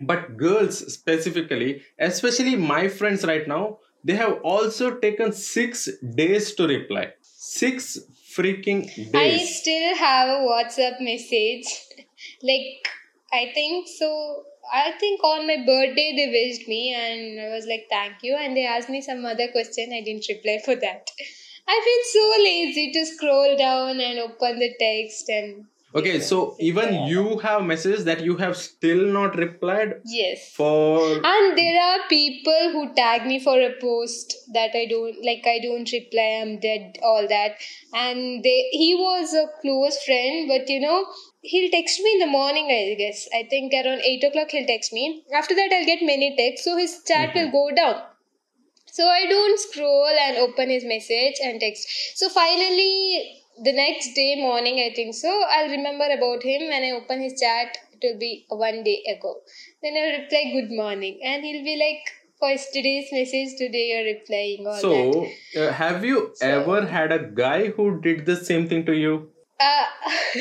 but 0.02 0.38
girls 0.38 0.78
specifically 0.94 1.82
especially 2.00 2.56
my 2.56 2.88
friends 2.88 3.26
right 3.26 3.48
now 3.48 3.78
they 4.04 4.16
have 4.16 4.40
also 4.44 4.96
taken 5.00 5.32
six 5.34 5.90
days 6.16 6.54
to 6.56 6.68
reply 6.68 7.12
six 7.22 8.00
freaking 8.36 8.86
days. 9.12 9.16
I 9.16 9.38
still 9.46 9.96
have 9.96 10.30
a 10.30 10.42
WhatsApp 10.50 11.02
message. 11.02 11.66
like, 12.44 12.88
I 13.34 13.52
think 13.54 13.88
so. 13.88 14.44
I 14.72 14.92
think 15.00 15.24
on 15.24 15.48
my 15.48 15.58
birthday 15.66 16.14
they 16.16 16.28
wished 16.30 16.68
me 16.68 16.94
and 16.94 17.42
I 17.42 17.56
was 17.56 17.66
like, 17.66 17.88
thank 17.90 18.22
you. 18.22 18.38
And 18.40 18.56
they 18.56 18.66
asked 18.66 18.90
me 18.90 19.02
some 19.02 19.26
other 19.26 19.48
question. 19.52 19.92
I 19.94 20.04
didn't 20.04 20.26
reply 20.30 20.60
for 20.64 20.76
that. 20.76 21.10
I 21.72 21.82
feel 21.86 22.04
so 22.14 22.44
lazy 22.44 22.92
to 22.94 23.06
scroll 23.06 23.56
down 23.58 24.00
and 24.02 24.20
open 24.20 24.60
the 24.60 24.74
text 24.80 25.30
and. 25.30 25.66
Okay, 25.94 26.20
so 26.20 26.56
even 26.60 27.08
you 27.08 27.40
have 27.40 27.64
messages 27.64 28.06
that 28.06 28.22
you 28.24 28.38
have 28.38 28.56
still 28.56 29.08
not 29.12 29.36
replied 29.36 30.02
Yes. 30.06 30.54
for. 30.54 31.00
And 31.26 31.58
there 31.58 31.82
are 31.82 32.08
people 32.08 32.70
who 32.74 32.94
tag 32.94 33.26
me 33.26 33.40
for 33.40 33.60
a 33.60 33.72
post 33.82 34.36
that 34.54 34.76
I 34.76 34.86
don't 34.86 35.26
like. 35.26 35.48
I 35.48 35.58
don't 35.64 35.92
reply. 35.92 36.28
I'm 36.42 36.60
dead. 36.60 37.00
All 37.02 37.28
that, 37.28 37.58
and 37.94 38.44
they 38.44 38.60
he 38.84 38.94
was 39.00 39.34
a 39.34 39.48
close 39.64 39.98
friend, 40.04 40.48
but 40.48 40.70
you 40.70 40.80
know 40.80 41.08
he'll 41.42 41.72
text 41.72 42.00
me 42.02 42.14
in 42.14 42.20
the 42.20 42.32
morning. 42.38 42.70
I 42.78 42.94
guess 43.02 43.28
I 43.34 43.48
think 43.50 43.74
around 43.74 44.02
eight 44.02 44.24
o'clock 44.24 44.52
he'll 44.52 44.68
text 44.68 44.94
me. 44.94 45.24
After 45.34 45.56
that, 45.56 45.74
I'll 45.74 45.90
get 45.94 46.06
many 46.14 46.36
texts, 46.38 46.66
so 46.66 46.78
his 46.78 47.02
chat 47.08 47.34
will 47.34 47.50
mm-hmm. 47.50 47.52
go 47.52 47.76
down. 47.76 48.02
So 48.92 49.08
I 49.08 49.26
don't 49.26 49.60
scroll 49.60 50.08
and 50.22 50.38
open 50.38 50.70
his 50.70 50.84
message 50.84 51.36
and 51.44 51.60
text. 51.60 51.88
So 52.16 52.30
finally, 52.30 53.42
the 53.64 53.74
next 53.74 54.14
day 54.14 54.36
morning, 54.38 54.80
I 54.80 54.94
think 54.96 55.16
so, 55.16 55.30
I'll 55.50 55.70
remember 55.70 56.06
about 56.06 56.44
him 56.44 56.68
when 56.70 56.84
I 56.84 56.92
open 56.92 57.22
his 57.22 57.40
chat. 57.40 57.78
It 58.02 58.14
will 58.14 58.20
be 58.20 58.46
one 58.50 58.84
day 58.84 59.04
ago. 59.18 59.36
Then 59.84 59.96
I'll 59.98 60.22
reply 60.22 60.52
good 60.54 60.72
morning, 60.72 61.20
and 61.24 61.44
he'll 61.44 61.66
be 61.66 61.76
like, 61.82 62.14
"For 62.40 62.52
today's 62.74 63.10
message, 63.12 63.58
today 63.58 63.84
you're 63.90 64.06
replying 64.12 64.66
all 64.66 64.80
that." 64.92 65.30
So, 65.56 65.64
uh, 65.64 65.74
have 65.74 66.06
you 66.06 66.34
ever 66.42 66.86
had 66.86 67.12
a 67.12 67.20
guy 67.42 67.68
who 67.80 67.90
did 68.08 68.26
the 68.26 68.38
same 68.38 68.70
thing 68.70 68.86
to 68.86 68.94
you? 68.94 69.18
Uh, 69.60 69.86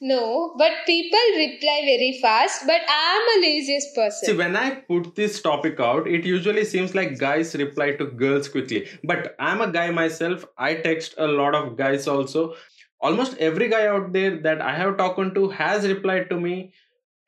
no, 0.00 0.54
but 0.58 0.72
people 0.86 1.18
reply 1.36 1.80
very 1.84 2.18
fast. 2.20 2.66
But 2.66 2.80
I'm 2.88 3.22
a 3.38 3.40
laziest 3.42 3.94
person. 3.94 4.26
See, 4.26 4.36
when 4.36 4.56
I 4.56 4.70
put 4.70 5.14
this 5.14 5.40
topic 5.40 5.80
out, 5.80 6.06
it 6.06 6.24
usually 6.24 6.64
seems 6.64 6.94
like 6.94 7.18
guys 7.18 7.54
reply 7.54 7.92
to 7.92 8.06
girls 8.06 8.48
quickly. 8.48 8.88
But 9.04 9.34
I'm 9.38 9.60
a 9.60 9.70
guy 9.70 9.90
myself. 9.90 10.44
I 10.58 10.74
text 10.74 11.14
a 11.18 11.26
lot 11.26 11.54
of 11.54 11.76
guys 11.76 12.06
also. 12.06 12.54
Almost 13.00 13.36
every 13.38 13.68
guy 13.68 13.86
out 13.86 14.12
there 14.12 14.38
that 14.40 14.60
I 14.60 14.74
have 14.76 14.96
talked 14.96 15.34
to 15.34 15.48
has 15.50 15.86
replied 15.86 16.30
to 16.30 16.40
me 16.40 16.72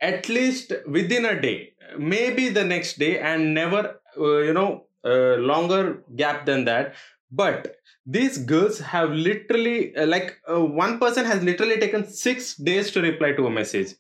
at 0.01 0.29
least 0.29 0.73
within 0.87 1.25
a 1.25 1.41
day, 1.41 1.73
maybe 1.99 2.49
the 2.49 2.65
next 2.65 2.99
day, 2.99 3.19
and 3.19 3.55
never, 3.55 4.01
uh, 4.19 4.39
you 4.39 4.53
know, 4.53 4.87
uh, 5.05 5.37
longer 5.37 6.03
gap 6.17 6.47
than 6.47 6.65
that. 6.65 6.95
But 7.31 7.77
these 8.07 8.39
girls 8.39 8.79
have 8.81 9.11
literally, 9.11 9.95
uh, 9.97 10.07
like, 10.07 10.39
uh, 10.51 10.65
one 10.65 10.99
person 10.99 11.25
has 11.27 11.43
literally 11.43 11.79
taken 11.79 12.07
six 12.07 12.55
days 12.57 12.91
to 12.93 13.03
reply 13.03 13.33
to 13.33 13.47
a 13.47 13.51
message. 13.51 13.95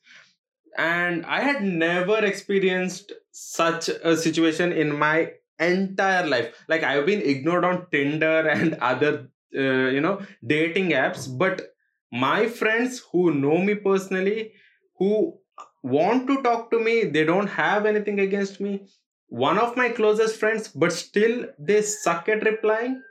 And 0.76 1.26
i 1.26 1.41
had 1.41 1.62
never 1.62 2.24
experienced 2.24 3.12
such 3.33 3.89
a 3.89 4.16
situation 4.16 4.72
in 4.72 4.97
my 4.97 5.33
entire 5.59 6.26
life. 6.26 6.55
Like 6.68 6.85
i've 6.85 7.07
been 7.07 7.22
ignored 7.22 7.64
on 7.64 7.87
tinder 7.91 8.49
and 8.57 8.74
other 8.74 9.29
uh, 9.57 9.89
you 9.97 10.01
know 10.01 10.20
dating 10.47 10.91
apps. 10.91 11.26
But 11.45 11.74
my 12.12 12.47
friends 12.49 13.03
who 13.12 13.35
know 13.35 13.59
me 13.59 13.74
personally 13.74 14.53
who 14.99 15.39
want 15.83 16.26
to 16.29 16.43
talk 16.43 16.70
to 16.70 16.79
me 16.79 17.05
they 17.05 17.24
don't 17.24 17.49
have 17.49 17.87
anything 17.87 18.20
against 18.20 18.61
me. 18.61 18.87
One 19.29 19.59
of 19.59 19.76
my 19.76 19.89
closest 19.91 20.37
friends 20.39 20.68
but 20.68 20.93
still 20.93 21.47
they 21.59 21.83
suck 21.83 22.29
at 22.29 22.45
replying 22.45 23.03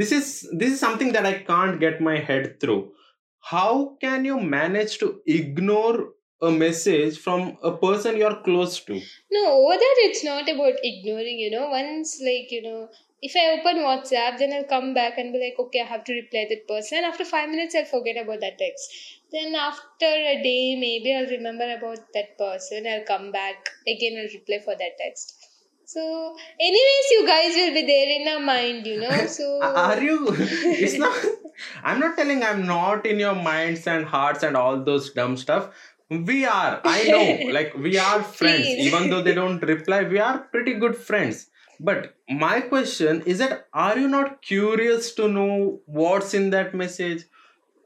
this 0.00 0.12
is 0.18 0.26
this 0.52 0.72
is 0.74 0.80
something 0.80 1.12
that 1.12 1.26
i 1.26 1.34
can't 1.50 1.80
get 1.80 2.00
my 2.00 2.16
head 2.30 2.60
through 2.60 2.82
how 3.50 3.96
can 4.00 4.24
you 4.24 4.38
manage 4.40 4.98
to 4.98 5.20
ignore 5.26 6.10
a 6.40 6.50
message 6.50 7.18
from 7.18 7.56
a 7.62 7.72
person 7.76 8.16
you're 8.16 8.40
close 8.42 8.78
to 8.84 9.00
No, 9.30 9.44
over 9.62 9.76
there 9.82 9.98
it's 10.08 10.22
not 10.24 10.48
about 10.48 10.74
ignoring, 10.82 11.38
you 11.38 11.50
know. 11.50 11.68
Once, 11.68 12.20
like, 12.22 12.50
you 12.52 12.62
know, 12.62 12.88
if 13.20 13.34
I 13.34 13.58
open 13.58 13.82
WhatsApp, 13.82 14.38
then 14.38 14.52
I'll 14.52 14.64
come 14.64 14.94
back 14.94 15.18
and 15.18 15.32
be 15.32 15.40
like, 15.40 15.58
okay, 15.58 15.80
I 15.80 15.86
have 15.86 16.04
to 16.04 16.12
reply 16.12 16.46
that 16.48 16.68
person. 16.68 17.04
After 17.04 17.24
five 17.24 17.48
minutes, 17.48 17.74
I'll 17.74 17.84
forget 17.84 18.22
about 18.22 18.40
that 18.40 18.58
text. 18.58 18.90
Then 19.32 19.54
after 19.54 20.06
a 20.06 20.40
day, 20.42 20.76
maybe 20.78 21.14
I'll 21.14 21.26
remember 21.26 21.68
about 21.76 22.06
that 22.14 22.38
person. 22.38 22.86
I'll 22.86 23.04
come 23.04 23.32
back 23.32 23.70
again. 23.86 24.16
I'll 24.18 24.32
reply 24.38 24.60
for 24.64 24.76
that 24.76 24.96
text. 24.98 25.37
So, 25.88 26.36
anyways, 26.60 27.06
you 27.12 27.26
guys 27.26 27.54
will 27.56 27.72
be 27.72 27.86
there 27.86 28.08
in 28.20 28.28
our 28.28 28.40
mind, 28.40 28.86
you 28.86 29.00
know. 29.00 29.26
So, 29.26 29.58
are 29.62 30.02
you 30.02 30.26
it's 30.38 30.98
not 30.98 31.16
i'm 31.82 32.00
not 32.00 32.16
telling 32.16 32.42
i'm 32.42 32.66
not 32.66 33.06
in 33.06 33.18
your 33.18 33.34
minds 33.34 33.86
and 33.86 34.04
hearts 34.04 34.42
and 34.42 34.56
all 34.56 34.82
those 34.84 35.10
dumb 35.12 35.36
stuff 35.36 35.70
we 36.10 36.44
are 36.44 36.80
i 36.84 37.02
know 37.04 37.52
like 37.58 37.74
we 37.86 37.98
are 37.98 38.22
friends 38.22 38.66
Please. 38.66 38.86
even 38.86 39.10
though 39.10 39.22
they 39.22 39.34
don't 39.34 39.62
reply 39.62 40.02
we 40.04 40.18
are 40.18 40.38
pretty 40.56 40.74
good 40.74 40.96
friends 40.96 41.46
but 41.80 42.14
my 42.28 42.60
question 42.60 43.22
is 43.22 43.38
that 43.38 43.66
are 43.72 43.98
you 43.98 44.08
not 44.08 44.40
curious 44.42 45.12
to 45.14 45.28
know 45.28 45.80
what's 45.86 46.34
in 46.34 46.50
that 46.50 46.74
message 46.74 47.24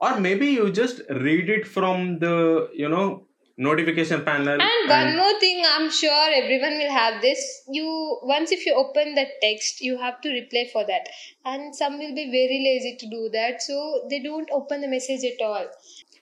or 0.01 0.19
maybe 0.21 0.49
you 0.49 0.71
just 0.71 1.03
read 1.11 1.49
it 1.49 1.67
from 1.67 2.19
the 2.19 2.69
you 2.75 2.89
know 2.89 3.27
notification 3.63 4.25
panel 4.25 4.61
And 4.61 4.89
one 4.89 5.17
more 5.17 5.39
thing, 5.41 5.63
I'm 5.75 5.91
sure 5.91 6.29
everyone 6.35 6.79
will 6.79 6.91
have 6.91 7.21
this. 7.23 7.63
You 7.69 8.19
once 8.23 8.53
if 8.53 8.67
you 8.67 8.75
open 8.75 9.15
the 9.15 9.27
text, 9.41 9.81
you 9.81 9.99
have 9.99 10.21
to 10.23 10.31
reply 10.31 10.69
for 10.73 10.85
that. 10.87 11.09
And 11.45 11.75
some 11.75 11.99
will 11.99 12.15
be 12.15 12.27
very 12.31 12.61
lazy 12.69 12.97
to 13.01 13.11
do 13.11 13.31
that, 13.33 13.63
so 13.63 14.07
they 14.11 14.21
don't 14.21 14.51
open 14.51 14.81
the 14.81 14.89
message 14.89 15.25
at 15.25 15.45
all. 15.45 15.67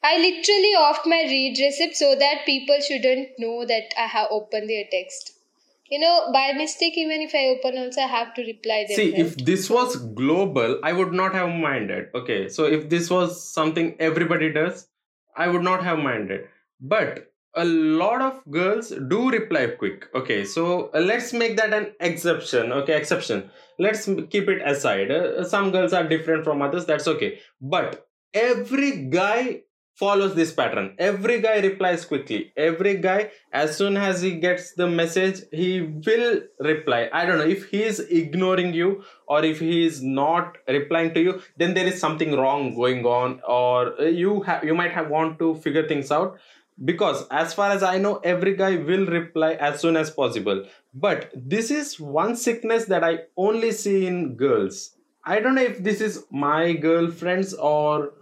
I 0.02 0.16
literally 0.16 0.72
offed 0.78 1.06
my 1.06 1.22
read 1.28 1.58
receipt 1.58 1.96
so 1.96 2.14
that 2.14 2.46
people 2.46 2.78
shouldn't 2.80 3.38
know 3.38 3.66
that 3.66 3.92
I 3.98 4.06
have 4.06 4.28
opened 4.30 4.70
their 4.70 4.84
text. 4.90 5.34
You 5.90 5.98
know, 5.98 6.30
by 6.32 6.52
mistake, 6.52 6.96
even 6.96 7.20
if 7.20 7.34
I 7.34 7.46
open 7.48 7.76
also, 7.76 8.00
I 8.02 8.06
have 8.06 8.32
to 8.34 8.42
reply 8.42 8.86
them. 8.88 8.96
See, 8.96 9.14
if 9.16 9.36
this 9.38 9.68
was 9.68 9.96
global, 9.96 10.78
I 10.84 10.92
would 10.92 11.12
not 11.12 11.34
have 11.34 11.48
minded. 11.50 12.10
Okay, 12.14 12.48
so 12.48 12.64
if 12.64 12.88
this 12.88 13.10
was 13.10 13.42
something 13.52 13.96
everybody 13.98 14.52
does, 14.52 14.86
I 15.36 15.48
would 15.48 15.62
not 15.62 15.82
have 15.82 15.98
minded. 15.98 16.42
But 16.80 17.29
a 17.54 17.64
lot 17.64 18.20
of 18.22 18.42
girls 18.50 18.90
do 19.08 19.30
reply 19.30 19.66
quick. 19.68 20.06
Okay, 20.14 20.44
so 20.44 20.90
uh, 20.94 21.00
let's 21.00 21.32
make 21.32 21.56
that 21.56 21.72
an 21.72 21.94
exception. 22.00 22.72
Okay, 22.72 22.96
exception. 22.96 23.50
Let's 23.78 24.04
keep 24.04 24.48
it 24.48 24.62
aside. 24.64 25.10
Uh, 25.10 25.44
some 25.44 25.72
girls 25.72 25.92
are 25.92 26.06
different 26.08 26.44
from 26.44 26.62
others. 26.62 26.86
That's 26.86 27.08
okay. 27.08 27.38
But 27.60 28.06
every 28.32 29.06
guy 29.06 29.62
follows 29.96 30.34
this 30.34 30.52
pattern. 30.52 30.94
Every 30.98 31.42
guy 31.42 31.58
replies 31.60 32.04
quickly. 32.06 32.52
Every 32.56 32.96
guy, 32.98 33.32
as 33.52 33.76
soon 33.76 33.98
as 33.98 34.22
he 34.22 34.36
gets 34.36 34.72
the 34.74 34.86
message, 34.86 35.40
he 35.52 35.82
will 35.82 36.40
reply. 36.60 37.10
I 37.12 37.26
don't 37.26 37.38
know 37.38 37.44
if 37.44 37.68
he 37.68 37.82
is 37.82 38.00
ignoring 38.00 38.72
you 38.72 39.02
or 39.28 39.44
if 39.44 39.60
he 39.60 39.84
is 39.84 40.02
not 40.02 40.56
replying 40.68 41.12
to 41.14 41.20
you, 41.20 41.42
then 41.58 41.74
there 41.74 41.86
is 41.86 42.00
something 42.00 42.36
wrong 42.36 42.74
going 42.74 43.04
on, 43.04 43.40
or 43.46 44.00
uh, 44.00 44.04
you 44.04 44.40
have 44.42 44.64
you 44.64 44.74
might 44.74 44.92
have 44.92 45.10
want 45.10 45.38
to 45.40 45.54
figure 45.56 45.86
things 45.86 46.10
out. 46.10 46.38
Because 46.84 47.26
as 47.30 47.52
far 47.52 47.70
as 47.70 47.82
I 47.82 47.98
know, 47.98 48.16
every 48.24 48.56
guy 48.56 48.76
will 48.76 49.06
reply 49.06 49.52
as 49.54 49.80
soon 49.80 49.96
as 49.96 50.10
possible. 50.10 50.66
But 50.94 51.30
this 51.34 51.70
is 51.70 52.00
one 52.00 52.36
sickness 52.36 52.86
that 52.86 53.04
I 53.04 53.20
only 53.36 53.72
see 53.72 54.06
in 54.06 54.34
girls. 54.36 54.96
I 55.24 55.40
don't 55.40 55.54
know 55.54 55.62
if 55.62 55.82
this 55.84 56.00
is 56.00 56.24
my 56.30 56.72
girlfriends 56.72 57.52
or 57.54 58.12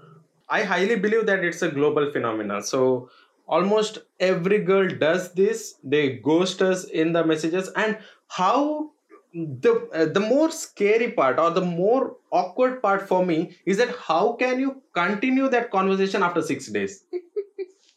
I 0.49 0.63
highly 0.63 0.97
believe 0.97 1.27
that 1.27 1.45
it's 1.45 1.63
a 1.63 1.71
global 1.71 2.11
phenomenon. 2.11 2.63
So 2.63 3.11
almost 3.47 3.99
every 4.19 4.59
girl 4.65 4.89
does 4.89 5.33
this. 5.33 5.75
They 5.85 6.17
ghost 6.17 6.61
us 6.63 6.85
in 6.85 7.13
the 7.13 7.25
messages. 7.25 7.71
And 7.77 7.99
how 8.29 8.91
the 9.35 9.89
uh, 9.93 10.07
the 10.07 10.21
more 10.21 10.51
scary 10.51 11.13
part 11.13 11.39
or 11.39 11.51
the 11.51 11.61
more 11.61 12.17
awkward 12.33 12.83
part 12.83 13.07
for 13.07 13.25
me 13.25 13.57
is 13.67 13.77
that 13.77 13.95
how 13.97 14.33
can 14.33 14.59
you 14.59 14.83
continue 14.95 15.49
that 15.51 15.71
conversation 15.71 16.23
after 16.23 16.41
6 16.41 16.67
days 16.69 17.05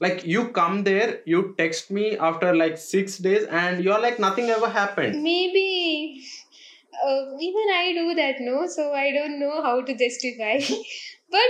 like 0.02 0.26
you 0.26 0.50
come 0.50 0.84
there 0.84 1.20
you 1.26 1.56
text 1.58 1.92
me 1.92 2.18
after 2.18 2.54
like 2.56 2.78
6 2.78 3.18
days 3.20 3.44
and 3.46 3.84
you're 3.84 4.00
like 4.02 4.20
nothing 4.20 4.50
ever 4.50 4.70
happened 4.70 5.22
Maybe 5.24 6.24
uh, 7.06 7.26
even 7.40 7.68
I 7.74 7.94
do 7.94 8.16
that, 8.16 8.36
no? 8.40 8.68
So 8.68 8.94
I 8.94 9.12
don't 9.12 9.40
know 9.40 9.62
how 9.62 9.82
to 9.82 9.98
justify. 9.98 10.60
but 11.32 11.50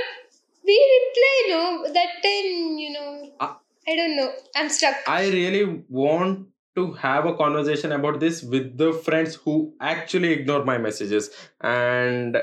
we 0.66 0.78
reply, 0.97 1.36
no? 1.49 1.93
That 1.93 2.12
time, 2.24 2.78
you 2.78 2.91
know, 2.93 3.32
Uh, 3.39 3.54
I 3.88 3.95
don't 3.95 4.16
know. 4.16 4.32
I'm 4.56 4.70
stuck. 4.70 4.95
I 5.08 5.28
really 5.30 5.84
want 5.89 6.47
to 6.76 6.93
have 6.93 7.26
a 7.26 7.36
conversation 7.36 7.91
about 7.91 8.20
this 8.20 8.41
with 8.43 8.78
the 8.78 8.93
friends 8.93 9.36
who 9.36 9.74
actually 9.82 10.32
ignore 10.32 10.64
my 10.64 10.78
messages 10.78 11.30
and 11.60 12.38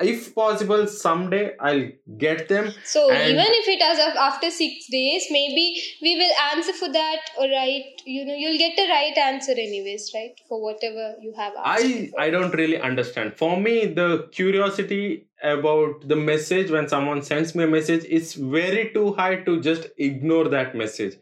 if 0.00 0.34
possible 0.34 0.86
someday 0.86 1.54
i'll 1.60 1.88
get 2.18 2.48
them 2.48 2.66
So 2.84 3.02
even 3.12 3.46
if 3.60 3.66
it 3.74 3.82
is 3.82 3.98
af- 4.06 4.16
after 4.16 4.50
six 4.50 4.86
days, 4.88 5.26
maybe 5.30 5.64
we 6.02 6.16
will 6.16 6.34
answer 6.52 6.72
for 6.74 6.90
that, 6.92 7.20
or 7.38 7.46
right? 7.48 7.84
You 8.04 8.24
know, 8.26 8.34
you'll 8.34 8.58
get 8.58 8.76
the 8.76 8.86
right 8.88 9.16
answer 9.16 9.52
anyways, 9.52 10.10
right? 10.14 10.34
For 10.48 10.60
whatever 10.62 11.14
you 11.22 11.32
have 11.38 11.54
asked. 11.64 11.84
i 11.84 12.10
i 12.26 12.30
don't 12.34 12.54
really 12.60 12.78
understand 12.90 13.34
for 13.42 13.50
me 13.66 13.74
the 14.00 14.08
curiosity 14.38 15.26
about 15.42 16.06
the 16.12 16.16
message 16.16 16.70
when 16.70 16.88
someone 16.88 17.22
sends 17.22 17.54
me 17.54 17.64
a 17.64 17.72
message 17.78 18.04
is 18.20 18.34
very 18.58 18.84
too 18.98 19.12
high 19.14 19.36
to 19.48 19.60
just 19.60 19.88
ignore 20.10 20.48
that 20.56 20.74
message 20.82 21.16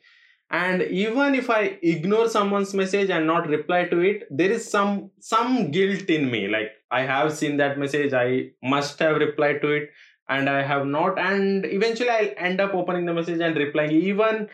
and 0.57 0.83
even 1.05 1.35
if 1.41 1.49
i 1.51 1.61
ignore 1.93 2.29
someone's 2.29 2.73
message 2.81 3.11
and 3.11 3.27
not 3.27 3.49
reply 3.49 3.85
to 3.93 4.01
it 4.11 4.25
there 4.31 4.53
is 4.57 4.71
some 4.71 5.11
some 5.21 5.71
guilt 5.71 6.11
in 6.11 6.31
me. 6.31 6.49
Like 6.49 6.73
i 6.91 7.03
have 7.03 7.33
seen 7.33 7.57
that 7.59 7.79
message 7.79 8.13
i 8.13 8.51
must 8.63 8.99
have 8.99 9.17
replied 9.17 9.63
to 9.63 9.71
it 9.71 9.91
and 10.29 10.49
i 10.49 10.63
have 10.63 10.87
not. 10.87 11.19
And 11.19 11.65
eventually 11.65 12.11
i'll 12.11 12.35
end 12.37 12.61
up 12.61 12.75
opening 12.75 13.07
the 13.07 13.15
message 13.15 13.41
and 13.41 13.57
replying. 13.57 13.93
Even 13.93 14.49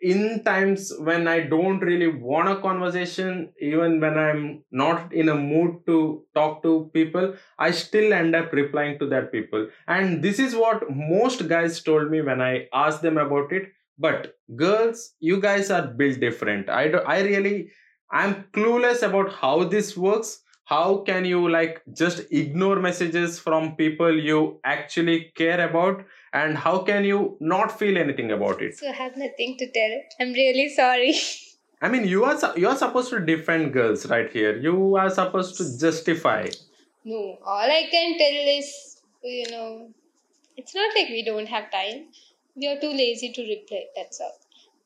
in 0.00 0.42
times 0.44 0.92
when 1.08 1.26
i 1.28 1.40
don't 1.40 1.80
really 1.88 2.08
want 2.08 2.48
a 2.48 2.56
conversation 2.64 3.48
even 3.60 4.00
when 4.00 4.18
i'm 4.18 4.62
not 4.70 5.12
in 5.12 5.28
a 5.28 5.34
mood 5.34 5.76
to 5.86 6.24
talk 6.34 6.62
to 6.64 6.90
people 6.92 7.32
i 7.58 7.70
still 7.70 8.12
end 8.12 8.34
up 8.36 8.52
replying 8.52 8.98
to 8.98 9.06
that 9.08 9.32
people. 9.32 9.68
And 9.86 10.22
this 10.22 10.38
is 10.38 10.54
what 10.54 10.90
most 10.90 11.48
guys 11.48 11.80
told 11.82 12.10
me 12.10 12.20
when 12.22 12.42
i 12.42 12.68
asked 12.72 13.02
them 13.02 13.18
about 13.18 13.52
it 13.52 13.72
but 13.98 14.34
girls 14.56 15.12
you 15.20 15.40
guys 15.40 15.70
are 15.70 15.86
built 15.86 16.20
different 16.20 16.68
i 16.68 16.88
do, 16.88 16.98
i 17.06 17.20
really 17.20 17.68
i'm 18.10 18.34
clueless 18.52 19.02
about 19.02 19.32
how 19.32 19.64
this 19.64 19.96
works 19.96 20.40
how 20.66 20.98
can 20.98 21.24
you 21.24 21.48
like 21.50 21.82
just 21.92 22.22
ignore 22.30 22.76
messages 22.76 23.38
from 23.38 23.76
people 23.76 24.18
you 24.18 24.58
actually 24.64 25.32
care 25.36 25.68
about 25.68 26.04
and 26.32 26.56
how 26.56 26.78
can 26.78 27.04
you 27.04 27.36
not 27.40 27.78
feel 27.78 27.96
anything 27.98 28.32
about 28.32 28.62
it 28.62 28.76
so 28.76 28.88
I 28.88 28.92
have 28.92 29.16
nothing 29.16 29.56
to 29.58 29.70
tell. 29.70 30.00
I'm 30.20 30.32
really 30.32 30.68
sorry. 30.68 31.14
i 31.82 31.88
mean 31.88 32.04
you 32.08 32.24
are 32.24 32.36
you 32.56 32.68
are 32.68 32.76
supposed 32.76 33.10
to 33.10 33.18
defend 33.20 33.72
girls 33.72 34.06
right 34.06 34.30
here 34.32 34.56
you 34.66 34.96
are 34.96 35.10
supposed 35.10 35.56
to 35.58 35.64
justify 35.78 36.46
No, 37.04 37.38
all 37.44 37.70
I 37.70 37.86
can 37.90 38.16
tell 38.18 38.36
is, 38.58 38.96
you 39.22 39.50
know, 39.50 39.90
it's 40.56 40.74
not 40.74 40.94
like 40.96 41.08
we 41.10 41.22
don't 41.24 41.46
have 41.46 41.70
time. 41.70 42.06
We 42.56 42.68
are 42.68 42.80
too 42.80 42.90
lazy 42.92 43.32
to 43.32 43.42
reply, 43.42 43.84
that's 43.96 44.20
all. 44.20 44.38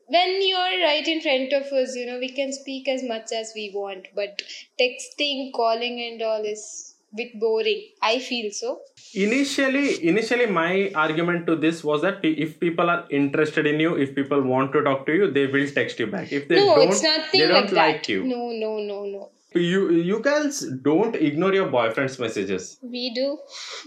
When 0.07 0.47
you're 0.47 0.83
right 0.87 1.07
in 1.07 1.21
front 1.21 1.53
of 1.53 1.71
us, 1.73 1.95
you 1.95 2.07
know, 2.07 2.19
we 2.19 2.31
can 2.31 2.53
speak 2.53 2.89
as 2.89 3.03
much 3.03 3.31
as 3.33 3.53
we 3.55 3.71
want, 3.75 4.07
but 4.15 4.41
texting, 4.81 5.53
calling, 5.53 6.01
and 6.01 6.23
all 6.23 6.43
is 6.45 6.95
bit 7.15 7.39
boring. 7.39 7.89
I 8.03 8.19
feel 8.19 8.51
so. 8.53 8.81
initially 9.15 10.07
initially 10.07 10.47
my 10.47 10.91
argument 10.95 11.47
to 11.47 11.57
this 11.57 11.83
was 11.83 12.03
that 12.03 12.19
if 12.23 12.61
people 12.61 12.91
are 12.91 13.07
interested 13.11 13.67
in 13.67 13.81
you 13.81 13.95
if 13.97 14.15
people 14.15 14.43
want 14.43 14.73
to 14.73 14.83
talk 14.89 15.07
to 15.07 15.15
you 15.21 15.31
they 15.37 15.47
will 15.47 15.67
text 15.79 15.99
you 15.99 16.07
back 16.07 16.31
if 16.39 16.49
they 16.49 16.57
no, 16.57 16.75
don't 16.75 16.89
it's 16.89 17.03
nothing 17.03 17.41
they 17.41 17.47
don't 17.47 17.73
like 17.73 17.95
like 17.95 18.09
you 18.09 18.25
No, 18.25 18.51
no, 18.65 18.73
no, 18.91 18.99
no. 19.15 19.31
You 19.55 19.91
you 19.91 20.21
girls 20.21 20.61
don't 20.83 21.17
ignore 21.17 21.55
your 21.55 21.69
boyfriend's 21.69 22.19
messages 22.19 22.79
We 22.83 23.13
do. 23.15 23.39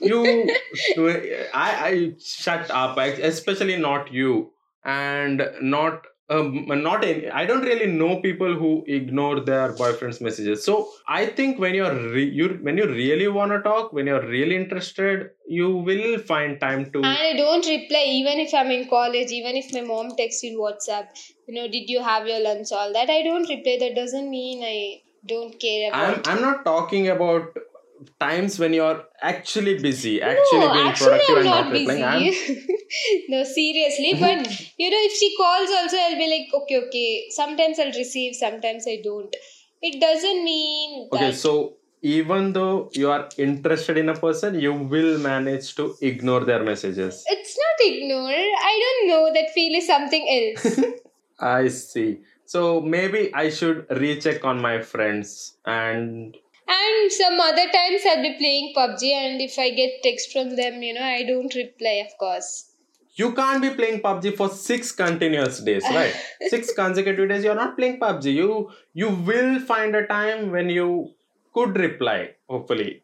you 0.02 0.50
i 1.54 1.70
i 1.90 2.14
shut 2.20 2.72
up 2.72 2.98
I- 2.98 3.20
especially 3.32 3.78
not 3.78 4.12
you 4.12 4.52
and 4.84 5.44
not 5.62 6.08
um, 6.30 6.66
not 6.68 7.04
any, 7.04 7.30
i 7.30 7.46
don't 7.46 7.62
really 7.62 7.88
know 7.92 8.22
people 8.22 8.54
who 8.56 8.84
ignore 8.88 9.42
their 9.42 9.74
boyfriend's 9.74 10.22
messages 10.22 10.64
so 10.64 10.90
i 11.08 11.26
think 11.26 11.60
when 11.60 11.76
you're 11.76 11.94
re, 12.14 12.24
you 12.24 12.48
when 12.62 12.78
you 12.78 12.88
really 12.88 13.28
want 13.28 13.52
to 13.52 13.62
talk 13.62 13.92
when 13.94 14.08
you're 14.08 14.26
really 14.28 14.56
interested 14.56 15.30
you 15.48 15.70
will 15.90 16.18
find 16.20 16.60
time 16.62 16.86
to 16.92 17.00
And 17.00 17.18
I 17.28 17.34
don't 17.34 17.68
reply 17.68 18.04
even 18.08 18.40
if 18.40 18.54
I'm 18.54 18.72
in 18.72 18.88
college, 18.90 19.32
even 19.32 19.58
if 19.58 19.74
my 19.74 19.82
mom 19.82 20.16
texts 20.16 20.44
in 20.46 20.58
WhatsApp, 20.58 21.08
you 21.48 21.54
know, 21.56 21.68
did 21.68 21.90
you 21.90 22.02
have 22.02 22.26
your 22.26 22.40
lunch, 22.40 22.68
all 22.72 22.94
that. 22.94 23.10
I 23.10 23.22
don't 23.24 23.50
reply. 23.50 23.78
That 23.82 23.96
doesn't 23.96 24.30
mean 24.30 24.64
I 24.64 25.02
don't 25.28 25.60
care 25.60 25.92
I'm, 25.94 26.14
about 26.14 26.28
I'm 26.28 26.42
not 26.42 26.66
talking 26.66 27.08
about 27.10 27.58
times 28.20 28.58
when 28.58 28.74
you're 28.74 29.04
actually 29.22 29.78
busy 29.80 30.22
actually 30.22 30.60
no, 30.60 30.74
being 30.74 30.88
actually 30.88 31.20
productive 31.20 31.36
I'm 31.36 31.42
and 31.42 31.46
not 31.46 31.66
not 31.66 31.74
replying 31.74 32.04
I'm, 32.04 32.24
busy. 32.24 32.68
no, 33.30 33.44
seriously. 33.44 34.14
But 34.20 34.48
you 34.78 34.90
know, 34.90 35.02
if 35.10 35.14
she 35.18 35.36
calls 35.38 35.70
also, 35.70 35.98
I'll 35.98 36.18
be 36.18 36.30
like, 36.30 36.64
okay, 36.64 36.78
okay. 36.88 37.26
Sometimes 37.30 37.80
I'll 37.80 37.94
receive, 37.94 38.36
sometimes 38.36 38.86
I 38.88 39.02
don't. 39.04 39.36
It 39.82 40.00
doesn't 40.00 40.44
mean 40.44 41.10
okay 41.12 41.32
so 41.32 41.78
even 42.04 42.54
though 42.54 42.90
you 42.94 43.10
are 43.12 43.30
interested 43.38 43.98
in 43.98 44.10
a 44.10 44.14
person 44.14 44.60
you 44.60 44.74
will 44.74 45.20
manage 45.20 45.76
to 45.76 45.96
ignore 46.02 46.42
their 46.46 46.64
messages 46.64 47.24
it's 47.28 47.58
not 47.64 47.88
ignore. 47.88 48.30
I 48.30 48.74
don't 48.84 49.08
know. 49.10 49.34
That 49.34 49.50
feel 49.56 49.76
is 49.76 49.88
something 49.88 50.28
else. 50.38 50.80
i 51.40 51.68
see 51.68 52.20
so 52.52 52.62
maybe 52.94 53.24
i 53.42 53.50
should 53.50 53.86
recheck 54.04 54.46
on 54.52 54.62
my 54.62 54.76
friends 54.94 55.58
and 55.66 56.38
and 56.74 57.12
some 57.12 57.40
other 57.40 57.66
times 57.76 58.02
I'll 58.10 58.22
be 58.22 58.36
playing 58.38 58.74
PUBG, 58.76 59.12
and 59.12 59.42
if 59.42 59.60
I 59.60 59.72
get 59.72 60.02
text 60.04 60.32
from 60.32 60.56
them, 60.56 60.82
you 60.82 60.94
know, 60.94 61.04
I 61.04 61.24
don't 61.24 61.54
reply, 61.54 61.96
of 62.08 62.18
course. 62.18 62.68
you 63.16 63.34
can't 63.38 63.62
be 63.62 63.70
playing 63.72 64.02
PUBG 64.02 64.38
for 64.38 64.48
six 64.50 64.92
continuous 65.00 65.60
days, 65.60 65.84
right? 65.96 66.14
six 66.54 66.74
consecutive 66.74 67.28
days. 67.32 67.44
You're 67.44 67.56
not 67.56 67.76
playing 67.78 68.00
PUBG. 68.00 68.34
You 68.34 68.72
you 68.94 69.10
will 69.32 69.60
find 69.72 69.98
a 70.02 70.06
time 70.08 70.52
when 70.52 70.70
you 70.70 70.88
could 71.54 71.78
reply. 71.86 72.20
Hopefully, 72.56 73.04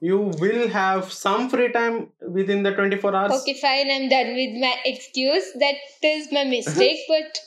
you 0.00 0.18
will 0.44 0.68
have 0.68 1.12
some 1.12 1.48
free 1.54 1.70
time 1.78 2.08
within 2.40 2.64
the 2.64 2.74
24 2.80 3.14
hours. 3.14 3.32
Okay, 3.40 3.54
fine, 3.60 3.94
I'm 3.96 4.08
done 4.08 4.34
with 4.42 4.60
my 4.66 4.74
excuse. 4.84 5.52
That 5.64 5.76
is 6.02 6.32
my 6.32 6.44
mistake, 6.44 7.04
but 7.16 7.44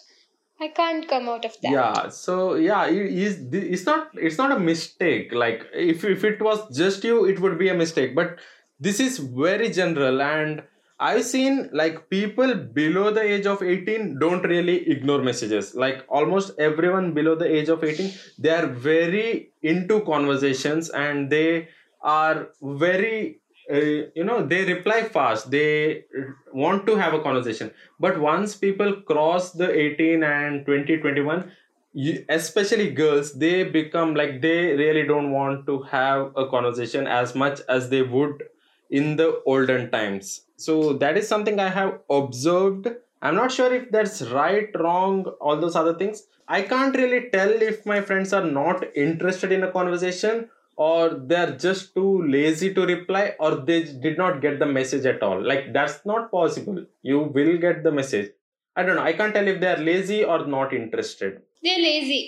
I 0.59 0.69
can't 0.69 1.07
come 1.07 1.29
out 1.29 1.45
of 1.45 1.55
that. 1.61 1.71
Yeah. 1.71 2.09
So 2.09 2.55
yeah, 2.55 2.87
it 2.87 2.95
is 2.95 3.47
it's 3.51 3.85
not 3.85 4.09
it's 4.15 4.37
not 4.37 4.51
a 4.51 4.59
mistake. 4.59 5.33
Like 5.33 5.67
if 5.73 6.03
if 6.03 6.23
it 6.23 6.41
was 6.41 6.75
just 6.75 7.03
you, 7.03 7.25
it 7.25 7.39
would 7.39 7.57
be 7.59 7.69
a 7.69 7.75
mistake. 7.75 8.15
But 8.15 8.39
this 8.79 8.99
is 8.99 9.19
very 9.19 9.69
general 9.71 10.21
and. 10.21 10.63
I've 10.99 11.25
seen 11.25 11.69
like 11.73 12.09
people 12.09 12.55
below 12.55 13.11
the 13.11 13.21
age 13.21 13.45
of 13.45 13.61
18 13.61 14.17
don't 14.17 14.41
really 14.41 14.89
ignore 14.89 15.21
messages. 15.21 15.75
Like 15.75 16.03
almost 16.09 16.57
everyone 16.57 17.13
below 17.13 17.35
the 17.35 17.45
age 17.45 17.69
of 17.69 17.83
18, 17.83 18.11
they 18.39 18.49
are 18.49 18.65
very 18.65 19.51
into 19.61 20.01
conversations 20.01 20.89
and 20.89 21.29
they 21.29 21.67
are 22.01 22.49
very, 22.63 23.41
uh, 23.71 24.09
you 24.15 24.23
know, 24.23 24.45
they 24.45 24.63
reply 24.65 25.03
fast. 25.03 25.51
They 25.51 26.05
want 26.53 26.85
to 26.87 26.95
have 26.95 27.13
a 27.13 27.21
conversation. 27.21 27.71
But 27.99 28.19
once 28.19 28.55
people 28.55 29.01
cross 29.01 29.51
the 29.51 29.69
18 29.69 30.23
and 30.23 30.65
20, 30.65 30.97
21, 30.97 31.51
you, 31.93 32.25
especially 32.29 32.91
girls, 32.91 33.33
they 33.33 33.63
become 33.63 34.15
like 34.15 34.41
they 34.41 34.75
really 34.75 35.05
don't 35.05 35.31
want 35.31 35.65
to 35.65 35.81
have 35.83 36.31
a 36.35 36.47
conversation 36.47 37.07
as 37.07 37.35
much 37.35 37.59
as 37.67 37.89
they 37.89 38.01
would 38.01 38.43
in 38.89 39.15
the 39.17 39.41
olden 39.45 39.89
times 39.91 40.41
so 40.55 40.93
that 40.93 41.17
is 41.17 41.27
something 41.27 41.59
i 41.59 41.67
have 41.69 41.99
observed 42.09 42.87
i'm 43.21 43.35
not 43.35 43.51
sure 43.51 43.73
if 43.73 43.89
that's 43.91 44.21
right 44.23 44.69
wrong 44.79 45.25
all 45.41 45.59
those 45.59 45.75
other 45.75 45.93
things 45.93 46.23
i 46.47 46.61
can't 46.61 46.95
really 46.95 47.29
tell 47.31 47.49
if 47.49 47.85
my 47.85 47.99
friends 48.01 48.31
are 48.31 48.45
not 48.45 48.85
interested 48.95 49.51
in 49.51 49.63
a 49.63 49.71
conversation 49.71 50.49
or 50.77 51.09
they're 51.31 51.53
just 51.65 51.93
too 51.95 52.11
lazy 52.37 52.73
to 52.73 52.85
reply 52.85 53.23
or 53.39 53.51
they 53.69 53.79
did 54.05 54.17
not 54.17 54.41
get 54.41 54.59
the 54.59 54.65
message 54.77 55.05
at 55.13 55.23
all 55.27 55.41
like 55.51 55.73
that's 55.77 55.99
not 56.11 56.31
possible 56.31 56.79
you 57.01 57.19
will 57.37 57.57
get 57.65 57.83
the 57.83 57.91
message 57.99 58.31
i 58.75 58.83
don't 58.83 58.95
know 58.95 59.07
i 59.11 59.13
can't 59.13 59.33
tell 59.39 59.47
if 59.53 59.59
they're 59.65 59.83
lazy 59.91 60.23
or 60.23 60.39
not 60.57 60.73
interested 60.81 61.41
They're 61.63 61.83
lazy. 61.89 62.21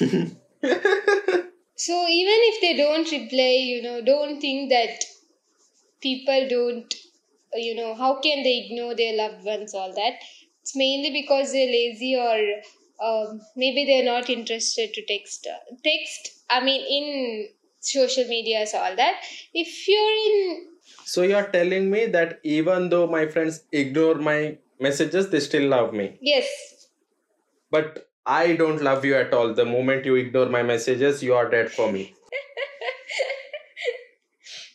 So 1.76 1.92
even 2.08 2.38
if 2.50 2.60
they 2.60 2.76
don't 2.76 3.10
reply, 3.10 3.56
you 3.70 3.82
know, 3.82 4.00
don't 4.02 4.40
think 4.40 4.70
that 4.70 5.04
people 6.00 6.46
don't, 6.48 6.94
you 7.54 7.74
know, 7.74 7.94
how 7.94 8.20
can 8.20 8.42
they 8.42 8.66
ignore 8.66 8.94
their 8.94 9.16
loved 9.16 9.44
ones, 9.44 9.74
all 9.74 9.92
that. 9.94 10.14
It's 10.62 10.76
mainly 10.76 11.10
because 11.10 11.52
they're 11.52 11.66
lazy 11.66 12.16
or 12.16 12.38
um, 13.04 13.40
maybe 13.56 13.84
they're 13.84 14.04
not 14.04 14.30
interested 14.30 14.94
to 14.94 15.04
text. 15.06 15.46
uh, 15.46 15.74
Text, 15.82 16.32
I 16.48 16.64
mean, 16.64 16.80
in 16.98 17.48
social 17.84 18.26
medias, 18.28 18.74
all 18.74 18.94
that. 18.96 19.20
If 19.52 19.88
you're 19.88 20.16
in 20.26 20.66
So 21.04 21.22
you're 21.22 21.46
telling 21.54 21.90
me 21.90 22.06
that 22.06 22.40
even 22.42 22.88
though 22.88 23.06
my 23.06 23.26
friends 23.26 23.64
ignore 23.72 24.14
my 24.16 24.58
messages, 24.80 25.30
they 25.30 25.40
still 25.40 25.68
love 25.68 25.92
me. 25.92 26.18
yes, 26.20 26.48
But 27.70 28.08
I 28.26 28.56
don't 28.56 28.82
love 28.82 29.04
you 29.04 29.14
at 29.16 29.32
all. 29.34 29.52
The 29.54 29.64
moment 29.66 30.06
you 30.06 30.14
ignore 30.14 30.46
my 30.46 30.62
messages, 30.62 31.22
you 31.22 31.34
are 31.34 31.48
dead 31.50 31.70
for 31.70 31.90
me. 31.92 32.14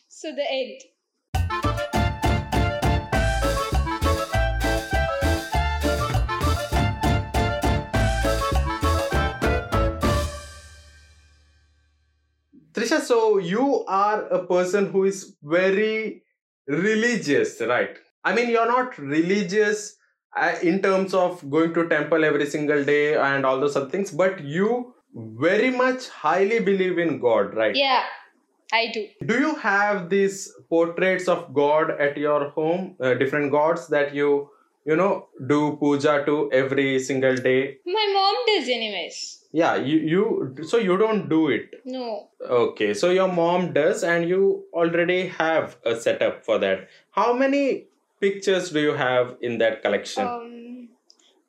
so 0.08 0.32
the 0.34 0.44
end. 0.50 0.80
Thrisha, 12.90 13.00
so 13.00 13.38
you 13.38 13.84
are 13.86 14.26
a 14.26 14.46
person 14.46 14.90
who 14.90 15.04
is 15.04 15.36
very 15.42 16.22
religious, 16.66 17.60
right? 17.60 17.96
I 18.24 18.34
mean, 18.34 18.50
you're 18.50 18.66
not 18.66 18.98
religious 18.98 19.96
uh, 20.36 20.54
in 20.62 20.82
terms 20.82 21.14
of 21.14 21.48
going 21.50 21.74
to 21.74 21.88
temple 21.88 22.24
every 22.24 22.46
single 22.46 22.84
day 22.84 23.16
and 23.16 23.46
all 23.46 23.60
those 23.60 23.76
other 23.76 23.90
things, 23.90 24.10
but 24.10 24.42
you 24.42 24.94
very 25.14 25.70
much 25.70 26.08
highly 26.08 26.60
believe 26.60 26.98
in 26.98 27.18
God, 27.18 27.54
right? 27.54 27.74
Yeah, 27.74 28.04
I 28.72 28.90
do. 28.92 29.08
Do 29.26 29.38
you 29.38 29.54
have 29.56 30.08
these 30.10 30.52
portraits 30.68 31.28
of 31.28 31.52
God 31.52 31.90
at 31.90 32.16
your 32.16 32.50
home, 32.50 32.96
uh, 33.00 33.14
different 33.14 33.50
gods 33.50 33.88
that 33.88 34.14
you, 34.14 34.50
you 34.84 34.96
know, 34.96 35.28
do 35.48 35.76
puja 35.80 36.24
to 36.26 36.50
every 36.52 36.98
single 37.00 37.36
day? 37.36 37.78
My 37.86 38.10
mom 38.12 38.34
does, 38.46 38.68
anyways. 38.68 39.39
Yeah, 39.52 39.76
you, 39.76 39.98
you 39.98 40.64
so 40.64 40.76
you 40.76 40.96
don't 40.96 41.28
do 41.28 41.48
it. 41.48 41.82
No. 41.84 42.28
Okay, 42.40 42.94
so 42.94 43.10
your 43.10 43.30
mom 43.32 43.72
does, 43.72 44.04
and 44.04 44.28
you 44.28 44.64
already 44.72 45.26
have 45.28 45.76
a 45.84 45.96
setup 45.96 46.44
for 46.44 46.58
that. 46.58 46.88
How 47.10 47.32
many 47.32 47.86
pictures 48.20 48.70
do 48.70 48.80
you 48.80 48.92
have 48.92 49.36
in 49.40 49.58
that 49.58 49.82
collection? 49.82 50.26
Um, 50.26 50.88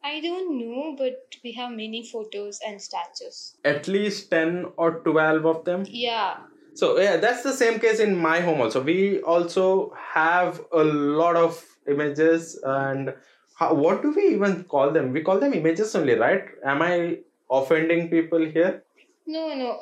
I 0.03 0.19
don't 0.19 0.57
know, 0.57 0.95
but 0.97 1.35
we 1.43 1.51
have 1.53 1.71
many 1.71 2.03
photos 2.03 2.59
and 2.65 2.81
statues. 2.81 3.55
At 3.63 3.87
least 3.87 4.31
10 4.31 4.65
or 4.77 4.99
12 5.01 5.45
of 5.45 5.65
them? 5.65 5.85
Yeah. 5.87 6.37
So, 6.73 6.99
yeah, 6.99 7.17
that's 7.17 7.43
the 7.43 7.53
same 7.53 7.79
case 7.79 7.99
in 7.99 8.15
my 8.15 8.39
home 8.39 8.61
also. 8.61 8.81
We 8.81 9.21
also 9.21 9.93
have 10.13 10.61
a 10.71 10.83
lot 10.83 11.35
of 11.35 11.63
images, 11.87 12.59
and 12.63 13.13
how, 13.55 13.73
what 13.75 14.01
do 14.01 14.11
we 14.11 14.29
even 14.29 14.63
call 14.63 14.91
them? 14.91 15.11
We 15.11 15.21
call 15.21 15.39
them 15.39 15.53
images 15.53 15.93
only, 15.95 16.15
right? 16.15 16.45
Am 16.65 16.81
I 16.81 17.19
offending 17.51 18.09
people 18.09 18.45
here? 18.45 18.83
No, 19.27 19.53
no. 19.55 19.79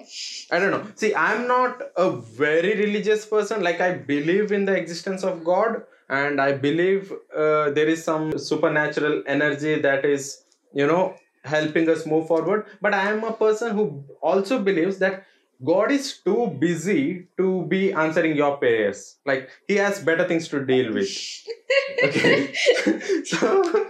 I 0.52 0.60
don't 0.60 0.72
know. 0.72 0.86
See, 0.96 1.16
I'm 1.16 1.48
not 1.48 1.82
a 1.96 2.12
very 2.12 2.76
religious 2.76 3.26
person. 3.26 3.64
Like, 3.64 3.80
I 3.82 3.94
believe 3.94 4.52
in 4.52 4.66
the 4.66 4.76
existence 4.76 5.24
of 5.24 5.44
God, 5.44 5.84
and 6.10 6.42
I 6.42 6.54
believe 6.54 7.12
uh, 7.36 7.72
there 7.72 7.88
is 7.88 8.04
some 8.04 8.38
supernatural 8.38 9.24
energy 9.28 9.80
that 9.82 10.06
is, 10.06 10.44
you 10.74 10.86
know, 10.88 11.16
helping 11.46 11.90
us 11.90 12.06
move 12.06 12.28
forward. 12.28 12.66
But 12.82 12.94
I 12.94 13.12
am 13.12 13.24
a 13.24 13.34
person 13.34 13.76
who 13.76 14.04
also 14.22 14.60
believes 14.62 15.00
that 15.00 15.26
God 15.64 15.92
is 15.92 16.18
too 16.20 16.56
busy 16.60 17.28
to 17.38 17.66
be 17.68 17.92
answering 17.94 18.36
your 18.36 18.58
prayers. 18.58 19.18
Like, 19.26 19.50
He 19.68 19.76
has 19.76 20.00
better 20.04 20.28
things 20.28 20.48
to 20.50 20.66
deal 20.66 20.94
with. 20.94 21.10
Okay. 22.04 22.54
so, 23.26 23.88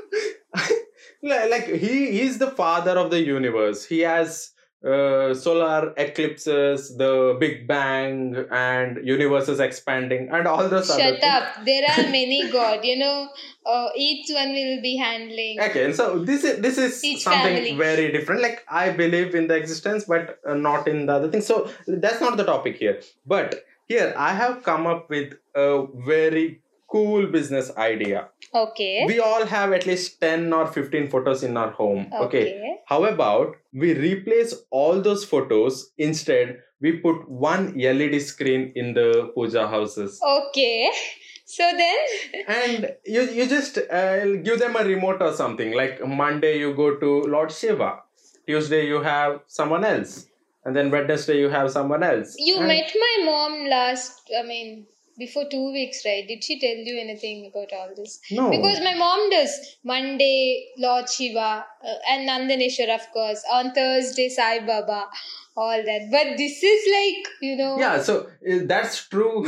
like, 1.21 1.67
He 1.67 2.21
is 2.21 2.37
the 2.37 2.51
father 2.51 2.91
of 2.97 3.11
the 3.11 3.21
universe. 3.21 3.85
He 3.85 3.99
has 4.01 4.51
uh, 4.85 5.33
solar 5.33 5.93
eclipses, 5.97 6.95
the 6.97 7.35
Big 7.39 7.67
Bang, 7.67 8.45
and 8.49 9.05
universes 9.05 9.59
expanding, 9.59 10.29
and 10.31 10.47
all 10.47 10.69
those 10.69 10.87
Shut 10.87 10.97
things. 10.97 11.23
up. 11.23 11.65
There 11.65 11.83
are 11.85 12.03
many 12.09 12.49
god. 12.49 12.85
You 12.85 12.97
know, 12.99 13.27
uh, 13.65 13.89
each 13.97 14.27
one 14.33 14.49
will 14.53 14.81
be 14.81 14.95
handling. 14.95 15.59
Okay, 15.59 15.83
and 15.85 15.95
so 15.95 16.19
this 16.19 16.45
is 16.45 16.61
this 16.61 16.77
is 16.77 17.03
Each 17.03 17.23
something 17.23 17.55
family. 17.55 17.75
very 17.75 18.11
different. 18.13 18.41
Like 18.41 18.63
I 18.69 18.91
believe 18.91 19.35
in 19.35 19.47
the 19.47 19.55
existence, 19.55 20.05
but 20.05 20.39
uh, 20.47 20.53
not 20.53 20.87
in 20.87 21.07
the 21.07 21.13
other 21.13 21.29
thing. 21.29 21.41
So 21.41 21.69
that's 21.87 22.21
not 22.21 22.37
the 22.37 22.45
topic 22.45 22.77
here. 22.77 23.01
But 23.25 23.65
here 23.89 24.13
I 24.17 24.33
have 24.33 24.63
come 24.63 24.87
up 24.87 25.09
with 25.09 25.33
a 25.55 25.87
very 26.07 26.61
cool 26.91 27.27
business 27.27 27.71
idea. 27.77 28.29
Okay. 28.53 29.03
We 29.05 29.19
all 29.19 29.45
have 29.45 29.73
at 29.73 29.85
least 29.85 30.19
ten 30.21 30.51
or 30.53 30.65
fifteen 30.67 31.09
photos 31.09 31.43
in 31.43 31.57
our 31.57 31.71
home. 31.71 32.07
Okay. 32.13 32.41
Okay. 32.41 32.75
How 32.87 33.05
about 33.05 33.55
we 33.73 33.93
replace 33.93 34.55
all 34.71 35.01
those 35.01 35.23
photos? 35.25 35.91
Instead, 35.97 36.57
we 36.81 36.93
put 36.97 37.29
one 37.29 37.73
LED 37.77 38.21
screen 38.21 38.71
in 38.75 38.93
the 38.93 39.31
puja 39.35 39.67
houses, 39.67 40.19
Okay. 40.23 40.89
So 41.45 41.63
then, 41.75 42.43
and 42.47 42.91
you 43.05 43.21
you 43.23 43.47
just 43.47 43.77
uh, 43.79 44.25
give 44.47 44.59
them 44.59 44.75
a 44.75 44.83
remote 44.83 45.19
or 45.21 45.33
something. 45.33 45.71
Like 45.73 46.05
Monday, 46.07 46.59
you 46.59 46.73
go 46.75 46.95
to 46.97 47.21
Lord 47.35 47.51
Shiva. 47.51 48.03
Tuesday, 48.47 48.85
you 48.87 49.01
have 49.01 49.39
someone 49.47 49.83
else, 49.83 50.27
and 50.63 50.75
then 50.75 50.91
Wednesday, 50.91 51.39
you 51.39 51.49
have 51.49 51.71
someone 51.71 52.03
else. 52.03 52.35
you 52.37 52.57
And- 52.57 52.67
met 52.67 52.91
my 52.95 53.15
mom 53.25 53.65
last, 53.67 54.29
I 54.39 54.43
mean, 54.43 54.85
before 55.19 55.43
two 55.51 55.71
weeks, 55.71 56.01
right? 56.05 56.27
Did 56.27 56.43
she 56.43 56.59
tell 56.59 56.75
you 56.75 56.99
anything 56.99 57.51
about 57.51 57.73
all 57.73 57.89
this? 57.95 58.19
No. 58.31 58.49
Because 58.49 58.79
my 58.81 58.95
mom 58.95 59.29
does 59.29 59.77
Monday, 59.83 60.69
Lord 60.77 61.09
Shiva, 61.09 61.65
uh, 61.85 61.95
and 62.09 62.27
Nandaneshwar, 62.27 62.95
of 62.95 63.11
course. 63.11 63.43
On 63.51 63.73
Thursday, 63.73 64.29
Sai 64.29 64.65
Baba, 64.65 65.07
all 65.57 65.83
that. 65.83 66.07
But 66.11 66.37
this 66.37 66.63
is 66.63 66.87
like, 66.97 67.27
you 67.41 67.55
know. 67.57 67.77
yeah 67.79 68.01
so 68.01 68.27
uh, 68.51 68.59
that's 68.65 69.07
true 69.07 69.45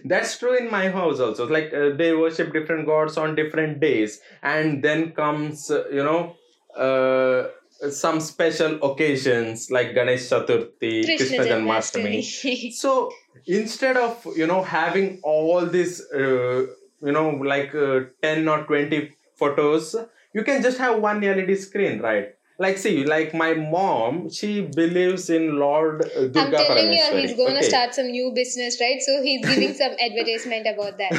that's 0.04 0.38
true 0.38 0.56
in 0.56 0.70
my 0.70 0.88
house 0.88 1.20
also 1.20 1.46
like 1.46 1.72
uh, 1.72 1.90
they 1.96 2.12
worship 2.14 2.52
different 2.52 2.86
gods 2.86 3.16
on 3.16 3.34
different 3.34 3.80
days 3.80 4.20
and 4.42 4.82
then 4.82 5.12
comes 5.12 5.70
uh, 5.70 5.84
you 5.90 6.04
know 6.04 6.36
uh, 6.76 7.48
some 7.90 8.20
special 8.20 8.72
occasions 8.88 9.70
like 9.70 9.94
ganesh 9.94 10.28
chaturthi 10.30 11.04
Krishna 11.04 11.16
krishna 11.16 11.44
janmashtami 11.52 12.72
so 12.72 13.10
instead 13.46 13.96
of 13.96 14.26
you 14.36 14.46
know 14.46 14.62
having 14.62 15.20
all 15.22 15.66
these 15.66 16.00
uh, 16.12 16.60
you 17.06 17.12
know 17.16 17.30
like 17.52 17.74
uh, 17.74 18.00
10 18.22 18.48
or 18.48 18.64
20 18.64 19.10
photos 19.36 19.94
you 20.34 20.42
can 20.44 20.62
just 20.62 20.78
have 20.78 21.00
one 21.00 21.20
led 21.20 21.58
screen 21.58 22.00
right 22.00 22.28
like 22.58 22.78
see 22.78 23.04
like 23.04 23.34
my 23.34 23.52
mom 23.54 24.30
she 24.30 24.60
believes 24.60 25.28
in 25.28 25.58
lord 25.58 26.02
uh, 26.02 26.20
I'm 26.20 26.30
durga 26.32 26.56
telling 26.56 26.92
you, 26.92 27.04
he's 27.20 27.34
going 27.34 27.54
to 27.54 27.58
Okay. 27.58 27.68
start 27.68 27.94
some 27.94 28.06
new 28.06 28.32
business, 28.34 28.80
right? 28.80 29.00
So 29.00 29.22
he's 29.22 29.44
giving 29.46 29.74
some 29.74 29.92
advertisement 30.06 30.66
about 30.66 30.98
that. 30.98 31.12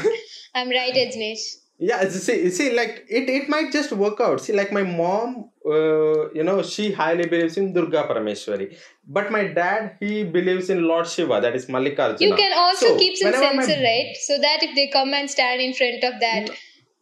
I'm 0.55 0.69
right, 0.69 0.93
Yajnesh. 0.93 1.43
Yeah 1.77 2.07
see, 2.09 2.49
see 2.49 2.73
like 2.75 3.05
it, 3.09 3.29
it 3.29 3.49
might 3.49 3.71
just 3.71 3.91
work 3.91 4.19
out. 4.21 4.41
See 4.41 4.53
like 4.53 4.71
my 4.71 4.83
mom 4.83 5.49
uh, 5.65 6.29
you 6.31 6.43
know 6.43 6.61
she 6.61 6.91
highly 6.91 7.27
believes 7.27 7.57
in 7.57 7.73
durga 7.73 8.03
parameshwari. 8.09 8.77
But 9.07 9.31
my 9.31 9.47
dad 9.47 9.97
he 9.99 10.23
believes 10.23 10.69
in 10.69 10.83
lord 10.87 11.07
shiva 11.07 11.39
that 11.41 11.55
is 11.55 11.65
mallikarjuna. 11.67 12.21
You 12.21 12.35
can 12.35 12.53
also 12.57 12.87
So, 12.87 12.97
keep 12.97 13.17
some 13.17 13.31
whenever 13.31 13.55
my- 13.57 13.63
sensor, 13.65 13.81
right? 13.83 14.15
So 14.27 14.37
that 14.39 14.63
if 14.63 14.75
they 14.75 14.87
come 14.87 15.13
and 15.13 15.29
stand 15.29 15.61
in 15.61 15.73
front 15.73 16.03
of 16.03 16.19
that, 16.21 16.49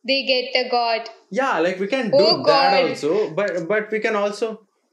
they 0.07 0.23
get 0.33 0.65
a 0.65 0.69
god. 0.69 1.09
yeah 1.31 1.59
like 1.59 1.79
we 1.79 1.87
can 1.87 2.09
do 2.11 2.17
Oh, 2.23 2.43
that 2.45 2.73
also. 2.89 3.29
But 3.41 3.67
but 3.67 3.91
we 3.91 3.99
can 3.99 4.15
also 4.15 4.49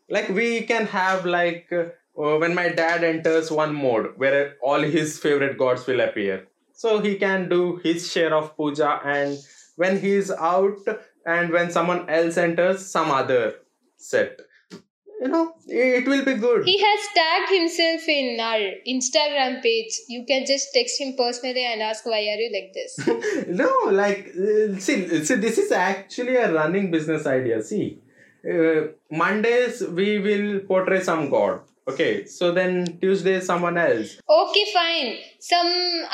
like 0.08 0.28
we 0.28 0.62
can 0.72 0.86
have 0.86 1.24
like 1.24 1.72
uh, 1.72 1.88
when 2.42 2.54
my 2.54 2.68
dad 2.68 3.02
enters 3.04 3.50
one 3.50 3.74
mode 3.74 4.06
where 4.16 4.54
all 4.62 4.80
his 4.98 5.18
favorite 5.18 5.56
gods 5.58 5.86
will 5.86 6.00
appear. 6.00 6.36
So 6.82 7.00
he 7.00 7.16
can 7.16 7.48
do 7.48 7.76
his 7.84 8.10
share 8.12 8.34
of 8.34 8.56
puja 8.56 8.90
and 9.04 9.38
when 9.82 9.98
he's 10.04 10.30
out 10.52 10.92
and 11.24 11.50
when 11.56 11.70
someone 11.70 12.08
else 12.20 12.36
enters 12.36 12.86
some 12.94 13.10
other 13.10 13.42
set 13.96 14.40
you 15.22 15.28
know 15.28 15.42
it 15.66 16.06
will 16.10 16.24
be 16.24 16.34
good 16.34 16.64
He 16.64 16.76
has 16.82 17.00
tagged 17.16 17.50
himself 17.52 18.04
in 18.08 18.40
our 18.40 18.68
Instagram 18.92 19.62
page. 19.64 19.96
You 20.08 20.24
can 20.30 20.46
just 20.50 20.68
text 20.76 21.00
him 21.00 21.10
personally 21.18 21.64
and 21.70 21.82
ask, 21.82 22.06
why 22.06 22.20
are 22.32 22.38
you 22.42 22.50
like 22.56 22.70
this? 22.78 23.48
no 23.62 23.70
like 23.90 24.30
uh, 24.44 24.78
see 24.86 25.24
see 25.24 25.36
this 25.46 25.58
is 25.64 25.72
actually 25.72 26.36
a 26.44 26.46
running 26.54 26.90
business 26.94 27.26
idea 27.34 27.62
see 27.70 27.98
uh, 28.54 28.80
mondays 29.22 29.82
we 30.00 30.08
will 30.28 30.60
portray 30.70 31.00
some 31.10 31.28
god 31.36 31.60
okay 31.88 32.24
so 32.26 32.52
then 32.52 32.98
tuesday 33.00 33.40
someone 33.40 33.76
else 33.78 34.18
Okay, 34.28 34.64
fine. 34.72 35.16
Some 35.40 35.70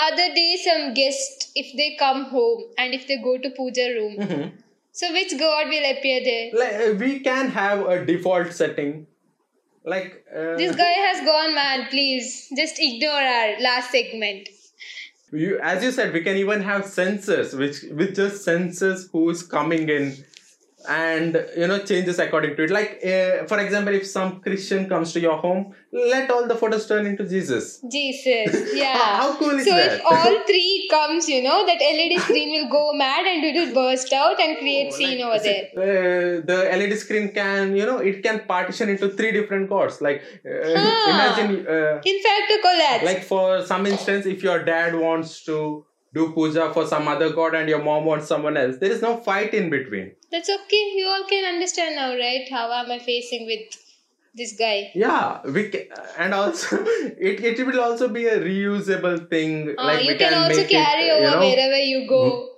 other 0.06 0.28
day, 0.34 0.56
some 0.64 0.94
guest, 0.94 1.50
if 1.54 1.76
they 1.76 1.96
come 1.98 2.24
home 2.26 2.62
and 2.78 2.94
if 2.94 3.06
they 3.06 3.16
go 3.22 3.36
to 3.38 3.50
puja 3.50 3.86
room, 3.96 4.16
Mhm. 4.16 4.52
so 4.92 5.12
which 5.12 5.34
god 5.38 5.68
will 5.68 5.86
appear 5.90 6.20
there? 6.24 6.46
like 6.62 6.74
uh, 6.86 6.94
we 7.04 7.20
can 7.20 7.50
have 7.50 7.86
a 7.94 8.04
default 8.06 8.52
setting 8.52 9.06
like 9.84 10.24
uh, 10.34 10.56
This 10.56 10.74
guy 10.76 10.92
has 11.08 11.24
gone 11.24 11.54
mad. 11.54 11.90
Please, 11.90 12.48
just 12.56 12.76
ignore 12.78 13.24
our 13.36 13.60
last 13.60 13.90
segment. 13.90 14.48
you, 15.32 15.58
as 15.60 15.82
you 15.84 15.90
said 15.92 16.12
we 16.12 16.22
can 16.22 16.36
even 16.36 16.62
have 16.62 16.82
sensors 16.82 17.52
which 17.62 17.78
which 18.00 18.14
just 18.22 18.44
senses 18.44 19.08
who 19.12 19.28
is 19.30 19.42
coming 19.42 19.88
in 19.98 20.04
and 20.88 21.34
you 21.56 21.66
know 21.66 21.78
changes 21.90 22.18
according 22.18 22.56
to 22.56 22.62
it 22.64 22.70
like 22.70 23.00
uh, 23.04 23.44
for 23.50 23.58
example 23.60 23.94
if 23.94 24.06
some 24.06 24.40
christian 24.40 24.88
comes 24.88 25.12
to 25.12 25.20
your 25.20 25.36
home 25.36 25.74
let 25.92 26.30
all 26.30 26.46
the 26.46 26.54
photos 26.54 26.86
turn 26.86 27.06
into 27.06 27.28
jesus 27.28 27.80
Jesus, 27.90 28.72
yeah. 28.74 28.94
How- 28.96 29.14
how 29.20 29.36
cool 29.38 29.50
is 29.58 29.64
so 29.66 29.74
that? 29.74 29.92
if 29.94 30.02
all 30.04 30.34
three 30.46 30.86
comes, 30.90 31.28
you 31.28 31.42
know, 31.42 31.64
that 31.66 31.78
LED 31.80 32.20
screen 32.22 32.50
will 32.54 32.68
go 32.70 32.92
mad 32.92 33.24
and 33.26 33.44
it 33.44 33.54
will 33.58 33.72
burst 33.74 34.12
out 34.12 34.38
and 34.40 34.58
create 34.58 34.92
scene 34.92 35.22
over 35.22 35.38
there. 35.38 35.64
uh, 35.76 36.40
the 36.50 36.56
led 36.80 36.92
screen 36.98 37.32
can 37.32 37.74
you 37.76 37.86
know 37.86 37.98
it 37.98 38.22
can 38.22 38.40
partition 38.46 38.88
into 38.88 39.08
three 39.10 39.32
different 39.32 39.68
gods 39.68 40.00
like 40.00 40.22
uh, 40.44 40.74
Ah. 40.76 41.10
imagine 41.14 41.66
uh, 41.66 42.00
In 42.12 42.18
fact, 42.26 42.52
a 42.56 42.60
collapse. 42.68 43.04
like 43.10 43.22
for 43.24 43.64
some 43.72 43.86
instance 43.86 44.26
if 44.26 44.42
your 44.42 44.62
dad 44.64 44.94
wants 45.06 45.42
to 45.44 45.58
do 46.16 46.26
puja 46.36 46.66
for 46.76 46.86
some 46.92 47.08
other 47.14 47.30
god 47.38 47.54
and 47.60 47.68
your 47.74 47.82
mom 47.88 48.04
wants 48.10 48.28
someone 48.34 48.56
else 48.62 48.78
there 48.84 48.92
is 48.98 49.02
no 49.08 49.16
fight 49.30 49.54
in 49.62 49.70
between 49.78 50.12
That's 50.30 50.50
okay. 50.52 50.78
You 50.96 51.06
all 51.06 51.24
can 51.32 51.44
understand 51.48 51.96
now, 51.96 52.08
right? 52.20 52.48
How 52.50 52.70
am 52.72 52.90
I 52.90 52.98
facing 52.98 53.46
with 53.46 53.76
this 54.40 54.54
guy? 54.58 54.90
yeah 54.94 55.40
we 55.56 55.62
can, 55.74 55.84
and 56.18 56.34
also 56.34 56.78
it, 57.28 57.40
it 57.50 57.66
will 57.66 57.80
also 57.80 58.08
be 58.08 58.26
a 58.26 58.38
reusable 58.38 59.28
thing 59.30 59.74
Uh, 59.78 59.84
like 59.84 60.02
you 60.04 60.12
we 60.12 60.18
can, 60.18 60.32
can, 60.32 60.42
also 60.42 60.66
carry 60.72 61.06
it, 61.06 61.12
over 61.12 61.24
you 61.24 61.30
know, 61.30 61.38
wherever 61.38 61.78
you 61.92 62.00
go. 62.08 62.48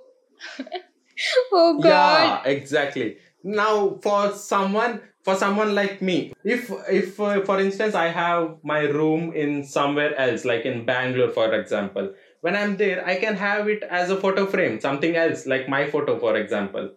oh 1.53 1.79
God. 1.81 1.85
yeah 1.85 2.51
exactly 2.55 3.17
now 3.43 3.97
for 4.01 4.33
someone 4.33 4.99
for 5.23 5.35
someone 5.35 5.73
like 5.75 6.01
me 6.01 6.33
if 6.43 6.71
if 6.89 7.19
uh, 7.19 7.41
for 7.41 7.59
instance 7.59 7.95
i 7.95 8.07
have 8.07 8.57
my 8.63 8.79
room 8.79 9.31
in 9.33 9.63
somewhere 9.63 10.15
else 10.27 10.45
like 10.51 10.65
in 10.65 10.85
bangalore 10.85 11.29
for 11.29 11.53
example 11.53 12.11
when 12.41 12.55
i'm 12.55 12.77
there 12.77 13.05
i 13.05 13.15
can 13.15 13.35
have 13.35 13.67
it 13.67 13.83
as 14.01 14.09
a 14.09 14.17
photo 14.25 14.45
frame 14.45 14.79
something 14.79 15.15
else 15.15 15.45
like 15.45 15.67
my 15.69 15.85
photo 15.89 16.17
for 16.19 16.35
example 16.37 16.89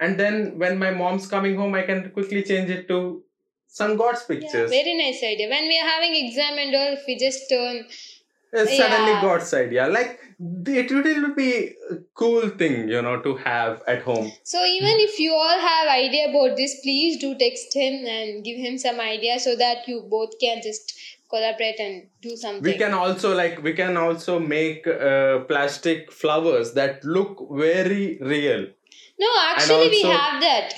and 0.00 0.18
then 0.20 0.58
when 0.58 0.78
my 0.78 0.90
mom's 0.90 1.26
coming 1.26 1.56
home 1.56 1.74
i 1.74 1.82
can 1.82 2.10
quickly 2.10 2.42
change 2.42 2.70
it 2.70 2.86
to 2.88 3.22
some 3.68 3.96
god's 3.96 4.22
pictures 4.24 4.52
Yeah, 4.72 4.82
very 4.82 4.96
nice 4.98 5.22
idea. 5.22 5.48
When 5.48 5.64
we 5.68 5.78
are 5.78 5.88
having 5.88 6.14
exam 6.24 6.58
and 6.58 6.74
all, 6.74 6.92
if 6.98 7.02
we 7.06 7.18
just 7.18 7.48
turn 7.50 7.84
It's 8.52 8.76
suddenly 8.76 9.12
Yeah. 9.12 9.20
god's 9.22 9.52
idea 9.54 9.86
like 9.88 10.20
it 10.76 10.90
will 10.92 11.34
be 11.34 11.50
a 11.90 11.96
cool 12.14 12.48
thing 12.60 12.88
you 12.88 13.00
know 13.06 13.20
to 13.26 13.36
have 13.36 13.82
at 13.94 14.02
home 14.02 14.30
So 14.52 14.64
even 14.64 15.00
if 15.06 15.18
you 15.18 15.32
all 15.34 15.58
have 15.64 15.88
idea 15.88 16.30
about 16.30 16.56
this, 16.56 16.80
please 16.82 17.18
do 17.24 17.34
text 17.42 17.74
him 17.74 18.06
and 18.06 18.44
give 18.44 18.58
him 18.66 18.78
some 18.78 19.00
idea 19.00 19.38
so 19.46 19.56
that 19.56 19.88
you 19.88 20.02
both 20.16 20.38
can 20.44 20.62
just 20.62 20.95
collaborate 21.28 21.78
and 21.80 22.08
do 22.22 22.36
something. 22.36 22.62
we 22.62 22.78
can 22.78 22.94
also 22.94 23.34
like 23.34 23.62
we 23.62 23.72
can 23.72 23.96
also 23.96 24.38
make 24.38 24.86
uh, 24.86 25.40
plastic 25.48 26.12
flowers 26.12 26.72
that 26.74 27.04
look 27.04 27.46
very 27.50 28.18
real 28.20 28.66
no, 29.18 29.28
actually 29.50 29.88
we 29.88 30.02
have 30.02 30.40
that. 30.42 30.74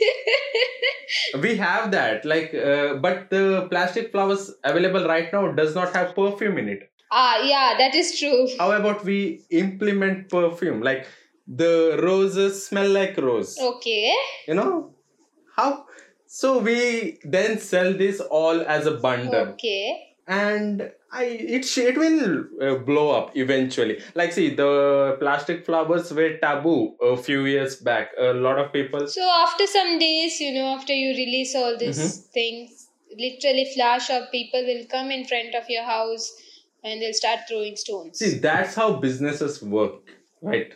we 1.42 1.56
have 1.56 1.90
that 1.90 2.24
like 2.24 2.54
uh, 2.54 2.94
but 2.94 3.28
the 3.30 3.66
plastic 3.70 4.10
flowers 4.12 4.52
available 4.64 5.06
right 5.06 5.32
now 5.32 5.52
does 5.52 5.74
not 5.74 5.92
have 5.94 6.14
perfume 6.14 6.58
in 6.58 6.68
it 6.68 6.90
ah, 7.12 7.42
yeah, 7.42 7.74
that 7.76 7.94
is 7.94 8.18
true. 8.18 8.48
how 8.58 8.70
about 8.72 9.04
we 9.04 9.44
implement 9.50 10.28
perfume 10.28 10.80
like 10.80 11.06
the 11.46 11.98
roses 12.02 12.64
smell 12.66 12.88
like 12.88 13.16
rose 13.16 13.58
Okay. 13.60 14.14
you 14.46 14.54
know 14.54 14.94
how 15.56 15.84
so 16.32 16.58
we 16.58 17.18
then 17.24 17.58
sell 17.58 17.92
this 17.92 18.20
all 18.40 18.60
as 18.76 18.86
a 18.86 18.92
bundle 19.04 19.48
Okay. 19.54 20.14
and 20.26 20.90
I 21.12 21.24
it 21.58 21.64
it 21.82 21.96
will 22.00 22.44
uh, 22.66 22.74
blow 22.88 23.06
up 23.10 23.36
eventually. 23.36 23.94
Like 24.14 24.32
see, 24.32 24.44
the 24.54 25.16
plastic 25.22 25.64
flowers 25.66 26.12
were 26.18 26.28
taboo 26.44 26.76
a 27.02 27.16
few 27.16 27.46
years 27.46 27.74
back. 27.88 28.12
A 28.26 28.32
lot 28.44 28.60
of 28.64 28.72
people. 28.72 29.08
So 29.08 29.28
after 29.38 29.66
some 29.66 29.98
days, 29.98 30.38
you 30.40 30.52
know, 30.54 30.68
after 30.76 30.92
you 30.92 31.08
release 31.22 31.56
all 31.62 31.76
these 31.76 31.98
Mm-hmm. 31.98 32.30
things, 32.38 32.86
literally 33.24 33.66
flash 33.74 34.08
of 34.18 34.30
people 34.36 34.62
will 34.70 34.84
come 34.96 35.10
in 35.10 35.26
front 35.32 35.56
of 35.62 35.68
your 35.68 35.82
house 35.84 36.30
and 36.84 37.02
they'll 37.02 37.12
start 37.22 37.40
throwing 37.48 37.76
stones. 37.76 38.20
See, 38.20 38.38
that's 38.38 38.76
how 38.76 38.88
businesses 39.08 39.60
work, 39.62 40.14
right? 40.42 40.72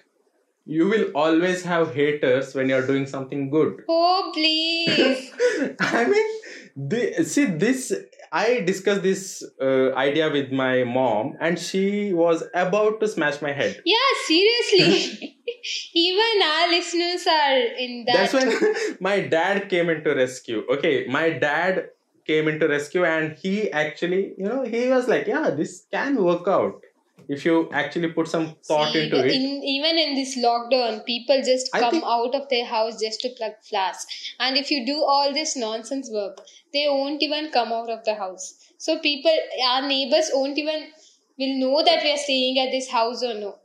You 0.66 0.88
will 0.88 1.10
always 1.14 1.62
have 1.64 1.94
haters 1.94 2.54
when 2.54 2.68
you're 2.70 2.86
doing 2.86 3.06
something 3.06 3.50
good. 3.50 3.82
Oh 3.88 4.30
please. 4.34 5.30
I 5.80 6.04
mean, 6.06 6.26
the, 6.76 7.24
see 7.24 7.44
this. 7.46 7.92
I 8.32 8.60
discussed 8.60 9.02
this 9.02 9.44
uh, 9.60 9.92
idea 9.94 10.28
with 10.30 10.50
my 10.50 10.82
mom, 10.82 11.34
and 11.40 11.56
she 11.58 12.12
was 12.12 12.42
about 12.52 12.98
to 13.00 13.06
smash 13.08 13.40
my 13.40 13.52
head. 13.52 13.80
yeah, 13.84 14.10
seriously. 14.26 15.38
Even 15.94 16.42
our 16.42 16.68
listeners 16.68 17.26
are 17.26 17.58
in 17.78 18.04
that. 18.06 18.30
That's 18.30 18.32
when 18.32 18.74
my 19.00 19.20
dad 19.20 19.68
came 19.68 19.88
into 19.88 20.14
rescue. 20.14 20.64
Okay, 20.72 21.06
my 21.06 21.30
dad 21.30 21.90
came 22.26 22.48
into 22.48 22.66
rescue, 22.66 23.04
and 23.04 23.36
he 23.36 23.70
actually, 23.70 24.34
you 24.36 24.48
know, 24.48 24.64
he 24.64 24.88
was 24.88 25.06
like, 25.06 25.26
"Yeah, 25.28 25.50
this 25.50 25.86
can 25.92 26.22
work 26.24 26.48
out 26.48 26.80
if 27.28 27.44
you 27.44 27.70
actually 27.72 28.08
put 28.08 28.28
some 28.28 28.56
thought 28.64 28.92
See, 28.92 29.04
into 29.04 29.24
it." 29.24 29.32
in, 29.32 29.62
even 29.62 29.98
in 29.98 30.14
this 30.14 30.36
lockdown, 30.38 31.04
people 31.04 31.42
just 31.44 31.70
I 31.74 31.80
come 31.80 32.02
out 32.04 32.34
of 32.34 32.48
their 32.48 32.66
house 32.66 33.00
just 33.00 33.20
to 33.20 33.30
plug 33.30 33.52
flasks. 33.68 34.34
And 34.40 34.56
if 34.56 34.70
you 34.70 34.84
do 34.86 35.02
all 35.02 35.32
this 35.32 35.56
nonsense 35.56 36.10
work, 36.12 36.38
they 36.72 36.86
won't 36.88 37.22
even 37.22 37.50
come 37.50 37.72
out 37.72 37.90
of 37.90 38.04
the 38.04 38.14
house. 38.14 38.72
So 38.78 38.98
people, 38.98 39.36
our 39.68 39.86
neighbors 39.86 40.30
won't 40.32 40.58
even 40.58 40.88
will 41.38 41.58
know 41.58 41.84
that 41.84 42.02
we 42.02 42.12
are 42.12 42.16
staying 42.16 42.58
at 42.58 42.70
this 42.70 42.88
house 42.88 43.22
or 43.22 43.34
no. 43.34 43.58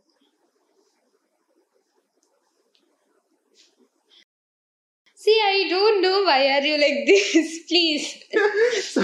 See, 5.22 5.38
I 5.46 5.68
don't 5.70 6.02
know 6.02 6.24
why 6.24 6.48
are 6.48 6.62
you 6.62 6.76
like 6.80 7.06
this. 7.06 7.60
Please. 7.68 8.06
so 8.92 9.04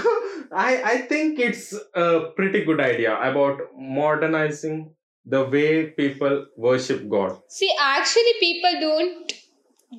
I 0.50 0.82
I 0.92 0.98
think 1.10 1.40
it's 1.40 1.74
a 1.94 2.30
pretty 2.38 2.64
good 2.64 2.80
idea 2.80 3.16
about 3.30 3.64
modernizing 3.78 4.78
the 5.26 5.44
way 5.56 5.88
people 5.88 6.46
worship 6.56 7.10
God. 7.10 7.42
See, 7.50 7.70
actually, 7.88 8.36
people 8.40 8.80
don't, 8.80 9.34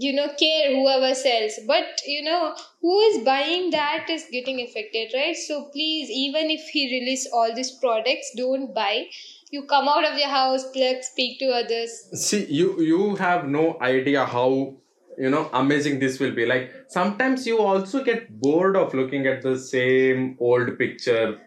you 0.06 0.14
know, 0.14 0.28
care 0.38 0.70
whoever 0.76 1.14
sells. 1.14 1.58
But, 1.66 2.00
you 2.06 2.22
know, 2.22 2.54
who 2.80 2.98
is 3.10 3.22
buying 3.24 3.70
that 3.72 4.08
is 4.08 4.24
getting 4.30 4.60
affected, 4.60 5.12
right? 5.14 5.36
So, 5.36 5.64
please, 5.76 6.08
even 6.08 6.50
if 6.50 6.66
he 6.68 6.86
release 6.98 7.28
all 7.30 7.54
these 7.54 7.72
products, 7.72 8.32
don't 8.36 8.74
buy. 8.74 9.08
You 9.50 9.64
come 9.66 9.86
out 9.88 10.10
of 10.10 10.18
your 10.18 10.28
house, 10.28 10.64
plug, 10.70 11.02
speak 11.02 11.38
to 11.40 11.52
others. 11.60 11.92
See, 12.14 12.46
you 12.46 12.80
you 12.80 13.14
have 13.16 13.46
no 13.60 13.68
idea 13.92 14.24
how 14.24 14.76
you 15.18 15.30
know 15.30 15.48
amazing 15.52 15.98
this 15.98 16.18
will 16.20 16.32
be. 16.32 16.46
Like 16.46 16.72
sometimes 16.88 17.46
you 17.46 17.58
also 17.60 18.02
get 18.04 18.40
bored 18.40 18.76
of 18.76 18.94
looking 18.94 19.26
at 19.26 19.42
the 19.42 19.58
same 19.58 20.36
old 20.40 20.78
picture, 20.78 21.40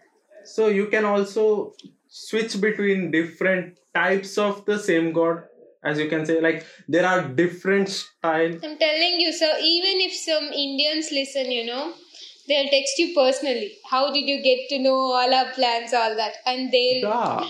so 0.44 0.68
you 0.68 0.86
can 0.86 1.04
also 1.04 1.74
switch 2.08 2.60
between 2.60 3.10
different 3.10 3.78
types 3.94 4.36
of 4.38 4.64
the 4.64 4.78
same 4.78 5.12
God. 5.12 5.44
As 5.82 5.98
you 5.98 6.08
can 6.08 6.26
say, 6.26 6.40
like 6.42 6.66
there 6.88 7.06
are 7.06 7.26
different 7.26 7.88
style 7.88 8.52
I'm 8.52 8.76
telling 8.78 9.18
you, 9.18 9.32
so 9.32 9.46
even 9.58 10.00
if 10.00 10.12
some 10.12 10.44
Indians 10.44 11.08
listen, 11.10 11.50
you 11.50 11.64
know, 11.64 11.94
they'll 12.46 12.68
text 12.68 12.98
you 12.98 13.14
personally. 13.14 13.78
How 13.88 14.12
did 14.12 14.28
you 14.28 14.42
get 14.42 14.68
to 14.68 14.78
know 14.78 14.94
all 14.94 15.34
our 15.34 15.52
plans, 15.52 15.94
all 15.94 16.14
that? 16.16 16.34
And 16.44 16.70
they'll. 16.70 17.08
Yeah. 17.08 17.48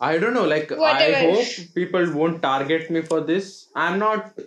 I 0.00 0.18
don't 0.18 0.34
know. 0.34 0.44
Like, 0.46 0.72
I 0.72 1.30
hope 1.30 1.74
people 1.74 2.12
won't 2.12 2.42
target 2.42 2.90
me 2.90 3.02
for 3.02 3.20
this. 3.20 3.68
I'm 3.74 3.98
not 3.98 4.38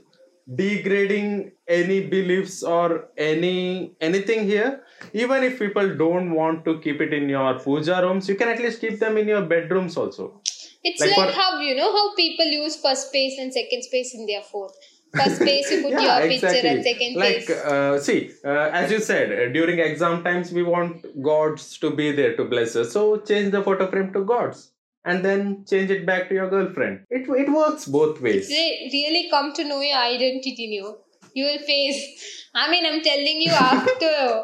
degrading 0.55 1.51
any 1.67 2.07
beliefs 2.07 2.63
or 2.63 3.09
any 3.17 3.93
anything 4.01 4.45
here. 4.45 4.83
Even 5.13 5.43
if 5.43 5.59
people 5.59 5.95
don't 5.95 6.31
want 6.33 6.65
to 6.65 6.79
keep 6.79 7.01
it 7.01 7.13
in 7.13 7.29
your 7.29 7.59
puja 7.59 8.01
rooms, 8.01 8.27
you 8.27 8.35
can 8.35 8.49
at 8.49 8.59
least 8.59 8.81
keep 8.81 8.99
them 8.99 9.17
in 9.17 9.27
your 9.27 9.41
bedrooms 9.43 9.95
also. 9.97 10.41
It's 10.83 11.01
Like 11.01 11.15
like, 11.17 11.29
for- 11.29 11.35
how, 11.39 11.59
you 11.59 11.75
know, 11.75 11.91
how 11.91 12.15
people 12.15 12.45
use 12.45 12.75
first 12.81 13.09
space 13.09 13.37
and 13.39 13.53
second 13.53 13.83
space 13.83 14.13
in 14.15 14.25
their 14.25 14.41
phone. 14.41 14.69
First 15.15 15.37
space, 15.41 15.71
you 15.71 15.81
put 15.81 15.91
Yeah, 16.01 16.19
your 16.19 16.27
picture, 16.29 16.47
and 16.47 16.83
second 16.83 17.15
like, 17.15 17.41
space. 17.41 17.49
uh, 17.57 17.99
see, 17.99 18.31
uh, 18.45 18.69
as 18.81 18.91
you 18.91 18.99
said, 18.99 19.31
uh, 19.31 19.51
during 19.51 19.79
exam 19.79 20.23
times, 20.23 20.51
we 20.51 20.63
want 20.63 21.05
gods 21.21 21.77
to 21.79 21.89
be 21.91 22.11
there 22.11 22.35
to 22.37 22.45
bless 22.45 22.75
us. 22.75 22.91
So 22.93 23.17
change 23.17 23.51
the 23.51 23.63
photo 23.63 23.89
frame 23.89 24.13
to 24.13 24.23
gods, 24.23 24.71
and 25.05 25.23
then 25.23 25.65
change 25.69 25.89
it 25.91 26.05
back 26.05 26.29
to 26.29 26.35
your 26.35 26.49
girlfriend. 26.49 27.01
It 27.09 27.27
it 27.29 27.51
works 27.51 27.85
both 27.85 28.21
ways. 28.21 28.47
They 28.49 28.89
really 28.91 29.29
come 29.29 29.53
to 29.53 29.63
know 29.63 29.81
your 29.81 29.97
identity, 29.97 30.67
you. 30.77 30.97
You 31.33 31.45
will 31.45 31.59
face. 31.59 32.45
I 32.53 32.69
mean, 32.71 32.85
I'm 32.85 33.01
telling 33.01 33.41
you 33.41 33.51
after. 33.51 34.41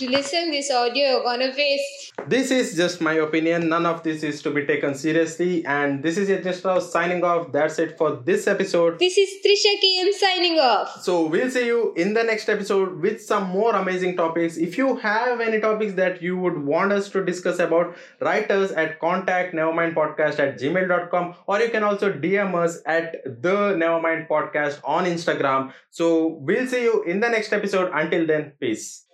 Listen 0.00 0.50
this 0.50 0.70
audio, 0.70 1.08
you're 1.08 1.22
gonna 1.22 1.52
face. 1.52 2.12
This 2.26 2.50
is 2.50 2.76
just 2.76 3.00
my 3.00 3.14
opinion. 3.14 3.68
None 3.68 3.86
of 3.86 4.02
this 4.02 4.22
is 4.22 4.42
to 4.42 4.50
be 4.50 4.64
taken 4.66 4.94
seriously. 4.94 5.64
And 5.64 6.02
this 6.02 6.16
is 6.16 6.28
Yajnesh 6.28 6.64
Rao 6.64 6.78
signing 6.78 7.24
off. 7.24 7.50
That's 7.50 7.78
it 7.78 7.96
for 7.98 8.16
this 8.24 8.46
episode. 8.46 8.98
This 8.98 9.16
is 9.18 9.30
Thrisha 9.44 9.74
KM 9.82 10.12
signing 10.12 10.58
off. 10.58 11.02
So 11.02 11.26
we'll 11.26 11.50
see 11.50 11.66
you 11.66 11.92
in 11.96 12.14
the 12.14 12.22
next 12.22 12.48
episode 12.48 13.00
with 13.00 13.20
some 13.22 13.48
more 13.50 13.74
amazing 13.74 14.16
topics. 14.16 14.56
If 14.56 14.78
you 14.78 14.96
have 14.96 15.40
any 15.40 15.60
topics 15.60 15.94
that 15.94 16.22
you 16.22 16.36
would 16.36 16.58
want 16.58 16.92
us 16.92 17.08
to 17.10 17.24
discuss 17.24 17.58
about, 17.58 17.96
write 18.20 18.50
us 18.50 18.70
at 18.72 19.00
contact 19.00 19.54
nevermindpodcast 19.54 20.38
at 20.38 20.58
gmail.com 20.60 21.34
or 21.46 21.60
you 21.60 21.70
can 21.70 21.82
also 21.82 22.12
DM 22.12 22.54
us 22.54 22.78
at 22.86 23.24
the 23.24 23.74
Nevermind 23.74 24.28
Podcast 24.28 24.80
on 24.84 25.04
Instagram. 25.04 25.72
So 26.00 26.38
we'll 26.40 26.66
see 26.66 26.84
you 26.84 27.02
in 27.02 27.20
the 27.20 27.28
next 27.28 27.52
episode. 27.52 27.90
Until 27.92 28.26
then, 28.26 28.52
peace. 28.58 29.04